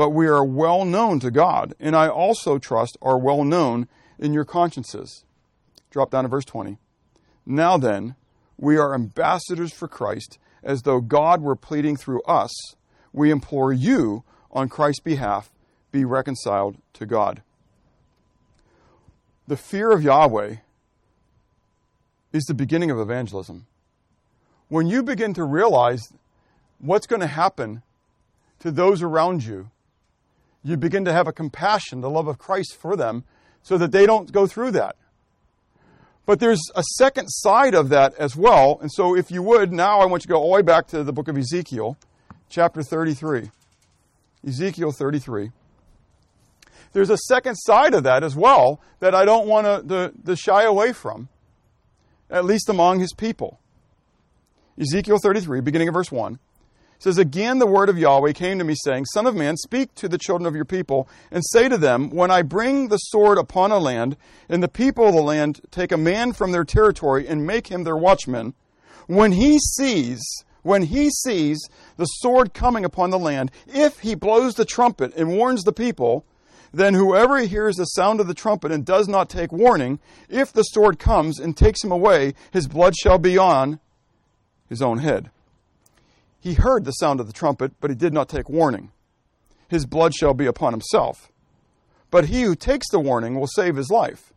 But 0.00 0.14
we 0.14 0.28
are 0.28 0.42
well 0.42 0.86
known 0.86 1.20
to 1.20 1.30
God, 1.30 1.74
and 1.78 1.94
I 1.94 2.08
also 2.08 2.56
trust 2.56 2.96
are 3.02 3.18
well 3.18 3.44
known 3.44 3.86
in 4.18 4.32
your 4.32 4.46
consciences. 4.46 5.26
Drop 5.90 6.10
down 6.10 6.24
to 6.24 6.30
verse 6.30 6.46
20. 6.46 6.78
Now 7.44 7.76
then, 7.76 8.14
we 8.56 8.78
are 8.78 8.94
ambassadors 8.94 9.74
for 9.74 9.88
Christ, 9.88 10.38
as 10.62 10.84
though 10.84 11.02
God 11.02 11.42
were 11.42 11.54
pleading 11.54 11.98
through 11.98 12.22
us 12.22 12.50
we 13.12 13.30
implore 13.30 13.74
you 13.74 14.24
on 14.50 14.70
Christ's 14.70 15.02
behalf, 15.02 15.52
be 15.92 16.06
reconciled 16.06 16.78
to 16.94 17.04
God. 17.04 17.42
The 19.48 19.58
fear 19.58 19.90
of 19.90 20.02
Yahweh 20.02 20.56
is 22.32 22.44
the 22.44 22.54
beginning 22.54 22.90
of 22.90 22.98
evangelism. 22.98 23.66
When 24.68 24.86
you 24.86 25.02
begin 25.02 25.34
to 25.34 25.44
realize 25.44 26.14
what's 26.78 27.06
going 27.06 27.20
to 27.20 27.26
happen 27.26 27.82
to 28.60 28.70
those 28.70 29.02
around 29.02 29.44
you, 29.44 29.70
you 30.62 30.76
begin 30.76 31.04
to 31.04 31.12
have 31.12 31.26
a 31.26 31.32
compassion, 31.32 32.00
the 32.00 32.10
love 32.10 32.28
of 32.28 32.38
Christ 32.38 32.76
for 32.76 32.96
them, 32.96 33.24
so 33.62 33.78
that 33.78 33.92
they 33.92 34.06
don't 34.06 34.30
go 34.32 34.46
through 34.46 34.72
that. 34.72 34.96
But 36.26 36.38
there's 36.38 36.60
a 36.74 36.82
second 36.96 37.28
side 37.28 37.74
of 37.74 37.88
that 37.88 38.14
as 38.14 38.36
well. 38.36 38.78
And 38.80 38.90
so, 38.92 39.16
if 39.16 39.30
you 39.30 39.42
would, 39.42 39.72
now 39.72 40.00
I 40.00 40.06
want 40.06 40.22
you 40.22 40.28
to 40.28 40.32
go 40.34 40.36
all 40.36 40.50
the 40.50 40.56
way 40.56 40.62
back 40.62 40.86
to 40.88 41.02
the 41.02 41.12
book 41.12 41.28
of 41.28 41.36
Ezekiel 41.36 41.96
chapter 42.48 42.82
33. 42.82 43.50
Ezekiel 44.46 44.92
33. 44.92 45.50
There's 46.92 47.10
a 47.10 47.16
second 47.16 47.56
side 47.56 47.94
of 47.94 48.02
that 48.04 48.22
as 48.22 48.36
well 48.36 48.80
that 49.00 49.14
I 49.14 49.24
don't 49.24 49.46
want 49.46 49.66
to, 49.66 49.88
to, 49.88 50.12
to 50.26 50.36
shy 50.36 50.64
away 50.64 50.92
from, 50.92 51.28
at 52.28 52.44
least 52.44 52.68
among 52.68 53.00
his 53.00 53.12
people. 53.12 53.60
Ezekiel 54.78 55.18
33, 55.22 55.60
beginning 55.60 55.88
of 55.88 55.94
verse 55.94 56.10
1 56.10 56.38
says, 57.00 57.18
Again, 57.18 57.58
the 57.58 57.66
word 57.66 57.88
of 57.88 57.98
Yahweh 57.98 58.32
came 58.32 58.58
to 58.58 58.64
me, 58.64 58.76
saying, 58.84 59.06
Son 59.06 59.26
of 59.26 59.34
man, 59.34 59.56
speak 59.56 59.94
to 59.96 60.08
the 60.08 60.18
children 60.18 60.46
of 60.46 60.54
your 60.54 60.64
people, 60.64 61.08
and 61.32 61.42
say 61.44 61.68
to 61.68 61.76
them, 61.76 62.10
When 62.10 62.30
I 62.30 62.42
bring 62.42 62.88
the 62.88 62.98
sword 62.98 63.38
upon 63.38 63.72
a 63.72 63.78
land, 63.78 64.16
and 64.48 64.62
the 64.62 64.68
people 64.68 65.08
of 65.08 65.14
the 65.14 65.22
land 65.22 65.62
take 65.72 65.90
a 65.90 65.96
man 65.96 66.32
from 66.32 66.52
their 66.52 66.64
territory 66.64 67.26
and 67.26 67.46
make 67.46 67.66
him 67.66 67.82
their 67.82 67.96
watchman, 67.96 68.54
when 69.08 69.32
he 69.32 69.58
sees 69.58 70.22
when 70.62 70.82
he 70.82 71.08
sees 71.08 71.58
the 71.96 72.04
sword 72.04 72.52
coming 72.52 72.84
upon 72.84 73.08
the 73.08 73.18
land, 73.18 73.50
if 73.66 74.00
he 74.00 74.14
blows 74.14 74.54
the 74.54 74.64
trumpet 74.66 75.14
and 75.16 75.30
warns 75.30 75.62
the 75.62 75.72
people, 75.72 76.24
then 76.72 76.92
whoever 76.92 77.38
hears 77.38 77.76
the 77.76 77.86
sound 77.86 78.20
of 78.20 78.26
the 78.26 78.34
trumpet 78.34 78.70
and 78.70 78.84
does 78.84 79.08
not 79.08 79.30
take 79.30 79.52
warning, 79.52 79.98
if 80.28 80.52
the 80.52 80.62
sword 80.62 80.98
comes 80.98 81.38
and 81.40 81.56
takes 81.56 81.82
him 81.82 81.90
away, 81.90 82.34
his 82.52 82.68
blood 82.68 82.94
shall 82.94 83.18
be 83.18 83.38
on 83.38 83.80
his 84.68 84.82
own 84.82 84.98
head. 84.98 85.30
He 86.40 86.54
heard 86.54 86.84
the 86.84 86.92
sound 86.92 87.20
of 87.20 87.26
the 87.26 87.32
trumpet, 87.32 87.72
but 87.80 87.90
he 87.90 87.96
did 87.96 88.14
not 88.14 88.28
take 88.28 88.48
warning. 88.48 88.90
His 89.68 89.86
blood 89.86 90.14
shall 90.14 90.34
be 90.34 90.46
upon 90.46 90.72
himself. 90.72 91.30
But 92.10 92.26
he 92.26 92.42
who 92.42 92.56
takes 92.56 92.90
the 92.90 92.98
warning 92.98 93.38
will 93.38 93.46
save 93.46 93.76
his 93.76 93.90
life. 93.90 94.32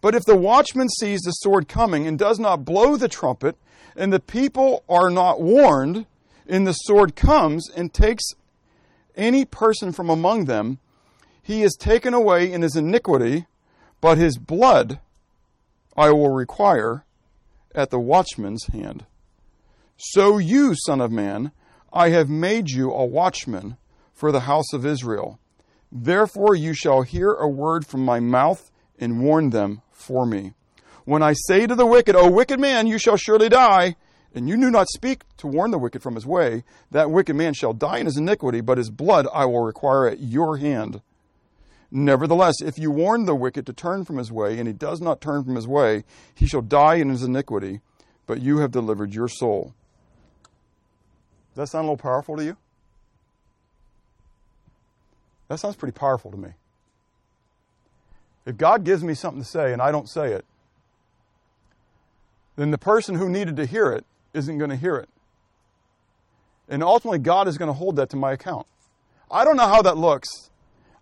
But 0.00 0.14
if 0.14 0.24
the 0.24 0.36
watchman 0.36 0.88
sees 0.88 1.20
the 1.20 1.32
sword 1.32 1.68
coming 1.68 2.06
and 2.06 2.18
does 2.18 2.38
not 2.38 2.64
blow 2.64 2.96
the 2.96 3.08
trumpet, 3.08 3.56
and 3.96 4.12
the 4.12 4.20
people 4.20 4.82
are 4.88 5.10
not 5.10 5.40
warned, 5.40 6.06
and 6.48 6.66
the 6.66 6.72
sword 6.72 7.16
comes 7.16 7.68
and 7.70 7.92
takes 7.92 8.24
any 9.16 9.44
person 9.44 9.92
from 9.92 10.08
among 10.08 10.46
them, 10.46 10.78
He 11.42 11.62
is 11.62 11.76
taken 11.78 12.14
away 12.14 12.50
in 12.52 12.62
his 12.62 12.76
iniquity, 12.76 13.46
but 14.00 14.16
his 14.16 14.38
blood 14.38 15.00
I 15.96 16.10
will 16.12 16.30
require 16.30 17.04
at 17.74 17.90
the 17.90 17.98
watchman's 17.98 18.66
hand. 18.66 19.04
So 20.04 20.38
you, 20.38 20.74
Son 20.74 21.00
of 21.00 21.12
Man, 21.12 21.52
I 21.92 22.08
have 22.08 22.28
made 22.28 22.70
you 22.70 22.90
a 22.90 23.06
watchman 23.06 23.76
for 24.12 24.32
the 24.32 24.40
house 24.40 24.72
of 24.72 24.84
Israel. 24.84 25.38
Therefore 25.92 26.56
you 26.56 26.74
shall 26.74 27.02
hear 27.02 27.32
a 27.34 27.46
word 27.48 27.86
from 27.86 28.04
my 28.04 28.18
mouth 28.18 28.72
and 28.98 29.22
warn 29.22 29.50
them 29.50 29.80
for 29.92 30.26
me. 30.26 30.54
When 31.04 31.22
I 31.22 31.34
say 31.34 31.68
to 31.68 31.76
the 31.76 31.86
wicked, 31.86 32.16
O 32.16 32.28
wicked 32.28 32.58
man, 32.58 32.88
you 32.88 32.98
shall 32.98 33.16
surely 33.16 33.48
die, 33.48 33.94
and 34.34 34.48
you 34.48 34.56
do 34.56 34.72
not 34.72 34.88
speak 34.88 35.22
to 35.36 35.46
warn 35.46 35.70
the 35.70 35.78
wicked 35.78 36.02
from 36.02 36.16
his 36.16 36.26
way, 36.26 36.64
that 36.90 37.12
wicked 37.12 37.36
man 37.36 37.54
shall 37.54 37.72
die 37.72 37.98
in 37.98 38.06
his 38.06 38.16
iniquity, 38.16 38.60
but 38.60 38.78
his 38.78 38.90
blood 38.90 39.28
I 39.32 39.44
will 39.44 39.62
require 39.62 40.08
at 40.08 40.18
your 40.18 40.56
hand. 40.56 41.00
Nevertheless, 41.92 42.56
if 42.60 42.76
you 42.76 42.90
warn 42.90 43.26
the 43.26 43.36
wicked 43.36 43.66
to 43.66 43.72
turn 43.72 44.04
from 44.04 44.18
his 44.18 44.32
way, 44.32 44.58
and 44.58 44.66
he 44.66 44.74
does 44.74 45.00
not 45.00 45.20
turn 45.20 45.44
from 45.44 45.54
his 45.54 45.68
way, 45.68 46.02
he 46.34 46.48
shall 46.48 46.60
die 46.60 46.96
in 46.96 47.08
his 47.08 47.22
iniquity, 47.22 47.82
but 48.26 48.42
you 48.42 48.58
have 48.58 48.72
delivered 48.72 49.14
your 49.14 49.28
soul. 49.28 49.74
Does 51.54 51.56
that 51.56 51.66
sound 51.68 51.84
a 51.86 51.90
little 51.90 52.02
powerful 52.02 52.36
to 52.36 52.44
you? 52.44 52.56
That 55.48 55.58
sounds 55.58 55.76
pretty 55.76 55.92
powerful 55.92 56.30
to 56.30 56.36
me. 56.36 56.50
If 58.46 58.56
God 58.56 58.84
gives 58.84 59.04
me 59.04 59.14
something 59.14 59.42
to 59.42 59.48
say 59.48 59.72
and 59.72 59.82
I 59.82 59.92
don't 59.92 60.08
say 60.08 60.32
it, 60.32 60.46
then 62.56 62.70
the 62.70 62.78
person 62.78 63.16
who 63.16 63.28
needed 63.28 63.56
to 63.56 63.66
hear 63.66 63.92
it 63.92 64.04
isn't 64.32 64.56
going 64.56 64.70
to 64.70 64.76
hear 64.76 64.96
it. 64.96 65.08
And 66.68 66.82
ultimately, 66.82 67.18
God 67.18 67.48
is 67.48 67.58
going 67.58 67.68
to 67.68 67.74
hold 67.74 67.96
that 67.96 68.08
to 68.10 68.16
my 68.16 68.32
account. 68.32 68.66
I 69.30 69.44
don't 69.44 69.56
know 69.56 69.68
how 69.68 69.82
that 69.82 69.98
looks. 69.98 70.28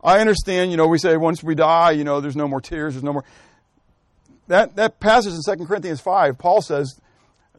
I 0.02 0.18
understand, 0.18 0.70
you 0.70 0.76
know, 0.76 0.86
we 0.86 0.98
say 0.98 1.16
once 1.16 1.42
we 1.42 1.54
die, 1.54 1.92
you 1.92 2.04
know, 2.04 2.20
there's 2.20 2.36
no 2.36 2.48
more 2.48 2.60
tears, 2.60 2.94
there's 2.94 3.04
no 3.04 3.12
more. 3.12 3.24
That, 4.48 4.74
that 4.76 4.98
passage 4.98 5.32
in 5.32 5.58
2 5.58 5.64
Corinthians 5.66 6.00
5, 6.00 6.38
Paul 6.38 6.62
says 6.62 7.00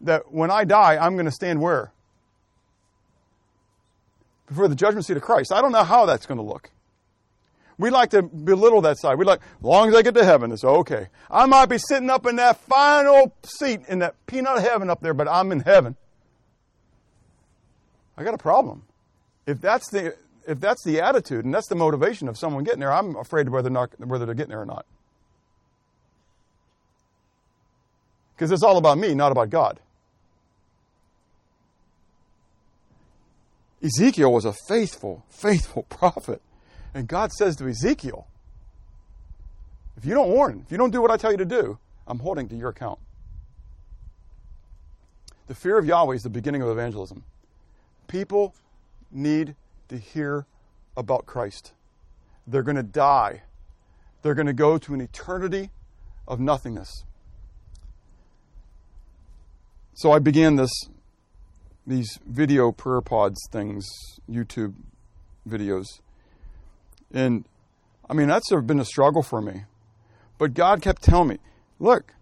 that 0.02 0.34
when 0.34 0.52
I 0.52 0.66
die, 0.66 0.98
I'm 0.98 1.14
going 1.14 1.26
to 1.26 1.32
stand 1.32 1.62
where? 1.62 1.94
Before 4.52 4.68
the 4.68 4.76
judgment 4.76 5.06
seat 5.06 5.16
of 5.16 5.24
Christ. 5.24 5.54
I 5.54 5.62
don't 5.62 5.72
know 5.72 5.86
how 5.86 6.06
that's 6.06 6.26
going 6.26 6.38
to 6.38 6.44
look. 6.44 6.72
We 7.78 7.90
like 7.90 8.10
to 8.10 8.22
belittle 8.22 8.82
that 8.82 9.00
side. 9.00 9.18
We 9.18 9.24
like, 9.24 9.40
as 9.40 9.64
long 9.64 9.88
as 9.88 9.96
I 9.96 10.02
get 10.02 10.14
to 10.16 10.26
heaven, 10.26 10.52
it's 10.52 10.66
okay. 10.66 11.08
I 11.30 11.46
might 11.46 11.68
be 11.68 11.78
sitting 11.78 12.10
up 12.10 12.26
in 12.26 12.36
that 12.36 12.60
final 12.60 13.34
seat 13.44 13.80
in 13.88 14.00
that 14.00 14.16
peanut 14.28 14.62
heaven 14.62 14.90
up 14.90 15.00
there, 15.00 15.14
but 15.14 15.30
I'm 15.30 15.54
in 15.54 15.62
heaven. 15.62 15.96
I 18.18 18.26
got 18.26 18.34
a 18.34 18.38
problem. 18.38 18.84
If 19.48 19.62
that's 19.62 19.90
the 19.90 20.16
if 20.46 20.60
that's 20.60 20.84
the 20.84 21.00
attitude 21.00 21.46
and 21.46 21.54
that's 21.54 21.68
the 21.68 21.76
motivation 21.76 22.28
of 22.28 22.38
someone 22.38 22.66
getting 22.66 22.82
there, 22.82 22.92
I'm 22.92 23.16
afraid 23.16 23.48
whether 23.48 23.70
not 23.70 23.90
whether 24.00 24.26
they're 24.26 24.36
getting 24.36 24.50
there 24.50 24.62
or 24.62 24.66
not. 24.66 24.86
Because 28.36 28.52
it's 28.52 28.64
all 28.64 28.78
about 28.78 28.98
me, 28.98 29.14
not 29.16 29.32
about 29.32 29.50
God. 29.50 29.80
Ezekiel 33.84 34.32
was 34.32 34.46
a 34.46 34.54
faithful, 34.54 35.26
faithful 35.30 35.84
prophet. 35.90 36.42
And 36.94 37.08
God 37.08 37.32
says 37.32 37.56
to 37.58 37.68
Ezekiel, 37.68 38.28
if 39.98 40.06
you 40.06 40.14
don't 40.14 40.30
warn, 40.30 40.64
if 40.66 40.72
you 40.72 40.78
don't 40.78 40.92
do 40.92 41.02
what 41.02 41.12
I 41.12 41.18
tell 41.18 41.32
you 41.32 41.38
to 41.38 41.46
do, 41.46 41.78
I'm 42.08 42.20
holding 42.20 42.48
to 42.50 42.56
your 42.56 42.70
account. 42.70 43.00
The 45.48 45.56
fear 45.56 45.78
of 45.78 45.86
Yahweh 45.86 46.16
is 46.16 46.24
the 46.24 46.30
beginning 46.30 46.62
of 46.62 46.70
evangelism. 46.70 47.24
People 48.08 48.56
need 49.12 49.56
to 49.90 49.98
hear 49.98 50.46
about 50.96 51.26
Christ. 51.26 51.74
They're 52.48 52.64
going 52.64 52.78
to 52.78 52.84
die. 52.84 53.44
They're 54.22 54.36
going 54.36 54.48
to 54.48 54.54
go 54.54 54.78
to 54.78 54.94
an 54.94 55.02
eternity 55.02 55.70
of 56.28 56.40
nothingness. 56.40 57.04
So 59.94 60.12
I 60.12 60.20
began 60.20 60.56
this 60.56 60.72
these 61.86 62.20
video 62.26 62.72
prayer 62.72 63.02
pods 63.02 63.40
things, 63.52 63.88
YouTube 64.30 64.74
videos. 65.48 65.86
And 67.14 67.46
I 68.10 68.14
mean, 68.14 68.28
that's 68.28 68.50
been 68.50 68.80
a 68.80 68.86
struggle 68.86 69.24
for 69.24 69.42
me. 69.42 69.64
But 70.38 70.54
God 70.54 70.82
kept 70.82 71.02
telling 71.04 71.30
me, 71.30 71.38
look, 71.80 72.14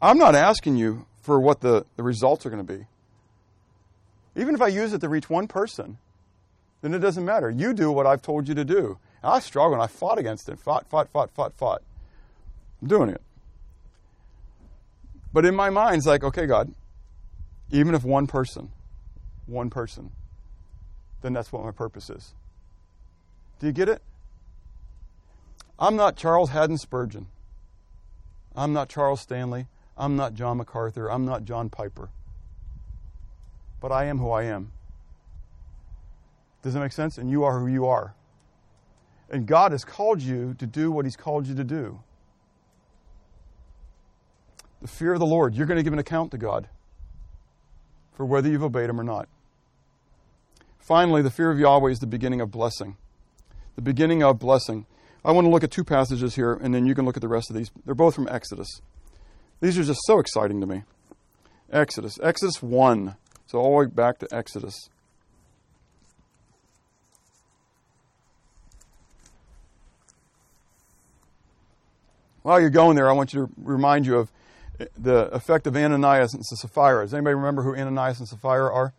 I'm 0.00 0.18
not 0.18 0.34
asking 0.34 0.76
you 0.76 1.06
for 1.22 1.38
what 1.38 1.60
the, 1.60 1.86
the 1.96 2.02
results 2.02 2.44
are 2.44 2.50
going 2.50 2.66
to 2.66 2.72
be. 2.78 2.86
Even 4.34 4.54
if 4.54 4.62
I 4.62 4.68
use 4.68 4.92
it 4.92 5.00
to 5.02 5.08
reach 5.08 5.28
one 5.28 5.46
person, 5.46 5.98
then 6.80 6.94
it 6.94 6.98
doesn't 6.98 7.24
matter. 7.24 7.50
You 7.50 7.74
do 7.74 7.92
what 7.92 8.06
I've 8.06 8.22
told 8.22 8.48
you 8.48 8.54
to 8.54 8.64
do. 8.64 8.98
And 9.22 9.32
I 9.32 9.38
struggled 9.38 9.74
and 9.74 9.82
I 9.82 9.86
fought 9.86 10.18
against 10.18 10.48
it. 10.48 10.58
Fought, 10.58 10.88
fought, 10.88 11.08
fought, 11.10 11.30
fought, 11.30 11.54
fought. 11.54 11.82
I'm 12.80 12.88
doing 12.88 13.10
it. 13.10 13.20
But 15.32 15.44
in 15.44 15.54
my 15.54 15.70
mind, 15.70 15.98
it's 15.98 16.06
like, 16.06 16.24
okay, 16.24 16.46
God, 16.46 16.74
even 17.70 17.94
if 17.94 18.02
one 18.04 18.26
person, 18.26 18.70
one 19.46 19.70
person, 19.70 20.10
then 21.22 21.32
that's 21.32 21.52
what 21.52 21.64
my 21.64 21.70
purpose 21.70 22.10
is. 22.10 22.34
Do 23.58 23.66
you 23.66 23.72
get 23.72 23.88
it? 23.88 24.02
I'm 25.78 25.96
not 25.96 26.16
Charles 26.16 26.50
Haddon 26.50 26.78
Spurgeon. 26.78 27.26
I'm 28.54 28.72
not 28.72 28.88
Charles 28.88 29.20
Stanley. 29.20 29.66
I'm 29.96 30.16
not 30.16 30.34
John 30.34 30.58
MacArthur. 30.58 31.10
I'm 31.10 31.24
not 31.24 31.44
John 31.44 31.68
Piper. 31.68 32.10
But 33.80 33.92
I 33.92 34.04
am 34.04 34.18
who 34.18 34.30
I 34.30 34.44
am. 34.44 34.72
Does 36.62 36.74
that 36.74 36.80
make 36.80 36.92
sense? 36.92 37.18
And 37.18 37.30
you 37.30 37.44
are 37.44 37.58
who 37.58 37.66
you 37.66 37.86
are. 37.86 38.14
And 39.30 39.46
God 39.46 39.72
has 39.72 39.84
called 39.84 40.20
you 40.20 40.54
to 40.54 40.66
do 40.66 40.92
what 40.92 41.04
He's 41.04 41.16
called 41.16 41.46
you 41.46 41.54
to 41.54 41.64
do. 41.64 42.00
The 44.80 44.88
fear 44.88 45.14
of 45.14 45.20
the 45.20 45.26
Lord, 45.26 45.54
you're 45.54 45.66
going 45.66 45.78
to 45.78 45.82
give 45.82 45.92
an 45.92 45.98
account 45.98 46.30
to 46.32 46.38
God 46.38 46.68
for 48.14 48.26
whether 48.26 48.48
you've 48.48 48.62
obeyed 48.62 48.90
Him 48.90 49.00
or 49.00 49.04
not. 49.04 49.28
Finally, 50.78 51.22
the 51.22 51.30
fear 51.30 51.50
of 51.50 51.58
Yahweh 51.58 51.90
is 51.90 52.00
the 52.00 52.06
beginning 52.06 52.40
of 52.40 52.50
blessing. 52.50 52.96
The 53.76 53.82
beginning 53.82 54.22
of 54.22 54.38
blessing. 54.38 54.86
I 55.24 55.30
want 55.30 55.46
to 55.46 55.50
look 55.50 55.62
at 55.62 55.70
two 55.70 55.84
passages 55.84 56.34
here, 56.34 56.54
and 56.54 56.74
then 56.74 56.86
you 56.86 56.94
can 56.94 57.04
look 57.04 57.16
at 57.16 57.22
the 57.22 57.28
rest 57.28 57.50
of 57.50 57.56
these. 57.56 57.70
They're 57.84 57.94
both 57.94 58.14
from 58.14 58.28
Exodus. 58.28 58.80
These 59.60 59.78
are 59.78 59.84
just 59.84 60.00
so 60.04 60.18
exciting 60.18 60.60
to 60.60 60.66
me. 60.66 60.82
Exodus. 61.72 62.18
Exodus 62.22 62.60
1. 62.60 63.14
So, 63.46 63.58
all 63.58 63.70
the 63.70 63.76
way 63.76 63.86
back 63.86 64.18
to 64.18 64.34
Exodus. 64.34 64.88
While 72.42 72.60
you're 72.60 72.70
going 72.70 72.96
there, 72.96 73.08
I 73.08 73.12
want 73.12 73.32
you 73.32 73.46
to 73.46 73.52
remind 73.56 74.04
you 74.04 74.16
of 74.16 74.32
the 74.98 75.28
effect 75.32 75.66
of 75.66 75.76
Ananias 75.76 76.34
and 76.34 76.44
Sapphira. 76.44 77.04
Does 77.04 77.14
anybody 77.14 77.34
remember 77.34 77.62
who 77.62 77.74
Ananias 77.74 78.18
and 78.18 78.28
Sapphira 78.28 78.72
are? 78.72 78.94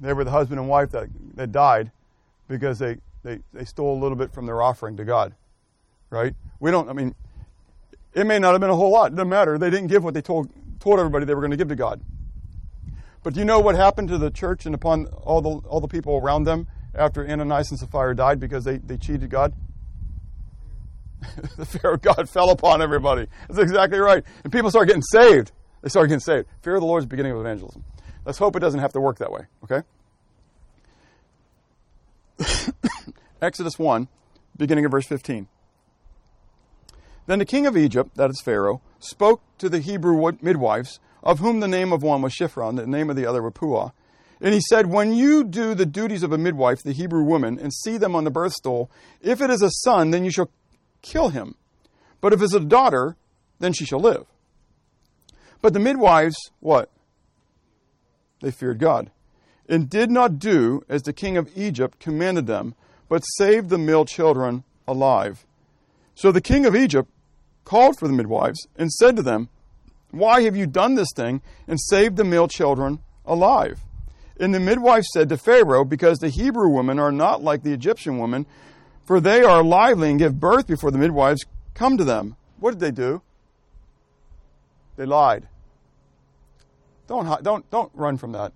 They 0.00 0.12
were 0.12 0.24
the 0.24 0.30
husband 0.30 0.58
and 0.58 0.68
wife 0.68 0.90
that, 0.92 1.08
that 1.34 1.52
died 1.52 1.90
because 2.48 2.78
they 2.78 2.98
they, 3.22 3.40
they 3.52 3.64
stole 3.64 3.98
a 3.98 4.00
little 4.00 4.16
bit 4.16 4.32
from 4.32 4.46
their 4.46 4.62
offering 4.62 4.96
to 4.96 5.04
God. 5.04 5.34
Right? 6.08 6.34
We 6.58 6.70
don't, 6.70 6.88
I 6.88 6.92
mean, 6.92 7.14
it 8.14 8.26
may 8.26 8.38
not 8.38 8.52
have 8.52 8.60
been 8.60 8.70
a 8.70 8.76
whole 8.76 8.90
lot. 8.90 9.12
It 9.12 9.16
doesn't 9.16 9.28
matter. 9.28 9.58
They 9.58 9.70
didn't 9.70 9.88
give 9.88 10.02
what 10.02 10.14
they 10.14 10.22
told, 10.22 10.50
told 10.80 10.98
everybody 10.98 11.24
they 11.24 11.34
were 11.34 11.40
going 11.40 11.52
to 11.52 11.56
give 11.56 11.68
to 11.68 11.76
God. 11.76 12.00
But 13.22 13.34
do 13.34 13.40
you 13.40 13.44
know 13.44 13.60
what 13.60 13.74
happened 13.74 14.08
to 14.08 14.18
the 14.18 14.30
church 14.30 14.66
and 14.66 14.74
upon 14.74 15.06
all 15.06 15.42
the, 15.42 15.68
all 15.68 15.80
the 15.80 15.88
people 15.88 16.16
around 16.16 16.44
them 16.44 16.66
after 16.94 17.28
Ananias 17.28 17.70
and 17.70 17.78
Sapphira 17.78 18.16
died 18.16 18.40
because 18.40 18.64
they, 18.64 18.78
they 18.78 18.96
cheated 18.96 19.30
God? 19.30 19.52
the 21.56 21.66
fear 21.66 21.92
of 21.92 22.02
God 22.02 22.28
fell 22.28 22.50
upon 22.50 22.82
everybody. 22.82 23.26
That's 23.48 23.58
exactly 23.60 23.98
right. 23.98 24.24
And 24.44 24.52
people 24.52 24.70
start 24.70 24.88
getting 24.88 25.02
saved. 25.02 25.52
They 25.82 25.88
start 25.88 26.08
getting 26.08 26.20
saved. 26.20 26.46
Fear 26.62 26.76
of 26.76 26.80
the 26.80 26.86
Lord 26.86 27.00
is 27.00 27.04
the 27.04 27.10
beginning 27.10 27.32
of 27.32 27.38
evangelism. 27.38 27.84
Let's 28.24 28.38
hope 28.38 28.56
it 28.56 28.60
doesn't 28.60 28.80
have 28.80 28.92
to 28.92 29.00
work 29.00 29.18
that 29.18 29.32
way, 29.32 29.46
okay? 29.64 29.82
Exodus 33.42 33.78
1, 33.78 34.08
beginning 34.56 34.84
of 34.84 34.90
verse 34.90 35.06
15. 35.06 35.48
Then 37.26 37.38
the 37.38 37.44
king 37.44 37.66
of 37.66 37.76
Egypt, 37.76 38.16
that 38.16 38.30
is 38.30 38.40
Pharaoh, 38.40 38.82
spoke 38.98 39.42
to 39.58 39.68
the 39.68 39.78
Hebrew 39.78 40.32
midwives, 40.42 41.00
of 41.22 41.38
whom 41.38 41.60
the 41.60 41.68
name 41.68 41.92
of 41.92 42.02
one 42.02 42.22
was 42.22 42.34
Shiphrah, 42.34 42.74
the 42.74 42.86
name 42.86 43.10
of 43.10 43.16
the 43.16 43.26
other 43.26 43.42
was 43.42 43.52
Puah. 43.54 43.92
And 44.40 44.54
he 44.54 44.60
said, 44.60 44.86
When 44.86 45.12
you 45.12 45.44
do 45.44 45.74
the 45.74 45.86
duties 45.86 46.22
of 46.22 46.32
a 46.32 46.38
midwife, 46.38 46.82
the 46.82 46.92
Hebrew 46.92 47.22
woman, 47.22 47.58
and 47.58 47.72
see 47.72 47.98
them 47.98 48.16
on 48.16 48.24
the 48.24 48.30
birth 48.30 48.54
stool, 48.54 48.90
if 49.20 49.40
it 49.40 49.50
is 49.50 49.62
a 49.62 49.70
son, 49.70 50.10
then 50.10 50.24
you 50.24 50.30
shall 50.30 50.50
kill 51.02 51.30
him. 51.30 51.54
But 52.20 52.32
if 52.32 52.42
it's 52.42 52.54
a 52.54 52.60
daughter, 52.60 53.16
then 53.58 53.72
she 53.72 53.84
shall 53.84 54.00
live. 54.00 54.26
But 55.62 55.72
the 55.72 55.80
midwives, 55.80 56.36
what? 56.60 56.90
They 58.40 58.50
feared 58.50 58.78
God, 58.78 59.10
and 59.68 59.88
did 59.88 60.10
not 60.10 60.38
do 60.38 60.82
as 60.88 61.02
the 61.02 61.12
king 61.12 61.36
of 61.36 61.50
Egypt 61.56 62.00
commanded 62.00 62.46
them, 62.46 62.74
but 63.08 63.20
saved 63.20 63.68
the 63.68 63.78
male 63.78 64.04
children 64.04 64.64
alive. 64.88 65.44
So 66.14 66.32
the 66.32 66.40
king 66.40 66.66
of 66.66 66.74
Egypt 66.74 67.10
called 67.64 67.98
for 67.98 68.08
the 68.08 68.14
midwives 68.14 68.66
and 68.76 68.90
said 68.90 69.16
to 69.16 69.22
them, 69.22 69.48
Why 70.10 70.42
have 70.42 70.56
you 70.56 70.66
done 70.66 70.94
this 70.94 71.12
thing 71.14 71.42
and 71.68 71.80
saved 71.80 72.16
the 72.16 72.24
male 72.24 72.48
children 72.48 73.00
alive? 73.24 73.80
And 74.38 74.54
the 74.54 74.60
midwives 74.60 75.08
said 75.12 75.28
to 75.28 75.36
Pharaoh, 75.36 75.84
Because 75.84 76.18
the 76.18 76.30
Hebrew 76.30 76.68
women 76.68 76.98
are 76.98 77.12
not 77.12 77.42
like 77.42 77.62
the 77.62 77.72
Egyptian 77.72 78.18
women, 78.18 78.46
For 79.10 79.20
they 79.20 79.42
are 79.42 79.64
lively 79.64 80.08
and 80.08 80.20
give 80.20 80.38
birth 80.38 80.68
before 80.68 80.92
the 80.92 80.98
midwives 80.98 81.44
come 81.74 81.98
to 81.98 82.04
them. 82.04 82.36
What 82.60 82.70
did 82.70 82.78
they 82.78 82.92
do? 82.92 83.22
They 84.94 85.04
lied. 85.04 85.48
Don't, 87.08 87.42
don't, 87.42 87.68
don't 87.72 87.90
run 87.92 88.18
from 88.18 88.30
that. 88.30 88.52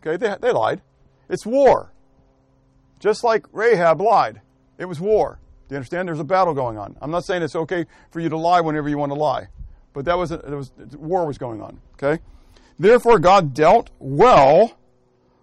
Okay, 0.00 0.16
they, 0.16 0.34
they 0.40 0.50
lied. 0.50 0.80
It's 1.28 1.44
war. 1.44 1.92
Just 3.00 3.22
like 3.22 3.44
Rahab 3.52 4.00
lied. 4.00 4.40
It 4.78 4.86
was 4.86 4.98
war. 4.98 5.38
Do 5.68 5.74
you 5.74 5.76
understand? 5.76 6.08
There's 6.08 6.20
a 6.20 6.24
battle 6.24 6.54
going 6.54 6.78
on. 6.78 6.96
I'm 7.02 7.10
not 7.10 7.26
saying 7.26 7.42
it's 7.42 7.54
okay 7.54 7.84
for 8.12 8.20
you 8.20 8.30
to 8.30 8.38
lie 8.38 8.62
whenever 8.62 8.88
you 8.88 8.96
want 8.96 9.12
to 9.12 9.18
lie, 9.18 9.48
but 9.92 10.06
that 10.06 10.16
was, 10.16 10.32
a, 10.32 10.38
was 10.38 10.72
war 10.96 11.26
was 11.26 11.36
going 11.36 11.60
on. 11.60 11.78
Okay. 12.02 12.22
Therefore, 12.78 13.18
God 13.18 13.52
dealt 13.52 13.90
well 13.98 14.78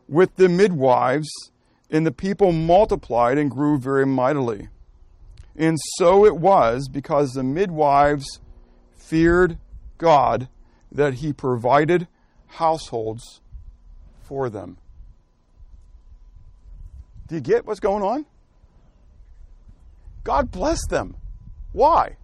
with 0.10 0.36
the 0.38 0.50
midwives, 0.50 1.30
and 1.90 2.06
the 2.06 2.12
people 2.12 2.52
multiplied 2.52 3.38
and 3.38 3.50
grew 3.50 3.78
very 3.78 4.06
mightily. 4.06 4.70
And 5.56 5.78
so 5.98 6.26
it 6.26 6.38
was 6.38 6.88
because 6.88 7.32
the 7.32 7.44
midwives 7.44 8.40
feared 8.96 9.58
God 9.98 10.50
that 10.92 11.16
He 11.16 11.34
provided 11.34 12.08
households 12.48 13.42
for 14.22 14.50
them. 14.50 14.78
Do 17.28 17.36
you 17.36 17.42
get 17.42 17.66
what's 17.66 17.80
going 17.80 18.04
on? 18.04 18.26
God 20.24 20.52
blessed 20.52 20.90
them. 20.90 21.16
Why? 21.72 22.18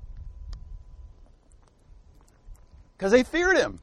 Because 2.98 3.12
they 3.12 3.24
feared 3.24 3.58
Him. 3.58 3.80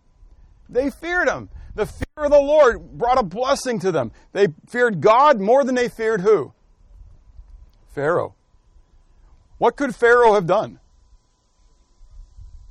They 0.68 0.90
feared 0.90 1.28
Him. 1.28 1.48
The 1.74 1.86
fear 1.86 2.24
of 2.24 2.30
the 2.30 2.40
Lord 2.40 2.98
brought 2.98 3.18
a 3.18 3.22
blessing 3.22 3.78
to 3.80 3.92
them. 3.92 4.12
They 4.32 4.48
feared 4.68 5.00
God 5.00 5.40
more 5.40 5.64
than 5.64 5.74
they 5.74 5.88
feared 5.88 6.20
who? 6.20 6.52
Pharaoh. 7.94 8.34
What 9.58 9.76
could 9.76 9.94
Pharaoh 9.94 10.34
have 10.34 10.46
done? 10.46 10.80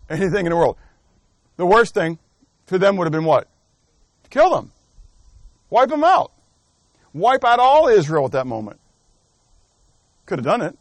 Anything 0.09 0.45
in 0.45 0.49
the 0.49 0.55
world. 0.55 0.77
The 1.57 1.65
worst 1.65 1.93
thing 1.93 2.17
to 2.67 2.77
them 2.77 2.97
would 2.97 3.05
have 3.05 3.11
been 3.11 3.25
what? 3.25 3.47
Kill 4.29 4.49
them. 4.51 4.71
Wipe 5.69 5.89
them 5.89 6.03
out. 6.03 6.31
Wipe 7.13 7.43
out 7.43 7.59
all 7.59 7.87
Israel 7.87 8.25
at 8.25 8.31
that 8.31 8.47
moment. 8.47 8.79
Could 10.25 10.39
have 10.39 10.45
done 10.45 10.61
it. 10.61 10.77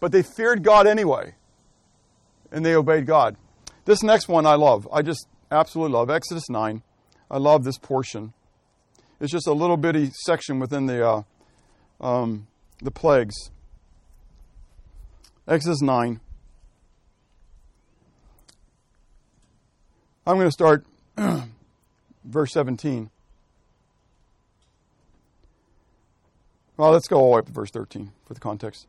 But 0.00 0.12
they 0.12 0.22
feared 0.22 0.62
God 0.62 0.86
anyway. 0.86 1.34
And 2.50 2.64
they 2.64 2.74
obeyed 2.74 3.06
God. 3.06 3.36
This 3.84 4.02
next 4.02 4.28
one 4.28 4.46
I 4.46 4.54
love. 4.54 4.88
I 4.92 5.02
just 5.02 5.26
absolutely 5.50 5.94
love. 5.94 6.10
Exodus 6.10 6.48
9. 6.48 6.82
I 7.30 7.38
love 7.38 7.64
this 7.64 7.78
portion. 7.78 8.32
It's 9.20 9.32
just 9.32 9.46
a 9.46 9.52
little 9.52 9.76
bitty 9.76 10.10
section 10.24 10.58
within 10.58 10.86
the, 10.86 11.06
uh, 11.06 11.22
um, 12.00 12.46
the 12.82 12.90
plagues. 12.90 13.50
Exodus 15.48 15.80
9. 15.80 16.20
I'm 20.26 20.36
going 20.36 20.48
to 20.48 20.52
start 20.52 20.84
verse 22.24 22.52
17. 22.52 23.10
Well, 26.76 26.90
let's 26.90 27.08
go 27.08 27.16
all 27.16 27.30
the 27.30 27.34
way 27.36 27.38
up 27.38 27.46
to 27.46 27.52
verse 27.52 27.70
13 27.70 28.12
for 28.26 28.34
the 28.34 28.40
context. 28.40 28.86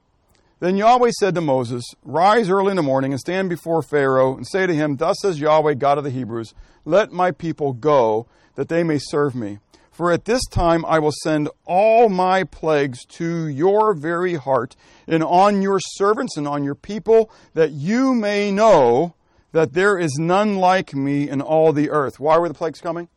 Then 0.60 0.76
Yahweh 0.76 1.12
said 1.20 1.36
to 1.36 1.41
Moses, 1.41 1.84
Rise 2.03 2.49
early 2.49 2.72
in 2.72 2.78
the 2.78 2.84
morning 2.84 3.12
and 3.12 3.20
stand 3.20 3.49
before 3.49 3.84
Pharaoh 3.84 4.36
and 4.36 4.47
say 4.47 4.66
to 4.66 4.74
him, 4.74 4.95
Thus 4.95 5.18
says 5.22 5.39
Yahweh, 5.39 5.76
God 5.76 5.99
of 5.99 6.03
the 6.03 6.10
Hebrews, 6.10 6.53
Let 6.84 7.12
my 7.12 7.32
people 7.32 7.74
go, 7.74 8.28
that 8.55 8.68
they 8.68 8.84
may 8.84 8.97
serve 8.97 9.36
me. 9.36 9.60
For 9.91 10.12
at 10.12 10.26
this 10.26 10.43
time 10.45 10.84
I 10.86 10.99
will 10.99 11.14
send 11.24 11.49
all 11.66 12.10
my 12.10 12.43
plagues 12.43 13.05
to 13.05 13.47
your 13.47 13.93
very 13.93 14.36
heart 14.36 14.76
and 15.08 15.24
on 15.24 15.62
your 15.62 15.80
servants 15.80 16.38
and 16.38 16.47
on 16.47 16.64
your 16.64 16.76
people, 16.76 17.32
that 17.53 17.72
you 17.72 18.14
may 18.14 18.51
know 18.51 19.16
that 19.51 19.74
there 19.74 19.97
is 19.97 20.18
none 20.20 20.58
like 20.58 20.93
me 20.93 21.30
in 21.30 21.41
all 21.41 21.72
the 21.72 21.89
earth. 21.89 22.20
Why 22.20 22.38
were 22.38 22.47
the 22.47 22.53
plagues 22.53 22.82
coming? 22.82 23.10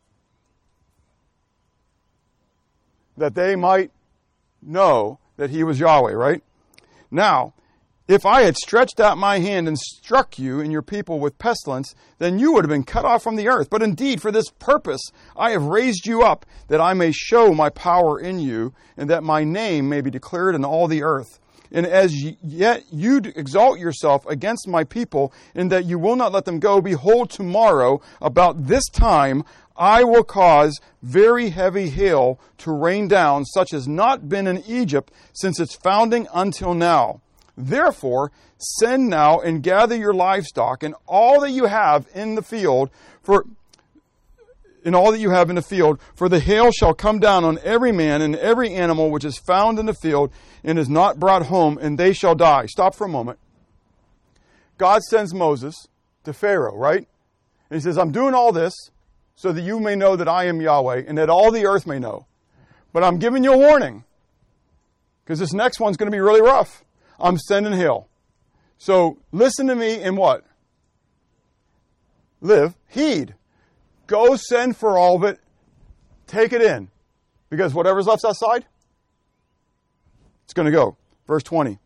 That 3.17 3.35
they 3.35 3.57
might 3.57 3.91
know 4.63 5.19
that 5.37 5.51
he 5.51 5.65
was 5.65 5.81
Yahweh, 5.81 6.13
right? 6.13 6.43
Now, 7.11 7.55
if 8.11 8.27
I 8.27 8.43
had 8.43 8.57
stretched 8.57 8.99
out 8.99 9.19
my 9.19 9.39
hand 9.39 9.69
and 9.69 9.79
struck 9.79 10.37
you 10.37 10.61
and 10.61 10.73
your 10.73 10.83
people 10.83 11.21
with 11.21 11.39
pestilence, 11.39 11.95
then 12.19 12.41
you 12.41 12.53
would 12.53 12.65
have 12.65 12.71
been 12.71 12.83
cut 12.83 13.05
off 13.05 13.23
from 13.23 13.37
the 13.37 13.47
earth. 13.47 13.71
But 13.71 13.85
indeed, 13.85 14.21
for 14.21 14.33
this 14.33 14.51
purpose 14.59 15.01
I 15.37 15.53
have 15.53 15.63
raised 15.63 16.07
you 16.07 16.23
up, 16.23 16.45
that 16.67 16.81
I 16.81 16.93
may 16.93 17.13
show 17.13 17.55
my 17.55 17.71
power 17.71 18.19
in 18.19 18.41
you, 18.41 18.75
and 18.97 19.09
that 19.11 19.23
my 19.23 19.45
name 19.45 19.89
may 19.89 20.01
be 20.01 20.11
declared 20.11 20.57
in 20.57 20.65
all 20.65 20.89
the 20.89 21.05
earth. 21.05 21.39
And 21.73 21.87
as 21.87 22.13
yet 22.43 22.83
you 22.91 23.19
exalt 23.37 23.79
yourself 23.79 24.27
against 24.27 24.67
my 24.67 24.83
people, 24.83 25.33
in 25.55 25.69
that 25.69 25.85
you 25.85 25.99
will 26.01 26.17
not 26.17 26.33
let 26.33 26.45
them 26.45 26.59
go, 26.59 26.81
behold, 26.81 27.31
tomorrow, 27.31 28.01
about 28.21 28.67
this 28.67 28.89
time, 28.89 29.45
I 29.77 30.05
will 30.05 30.25
cause 30.25 30.81
very 31.03 31.51
heavy 31.51 31.89
hail 31.89 32.39
to 32.59 32.73
rain 32.73 33.09
down, 33.09 33.45
such 33.45 33.73
as 33.73 33.89
not 33.89 34.29
been 34.29 34.47
in 34.47 34.63
Egypt 34.67 35.13
since 35.33 35.59
its 35.59 35.75
founding 35.75 36.29
until 36.35 36.75
now. 36.75 37.21
Therefore, 37.57 38.31
send 38.59 39.09
now 39.09 39.41
and 39.41 39.63
gather 39.63 39.97
your 39.97 40.15
livestock 40.15 40.83
and 40.83 40.95
all 41.07 41.41
that 41.41 41.51
you 41.51 41.67
have 41.67 42.07
in 42.15 42.35
the 42.35 42.43
field, 42.43 42.91
for 43.23 43.47
in 44.85 44.95
all 44.95 45.13
that 45.13 45.19
you 45.19 45.31
have 45.31 45.51
in 45.51 45.57
the 45.57 45.63
field, 45.63 46.01
for 46.15 46.29
the 46.29 46.41
hail 46.41 46.71
shall 46.71 46.95
come 46.95 47.19
down 47.19 47.45
on 47.45 47.59
every 47.63 47.93
man 47.93 48.23
and 48.23 48.37
every 48.37 48.75
animal 48.75 49.11
which 49.11 49.25
is 49.25 49.39
found 49.39 49.79
in 49.79 49.87
the 49.87 49.95
field 49.95 50.33
and 50.65 50.79
is 50.79 50.89
not 50.89 51.19
brought 51.19 51.47
home, 51.47 51.79
and 51.79 51.99
they 51.99 52.13
shall 52.13 52.35
die. 52.35 52.67
Stop 52.67 52.95
for 52.95 53.05
a 53.05 53.09
moment. 53.09 53.39
God 54.79 55.03
sends 55.03 55.35
Moses 55.35 55.75
to 56.25 56.33
Pharaoh, 56.33 56.77
right? 56.77 57.07
And 57.69 57.79
he 57.79 57.81
says, 57.81 57.99
I'm 57.99 58.13
doing 58.13 58.35
all 58.35 58.53
this 58.53 58.75
so 59.35 59.53
that 59.53 59.63
you 59.63 59.81
may 59.81 59.97
know 59.97 60.17
that 60.17 60.29
I 60.29 60.45
am 60.45 60.61
Yahweh 60.61 61.05
and 61.07 61.17
that 61.19 61.31
all 61.31 61.51
the 61.51 61.67
earth 61.67 61.87
may 61.87 61.99
know. 61.99 62.27
But 62.93 63.05
I'm 63.05 63.19
giving 63.19 63.45
you 63.45 63.53
a 63.53 63.59
warning 63.59 64.05
because 65.25 65.39
this 65.39 65.53
next 65.53 65.81
one's 65.81 65.97
going 65.97 66.11
to 66.11 66.15
be 66.15 66.21
really 66.21 66.43
rough. 66.43 66.85
I'm 67.19 67.39
sending 67.39 67.73
hail. 67.73 68.09
So 68.79 69.19
listen 69.31 69.67
to 69.69 69.77
me 69.77 70.03
and 70.03 70.17
what? 70.17 70.45
Live, 72.41 72.75
heed. 72.89 73.35
Go 74.07 74.37
send 74.37 74.77
for 74.77 74.99
all 74.99 75.17
of 75.17 75.25
it. 75.25 75.39
Take 76.27 76.53
it 76.53 76.63
in. 76.63 76.91
Because 77.49 77.75
whatever's 77.75 78.07
left 78.07 78.25
outside, 78.25 78.65
it's 80.45 80.53
going 80.53 80.67
to 80.67 80.73
go. 80.73 80.97
Verse 81.27 81.43
20. 81.43 81.79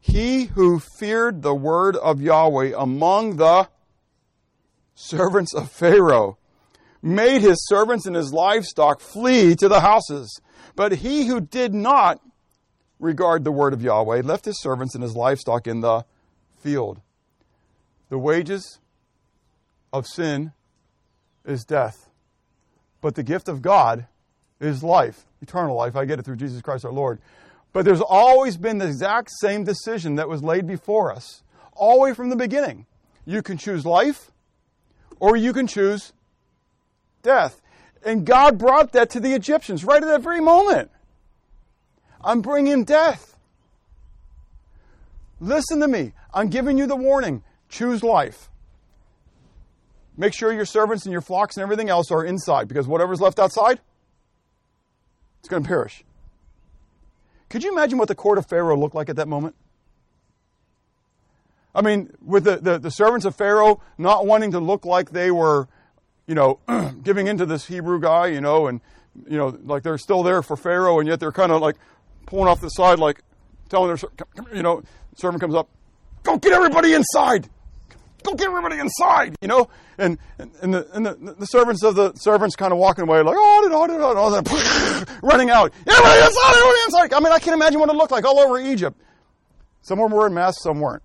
He 0.00 0.46
who 0.46 0.80
feared 0.80 1.42
the 1.42 1.54
word 1.54 1.94
of 1.96 2.20
Yahweh 2.20 2.72
among 2.76 3.36
the 3.36 3.68
servants 4.94 5.54
of 5.54 5.70
Pharaoh 5.70 6.38
made 7.02 7.42
his 7.42 7.66
servants 7.66 8.06
and 8.06 8.14
his 8.14 8.32
livestock 8.32 9.00
flee 9.00 9.54
to 9.56 9.68
the 9.68 9.80
houses. 9.80 10.40
But 10.76 10.92
he 10.92 11.26
who 11.26 11.40
did 11.40 11.74
not 11.74 12.20
regard 12.98 13.44
the 13.44 13.52
word 13.52 13.72
of 13.72 13.82
Yahweh 13.82 14.20
left 14.22 14.44
his 14.44 14.60
servants 14.60 14.94
and 14.94 15.02
his 15.02 15.16
livestock 15.16 15.66
in 15.66 15.80
the 15.80 16.04
field. 16.58 17.00
The 18.10 18.18
wages 18.18 18.78
of 19.92 20.06
sin 20.06 20.52
is 21.44 21.64
death, 21.64 22.10
but 23.00 23.14
the 23.14 23.22
gift 23.22 23.48
of 23.48 23.62
God 23.62 24.06
is 24.60 24.82
life, 24.82 25.24
eternal 25.40 25.76
life. 25.76 25.96
I 25.96 26.04
get 26.04 26.18
it 26.18 26.24
through 26.24 26.36
Jesus 26.36 26.60
Christ 26.60 26.84
our 26.84 26.92
Lord. 26.92 27.18
But 27.72 27.84
there's 27.84 28.00
always 28.00 28.56
been 28.56 28.78
the 28.78 28.86
exact 28.86 29.30
same 29.40 29.64
decision 29.64 30.16
that 30.16 30.28
was 30.28 30.42
laid 30.42 30.66
before 30.66 31.12
us, 31.12 31.42
all 31.72 31.96
the 31.96 32.02
way 32.02 32.14
from 32.14 32.28
the 32.28 32.36
beginning. 32.36 32.86
You 33.24 33.42
can 33.42 33.56
choose 33.56 33.86
life, 33.86 34.32
or 35.18 35.36
you 35.36 35.52
can 35.52 35.66
choose 35.66 36.12
death. 37.22 37.60
And 38.04 38.24
God 38.24 38.58
brought 38.58 38.92
that 38.92 39.10
to 39.10 39.20
the 39.20 39.34
Egyptians 39.34 39.84
right 39.84 40.02
at 40.02 40.06
that 40.06 40.22
very 40.22 40.40
moment. 40.40 40.90
I'm 42.22 42.40
bringing 42.40 42.84
death. 42.84 43.36
Listen 45.40 45.80
to 45.80 45.88
me. 45.88 46.12
I'm 46.32 46.48
giving 46.48 46.78
you 46.78 46.86
the 46.86 46.96
warning. 46.96 47.42
Choose 47.68 48.02
life. 48.02 48.48
Make 50.16 50.34
sure 50.34 50.52
your 50.52 50.66
servants 50.66 51.06
and 51.06 51.12
your 51.12 51.22
flocks 51.22 51.56
and 51.56 51.62
everything 51.62 51.88
else 51.88 52.10
are 52.10 52.24
inside 52.24 52.68
because 52.68 52.86
whatever's 52.86 53.20
left 53.20 53.38
outside, 53.38 53.80
it's 55.38 55.48
going 55.48 55.62
to 55.62 55.68
perish. 55.68 56.04
Could 57.48 57.64
you 57.64 57.72
imagine 57.72 57.98
what 57.98 58.08
the 58.08 58.14
court 58.14 58.38
of 58.38 58.46
Pharaoh 58.46 58.76
looked 58.76 58.94
like 58.94 59.08
at 59.08 59.16
that 59.16 59.28
moment? 59.28 59.56
I 61.74 61.82
mean, 61.82 62.12
with 62.24 62.44
the, 62.44 62.56
the, 62.56 62.78
the 62.78 62.90
servants 62.90 63.24
of 63.24 63.34
Pharaoh 63.34 63.80
not 63.96 64.26
wanting 64.26 64.50
to 64.52 64.60
look 64.60 64.84
like 64.84 65.10
they 65.10 65.30
were 65.30 65.68
you 66.30 66.36
know, 66.36 66.60
giving 67.02 67.26
into 67.26 67.44
this 67.44 67.66
Hebrew 67.66 68.00
guy, 68.00 68.28
you 68.28 68.40
know, 68.40 68.68
and, 68.68 68.80
you 69.28 69.36
know, 69.36 69.58
like 69.64 69.82
they're 69.82 69.98
still 69.98 70.22
there 70.22 70.44
for 70.44 70.56
Pharaoh, 70.56 71.00
and 71.00 71.08
yet 71.08 71.18
they're 71.18 71.32
kind 71.32 71.50
of 71.50 71.60
like 71.60 71.74
pulling 72.26 72.46
off 72.46 72.60
the 72.60 72.68
side, 72.68 73.00
like 73.00 73.20
telling 73.68 73.88
their, 73.88 73.98
you 74.54 74.62
know, 74.62 74.80
servant 75.16 75.40
comes 75.40 75.56
up, 75.56 75.68
go 76.22 76.38
get 76.38 76.52
everybody 76.52 76.94
inside. 76.94 77.48
go 78.22 78.34
get 78.34 78.46
everybody 78.46 78.78
inside, 78.78 79.34
you 79.42 79.48
know? 79.48 79.68
And, 79.98 80.18
and, 80.38 80.52
and, 80.62 80.72
the, 80.72 80.88
and 80.92 81.04
the, 81.04 81.34
the 81.36 81.46
servants 81.46 81.82
of 81.82 81.96
the 81.96 82.12
servants 82.14 82.54
kind 82.54 82.72
of 82.72 82.78
walking 82.78 83.02
away 83.02 83.22
like, 83.22 83.36
oh, 83.36 83.68
oh, 83.72 83.88
oh, 83.90 84.00
oh, 84.00 84.16
all 84.16 84.30
that, 84.30 85.18
running 85.24 85.50
out. 85.50 85.72
Everybody 85.84 86.20
inside, 86.20 86.54
everybody 86.54 86.78
inside. 86.86 87.12
I 87.12 87.18
mean, 87.18 87.32
I 87.32 87.40
can't 87.40 87.54
imagine 87.54 87.80
what 87.80 87.88
it 87.88 87.96
looked 87.96 88.12
like 88.12 88.24
all 88.24 88.38
over 88.38 88.60
Egypt. 88.60 88.96
Some 89.82 89.98
were 89.98 90.06
wearing 90.06 90.34
masks, 90.34 90.62
some 90.62 90.78
weren't. 90.78 91.02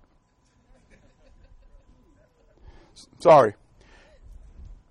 Sorry. 3.18 3.54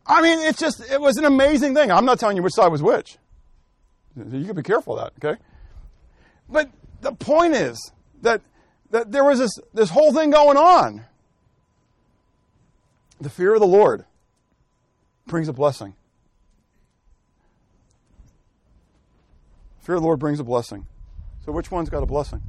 I 0.07 0.21
mean, 0.21 0.39
it's 0.39 0.59
just, 0.59 0.81
it 0.91 1.01
was 1.01 1.17
an 1.17 1.25
amazing 1.25 1.73
thing. 1.73 1.91
I'm 1.91 2.05
not 2.05 2.19
telling 2.19 2.37
you 2.37 2.43
which 2.43 2.53
side 2.53 2.67
was 2.67 2.83
which. 2.83 3.17
You 4.15 4.45
can 4.45 4.55
be 4.55 4.63
careful 4.63 4.97
of 4.97 5.03
that, 5.03 5.25
okay? 5.25 5.41
But 6.47 6.69
the 7.01 7.11
point 7.11 7.55
is 7.55 7.91
that, 8.21 8.41
that 8.91 9.11
there 9.11 9.23
was 9.23 9.39
this, 9.39 9.51
this 9.73 9.89
whole 9.89 10.13
thing 10.13 10.29
going 10.29 10.57
on. 10.57 11.05
The 13.19 13.29
fear 13.29 13.55
of 13.55 13.59
the 13.59 13.67
Lord 13.67 14.05
brings 15.25 15.47
a 15.47 15.53
blessing. 15.53 15.95
Fear 19.81 19.95
of 19.95 20.01
the 20.01 20.05
Lord 20.07 20.19
brings 20.19 20.39
a 20.39 20.43
blessing. 20.43 20.85
So, 21.45 21.51
which 21.51 21.69
one's 21.69 21.89
got 21.89 22.01
a 22.01 22.07
blessing? 22.07 22.41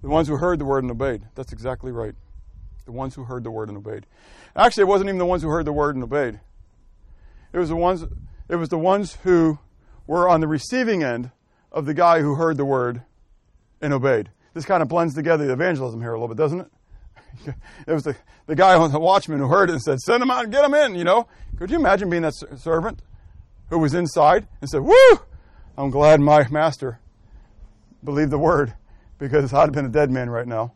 The 0.00 0.08
ones 0.08 0.28
who 0.28 0.36
heard 0.36 0.60
the 0.60 0.64
word 0.64 0.84
and 0.84 0.90
obeyed. 0.90 1.22
That's 1.34 1.52
exactly 1.52 1.90
right. 1.90 2.14
The 2.88 2.92
ones 2.92 3.14
who 3.14 3.24
heard 3.24 3.44
the 3.44 3.50
word 3.50 3.68
and 3.68 3.76
obeyed. 3.76 4.06
Actually, 4.56 4.84
it 4.84 4.86
wasn't 4.86 5.10
even 5.10 5.18
the 5.18 5.26
ones 5.26 5.42
who 5.42 5.50
heard 5.50 5.66
the 5.66 5.74
word 5.74 5.94
and 5.94 6.02
obeyed. 6.02 6.40
It 7.52 7.58
was 7.58 7.68
the 7.68 7.76
ones 7.76 8.02
it 8.48 8.56
was 8.56 8.70
the 8.70 8.78
ones 8.78 9.18
who 9.24 9.58
were 10.06 10.26
on 10.26 10.40
the 10.40 10.48
receiving 10.48 11.02
end 11.02 11.30
of 11.70 11.84
the 11.84 11.92
guy 11.92 12.20
who 12.20 12.36
heard 12.36 12.56
the 12.56 12.64
word 12.64 13.02
and 13.82 13.92
obeyed. 13.92 14.30
This 14.54 14.64
kind 14.64 14.82
of 14.82 14.88
blends 14.88 15.14
together 15.14 15.46
the 15.46 15.52
evangelism 15.52 16.00
here 16.00 16.14
a 16.14 16.18
little 16.18 16.34
bit, 16.34 16.38
doesn't 16.38 16.60
it? 16.60 17.54
it 17.86 17.92
was 17.92 18.04
the, 18.04 18.16
the 18.46 18.56
guy 18.56 18.74
on 18.74 18.90
the 18.90 18.98
watchman 18.98 19.38
who 19.38 19.48
heard 19.48 19.68
it 19.68 19.74
and 19.74 19.82
said, 19.82 20.00
Send 20.00 20.22
him 20.22 20.30
out 20.30 20.44
and 20.44 20.52
get 20.52 20.64
him 20.64 20.72
in, 20.72 20.94
you 20.94 21.04
know. 21.04 21.28
Could 21.58 21.70
you 21.70 21.76
imagine 21.76 22.08
being 22.08 22.22
that 22.22 22.32
servant 22.56 23.02
who 23.68 23.78
was 23.78 23.92
inside 23.92 24.48
and 24.62 24.70
said, 24.70 24.80
Woo! 24.80 25.20
I'm 25.76 25.90
glad 25.90 26.20
my 26.20 26.48
master 26.48 27.00
believed 28.02 28.30
the 28.30 28.38
word 28.38 28.72
because 29.18 29.52
I'd 29.52 29.66
have 29.66 29.72
been 29.72 29.84
a 29.84 29.90
dead 29.90 30.10
man 30.10 30.30
right 30.30 30.46
now. 30.46 30.72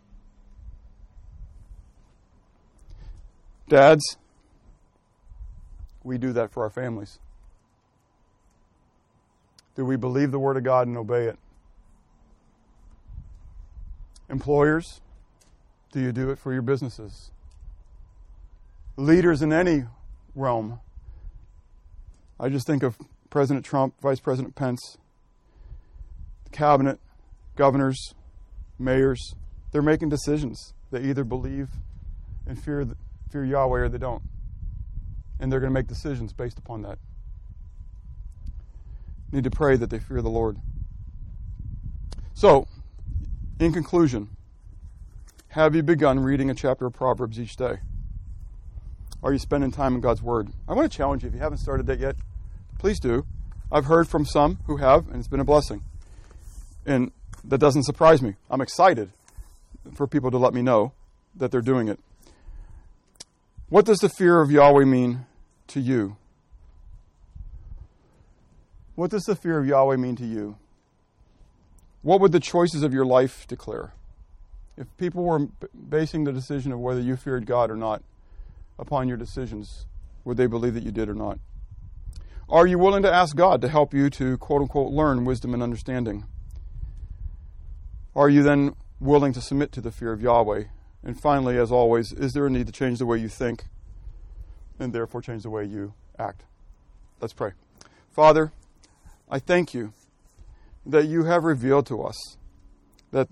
Dads, 3.73 4.19
we 6.05 6.19
do 6.19 6.35
that 6.35 6.53
for 6.53 6.63
our 6.63 6.69
families. 6.69 7.19
Do 9.77 9.87
we 9.87 9.97
believe 9.97 10.31
the 10.31 10.39
Word 10.39 10.59
of 10.59 10.63
God 10.63 10.89
and 10.89 10.99
obey 10.99 11.25
it? 11.25 11.39
Employers, 14.29 15.01
do 15.91 16.01
you 16.01 16.13
do 16.13 16.29
it 16.29 16.39
for 16.39 16.53
your 16.53 16.61
businesses? 16.61 17.31
Leaders 18.99 19.41
in 19.41 19.55
any 19.55 19.85
realm. 20.35 20.79
I 22.39 22.51
just 22.51 22.67
think 22.67 22.83
of 22.83 22.99
President 23.31 23.65
Trump, 23.65 23.95
Vice 24.03 24.21
President 24.21 24.55
Pence, 24.55 24.99
the 26.45 26.51
cabinet, 26.51 27.01
governors, 27.57 28.13
mayors. 28.79 29.35
They're 29.71 29.81
making 29.81 30.11
decisions. 30.11 30.75
They 30.91 31.01
either 31.05 31.25
believe 31.25 31.71
and 32.47 32.63
fear, 32.63 32.87
fear 33.33 33.45
Yahweh 33.45 33.81
or 33.81 33.89
they 33.89 33.99
don't. 33.99 34.23
And 35.41 35.51
they're 35.51 35.61
going 35.61 35.71
to 35.71 35.75
make 35.75 35.89
decisions 35.89 36.33
based 36.33 36.59
upon 36.59 36.83
that. 36.83 36.99
Need 39.33 39.45
to 39.45 39.51
pray 39.51 39.77
that 39.77 39.89
they 39.89 39.99
fear 39.99 40.21
the 40.21 40.29
Lord. 40.29 40.59
So, 42.35 42.69
in 43.59 43.73
conclusion, 43.73 44.29
have 45.49 45.75
you 45.75 45.83
begun 45.83 46.21
reading 46.21 46.51
a 46.51 46.55
chapter 46.55 46.87
of 46.87 46.93
Proverbs 46.93 47.41
each 47.41 47.57
day? 47.57 47.79
Are 49.23 49.33
you 49.33 49.39
spending 49.39 49.71
time 49.71 49.95
in 49.95 50.01
God's 50.01 50.23
Word? 50.23 50.51
I 50.69 50.75
want 50.75 50.91
to 50.91 50.97
challenge 50.97 51.23
you 51.23 51.29
if 51.29 51.35
you 51.35 51.41
haven't 51.41 51.59
started 51.59 51.87
that 51.87 51.99
yet, 51.99 52.17
please 52.79 53.01
do. 53.01 53.25
I've 53.71 53.87
heard 53.87 54.09
from 54.09 54.27
some 54.27 54.59
who 54.67 54.77
have, 54.79 55.09
and 55.09 55.17
it's 55.17 55.29
been 55.29 55.41
a 55.41 55.45
blessing. 55.45 55.83
And 56.85 57.13
that 57.45 57.59
doesn't 57.59 57.85
surprise 57.85 58.21
me. 58.21 58.35
I'm 58.51 58.61
excited 58.61 59.11
for 59.95 60.07
people 60.07 60.31
to 60.31 60.39
let 60.39 60.53
me 60.53 60.61
know 60.61 60.93
that 61.35 61.51
they're 61.51 61.63
doing 61.63 61.89
it. 61.89 61.99
What 63.73 63.87
does 63.87 64.01
the 64.01 64.11
fear 64.11 64.43
of 64.43 64.51
Yahweh 64.51 64.85
mean 64.85 65.25
to 65.69 65.81
you? 65.81 66.19
What 68.97 69.11
does 69.11 69.23
the 69.23 69.35
fear 69.35 69.59
of 69.59 69.67
Yahweh 69.67 69.97
mean 69.97 70.15
to 70.17 70.27
you? 70.27 70.59
What 72.03 72.21
would 72.21 72.33
the 72.33 72.39
choices 72.39 72.83
of 72.83 72.93
your 72.93 73.07
life 73.07 73.47
declare? 73.49 73.95
If 74.77 74.95
people 74.99 75.25
were 75.25 75.49
basing 75.89 76.25
the 76.25 76.35
decision 76.35 76.71
of 76.71 76.81
whether 76.81 77.01
you 77.01 77.17
feared 77.17 77.47
God 77.47 77.71
or 77.71 77.77
not 77.77 78.03
upon 78.79 79.09
your 79.09 79.17
decisions, 79.17 79.87
would 80.23 80.37
they 80.37 80.47
believe 80.47 80.75
that 80.75 80.83
you 80.83 80.93
did 80.93 81.09
or 81.09 81.15
not? 81.15 81.39
Are 82.51 82.67
you 82.67 82.79
willing 82.79 83.03
to 83.05 83.11
ask 83.11 83.35
God 83.35 83.63
to 83.63 83.69
help 83.69 83.95
you 83.95 84.11
to, 84.11 84.37
quote 84.37 84.61
unquote, 84.61 84.93
learn 84.93 85.25
wisdom 85.25 85.55
and 85.55 85.63
understanding? 85.63 86.27
Are 88.15 88.29
you 88.29 88.43
then 88.43 88.77
willing 89.01 89.33
to 89.33 89.41
submit 89.41 89.73
to 89.73 89.81
the 89.81 89.91
fear 89.91 90.13
of 90.13 90.21
Yahweh? 90.21 90.65
And 91.05 91.21
finally, 91.21 91.59
as 91.59 91.73
always, 91.73 92.13
is 92.13 92.33
there 92.33 92.47
a 92.47 92.51
need 92.51 92.67
to 92.67 92.73
change 92.73 92.99
the 92.99 93.07
way 93.07 93.19
you 93.19 93.29
think 93.29 93.65
and 94.79 94.93
therefore 94.93 95.21
change 95.21 95.43
the 95.43 95.51
way 95.51 95.65
you 95.65 95.95
act? 96.19 96.43
Let's 97.21 97.33
pray. 97.33 97.53
Father, 98.11 98.53
I 99.31 99.39
thank 99.39 99.75
you 99.75 99.93
that 100.85 101.07
you 101.07 101.25
have 101.25 101.45
revealed 101.45 101.87
to 101.87 102.03
us 102.03 102.37
that 103.11 103.29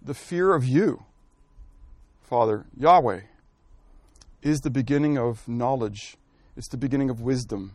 the 0.00 0.14
fear 0.14 0.54
of 0.54 0.64
you, 0.64 1.04
Father, 2.22 2.64
Yahweh, 2.76 3.20
is 4.42 4.60
the 4.60 4.70
beginning 4.70 5.16
of 5.16 5.46
knowledge, 5.46 6.16
it's 6.56 6.68
the 6.68 6.76
beginning 6.76 7.10
of 7.10 7.20
wisdom, 7.20 7.72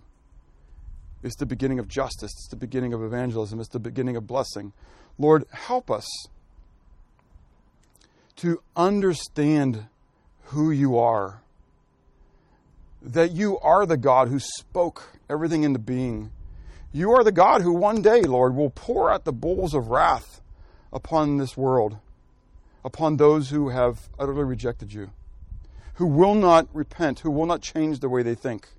it's 1.24 1.36
the 1.36 1.46
beginning 1.46 1.80
of 1.80 1.88
justice, 1.88 2.32
it's 2.32 2.50
the 2.50 2.56
beginning 2.56 2.94
of 2.94 3.02
evangelism, 3.02 3.60
it's 3.60 3.70
the 3.70 3.80
beginning 3.80 4.16
of 4.16 4.28
blessing. 4.28 4.74
Lord, 5.18 5.46
help 5.52 5.90
us 5.90 6.08
to 8.38 8.62
understand 8.76 9.88
who 10.46 10.72
you 10.72 10.98
are. 10.98 11.42
That 13.02 13.32
you 13.32 13.60
are 13.60 13.86
the 13.86 13.98
God 13.98 14.30
who 14.30 14.40
spoke 14.40 15.18
everything 15.30 15.64
into 15.64 15.80
being. 15.80 16.32
You 16.92 17.12
are 17.12 17.24
the 17.24 17.32
God 17.32 17.62
who 17.62 17.74
one 17.74 18.02
day, 18.02 18.22
Lord, 18.22 18.56
will 18.56 18.70
pour 18.70 19.12
out 19.12 19.26
the 19.26 19.34
bowls 19.34 19.74
of 19.74 19.90
wrath 19.90 20.42
upon 20.92 21.38
this 21.38 21.58
world, 21.58 21.98
upon 22.84 23.18
those 23.18 23.50
who 23.50 23.70
have 23.70 24.10
utterly 24.18 24.44
rejected 24.44 24.94
you, 24.94 25.12
who 25.96 26.06
will 26.06 26.36
not 26.36 26.68
repent, 26.74 27.20
who 27.20 27.32
will 27.32 27.46
not 27.46 27.62
change 27.62 28.00
the 28.00 28.10
way 28.10 28.24
they 28.24 28.36
think. 28.36 28.70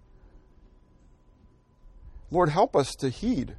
Lord, 2.30 2.48
help 2.48 2.76
us 2.76 2.94
to 2.96 3.08
heed 3.08 3.56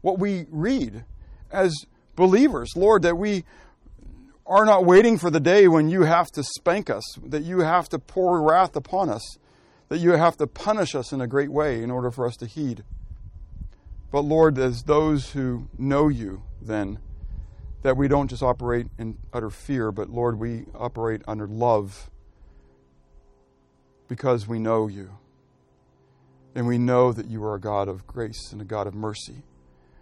what 0.00 0.18
we 0.18 0.46
read 0.50 1.04
as 1.50 1.74
believers, 2.16 2.70
Lord, 2.76 3.02
that 3.02 3.16
we 3.16 3.44
are 4.50 4.66
not 4.66 4.84
waiting 4.84 5.16
for 5.16 5.30
the 5.30 5.40
day 5.40 5.68
when 5.68 5.88
you 5.88 6.02
have 6.02 6.30
to 6.32 6.42
spank 6.42 6.90
us, 6.90 7.04
that 7.24 7.44
you 7.44 7.60
have 7.60 7.88
to 7.88 7.98
pour 7.98 8.42
wrath 8.42 8.74
upon 8.74 9.08
us, 9.08 9.38
that 9.88 9.98
you 9.98 10.10
have 10.10 10.36
to 10.36 10.46
punish 10.46 10.94
us 10.94 11.12
in 11.12 11.20
a 11.20 11.26
great 11.26 11.50
way 11.50 11.82
in 11.82 11.90
order 11.90 12.10
for 12.10 12.26
us 12.26 12.36
to 12.36 12.46
heed. 12.46 12.82
But 14.10 14.22
Lord, 14.22 14.58
as 14.58 14.82
those 14.82 15.30
who 15.30 15.68
know 15.78 16.08
you, 16.08 16.42
then, 16.60 16.98
that 17.82 17.96
we 17.96 18.08
don't 18.08 18.28
just 18.28 18.42
operate 18.42 18.88
in 18.98 19.16
utter 19.32 19.50
fear, 19.50 19.92
but 19.92 20.10
Lord, 20.10 20.38
we 20.38 20.66
operate 20.74 21.22
under 21.28 21.46
love 21.46 22.10
because 24.08 24.48
we 24.48 24.58
know 24.58 24.88
you. 24.88 25.10
And 26.54 26.66
we 26.66 26.76
know 26.76 27.12
that 27.12 27.26
you 27.26 27.44
are 27.44 27.54
a 27.54 27.60
God 27.60 27.88
of 27.88 28.04
grace 28.08 28.50
and 28.50 28.60
a 28.60 28.64
God 28.64 28.88
of 28.88 28.94
mercy 28.94 29.44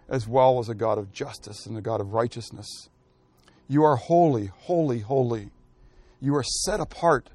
as 0.09 0.27
well 0.27 0.59
as 0.59 0.67
a 0.67 0.75
God 0.75 0.97
of 0.97 1.11
justice 1.11 1.65
and 1.65 1.77
a 1.77 1.81
God 1.81 2.01
of 2.01 2.13
righteousness. 2.13 2.89
You 3.69 3.83
are 3.83 3.95
holy, 3.95 4.47
holy, 4.47 4.99
holy. 4.99 5.51
You 6.19 6.35
are 6.35 6.43
set 6.43 6.79
apart 6.79 7.29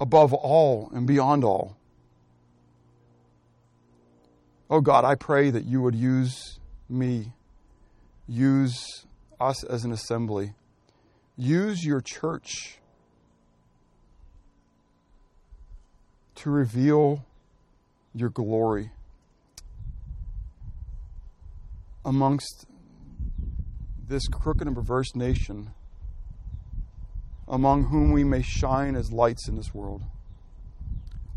above 0.00 0.32
all 0.32 0.90
and 0.94 1.06
beyond 1.06 1.44
all. 1.44 1.76
Oh 4.70 4.80
God, 4.80 5.04
I 5.04 5.14
pray 5.14 5.50
that 5.50 5.66
you 5.66 5.82
would 5.82 5.94
use 5.94 6.58
me, 6.88 7.32
use 8.26 9.04
us 9.38 9.62
as 9.64 9.84
an 9.84 9.92
assembly, 9.92 10.54
use 11.36 11.84
your 11.84 12.00
church 12.00 12.78
to 16.36 16.50
reveal 16.50 17.26
your 18.14 18.30
glory 18.30 18.90
amongst 22.04 22.66
this 24.12 24.28
crooked 24.28 24.66
and 24.66 24.76
perverse 24.76 25.16
nation, 25.16 25.70
among 27.48 27.84
whom 27.84 28.12
we 28.12 28.22
may 28.22 28.42
shine 28.42 28.94
as 28.94 29.10
lights 29.10 29.48
in 29.48 29.56
this 29.56 29.74
world, 29.74 30.02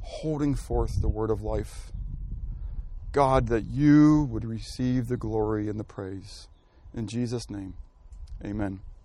holding 0.01 0.53
forth 0.53 1.01
the 1.01 1.07
word 1.07 1.31
of 1.31 1.41
life. 1.41 1.93
God, 3.13 3.47
that 3.47 3.63
you 3.63 4.27
would 4.29 4.43
receive 4.43 5.07
the 5.07 5.15
glory 5.15 5.69
and 5.69 5.79
the 5.79 5.85
praise. 5.85 6.49
In 6.93 7.07
Jesus' 7.07 7.49
name, 7.49 7.75
amen. 8.43 8.81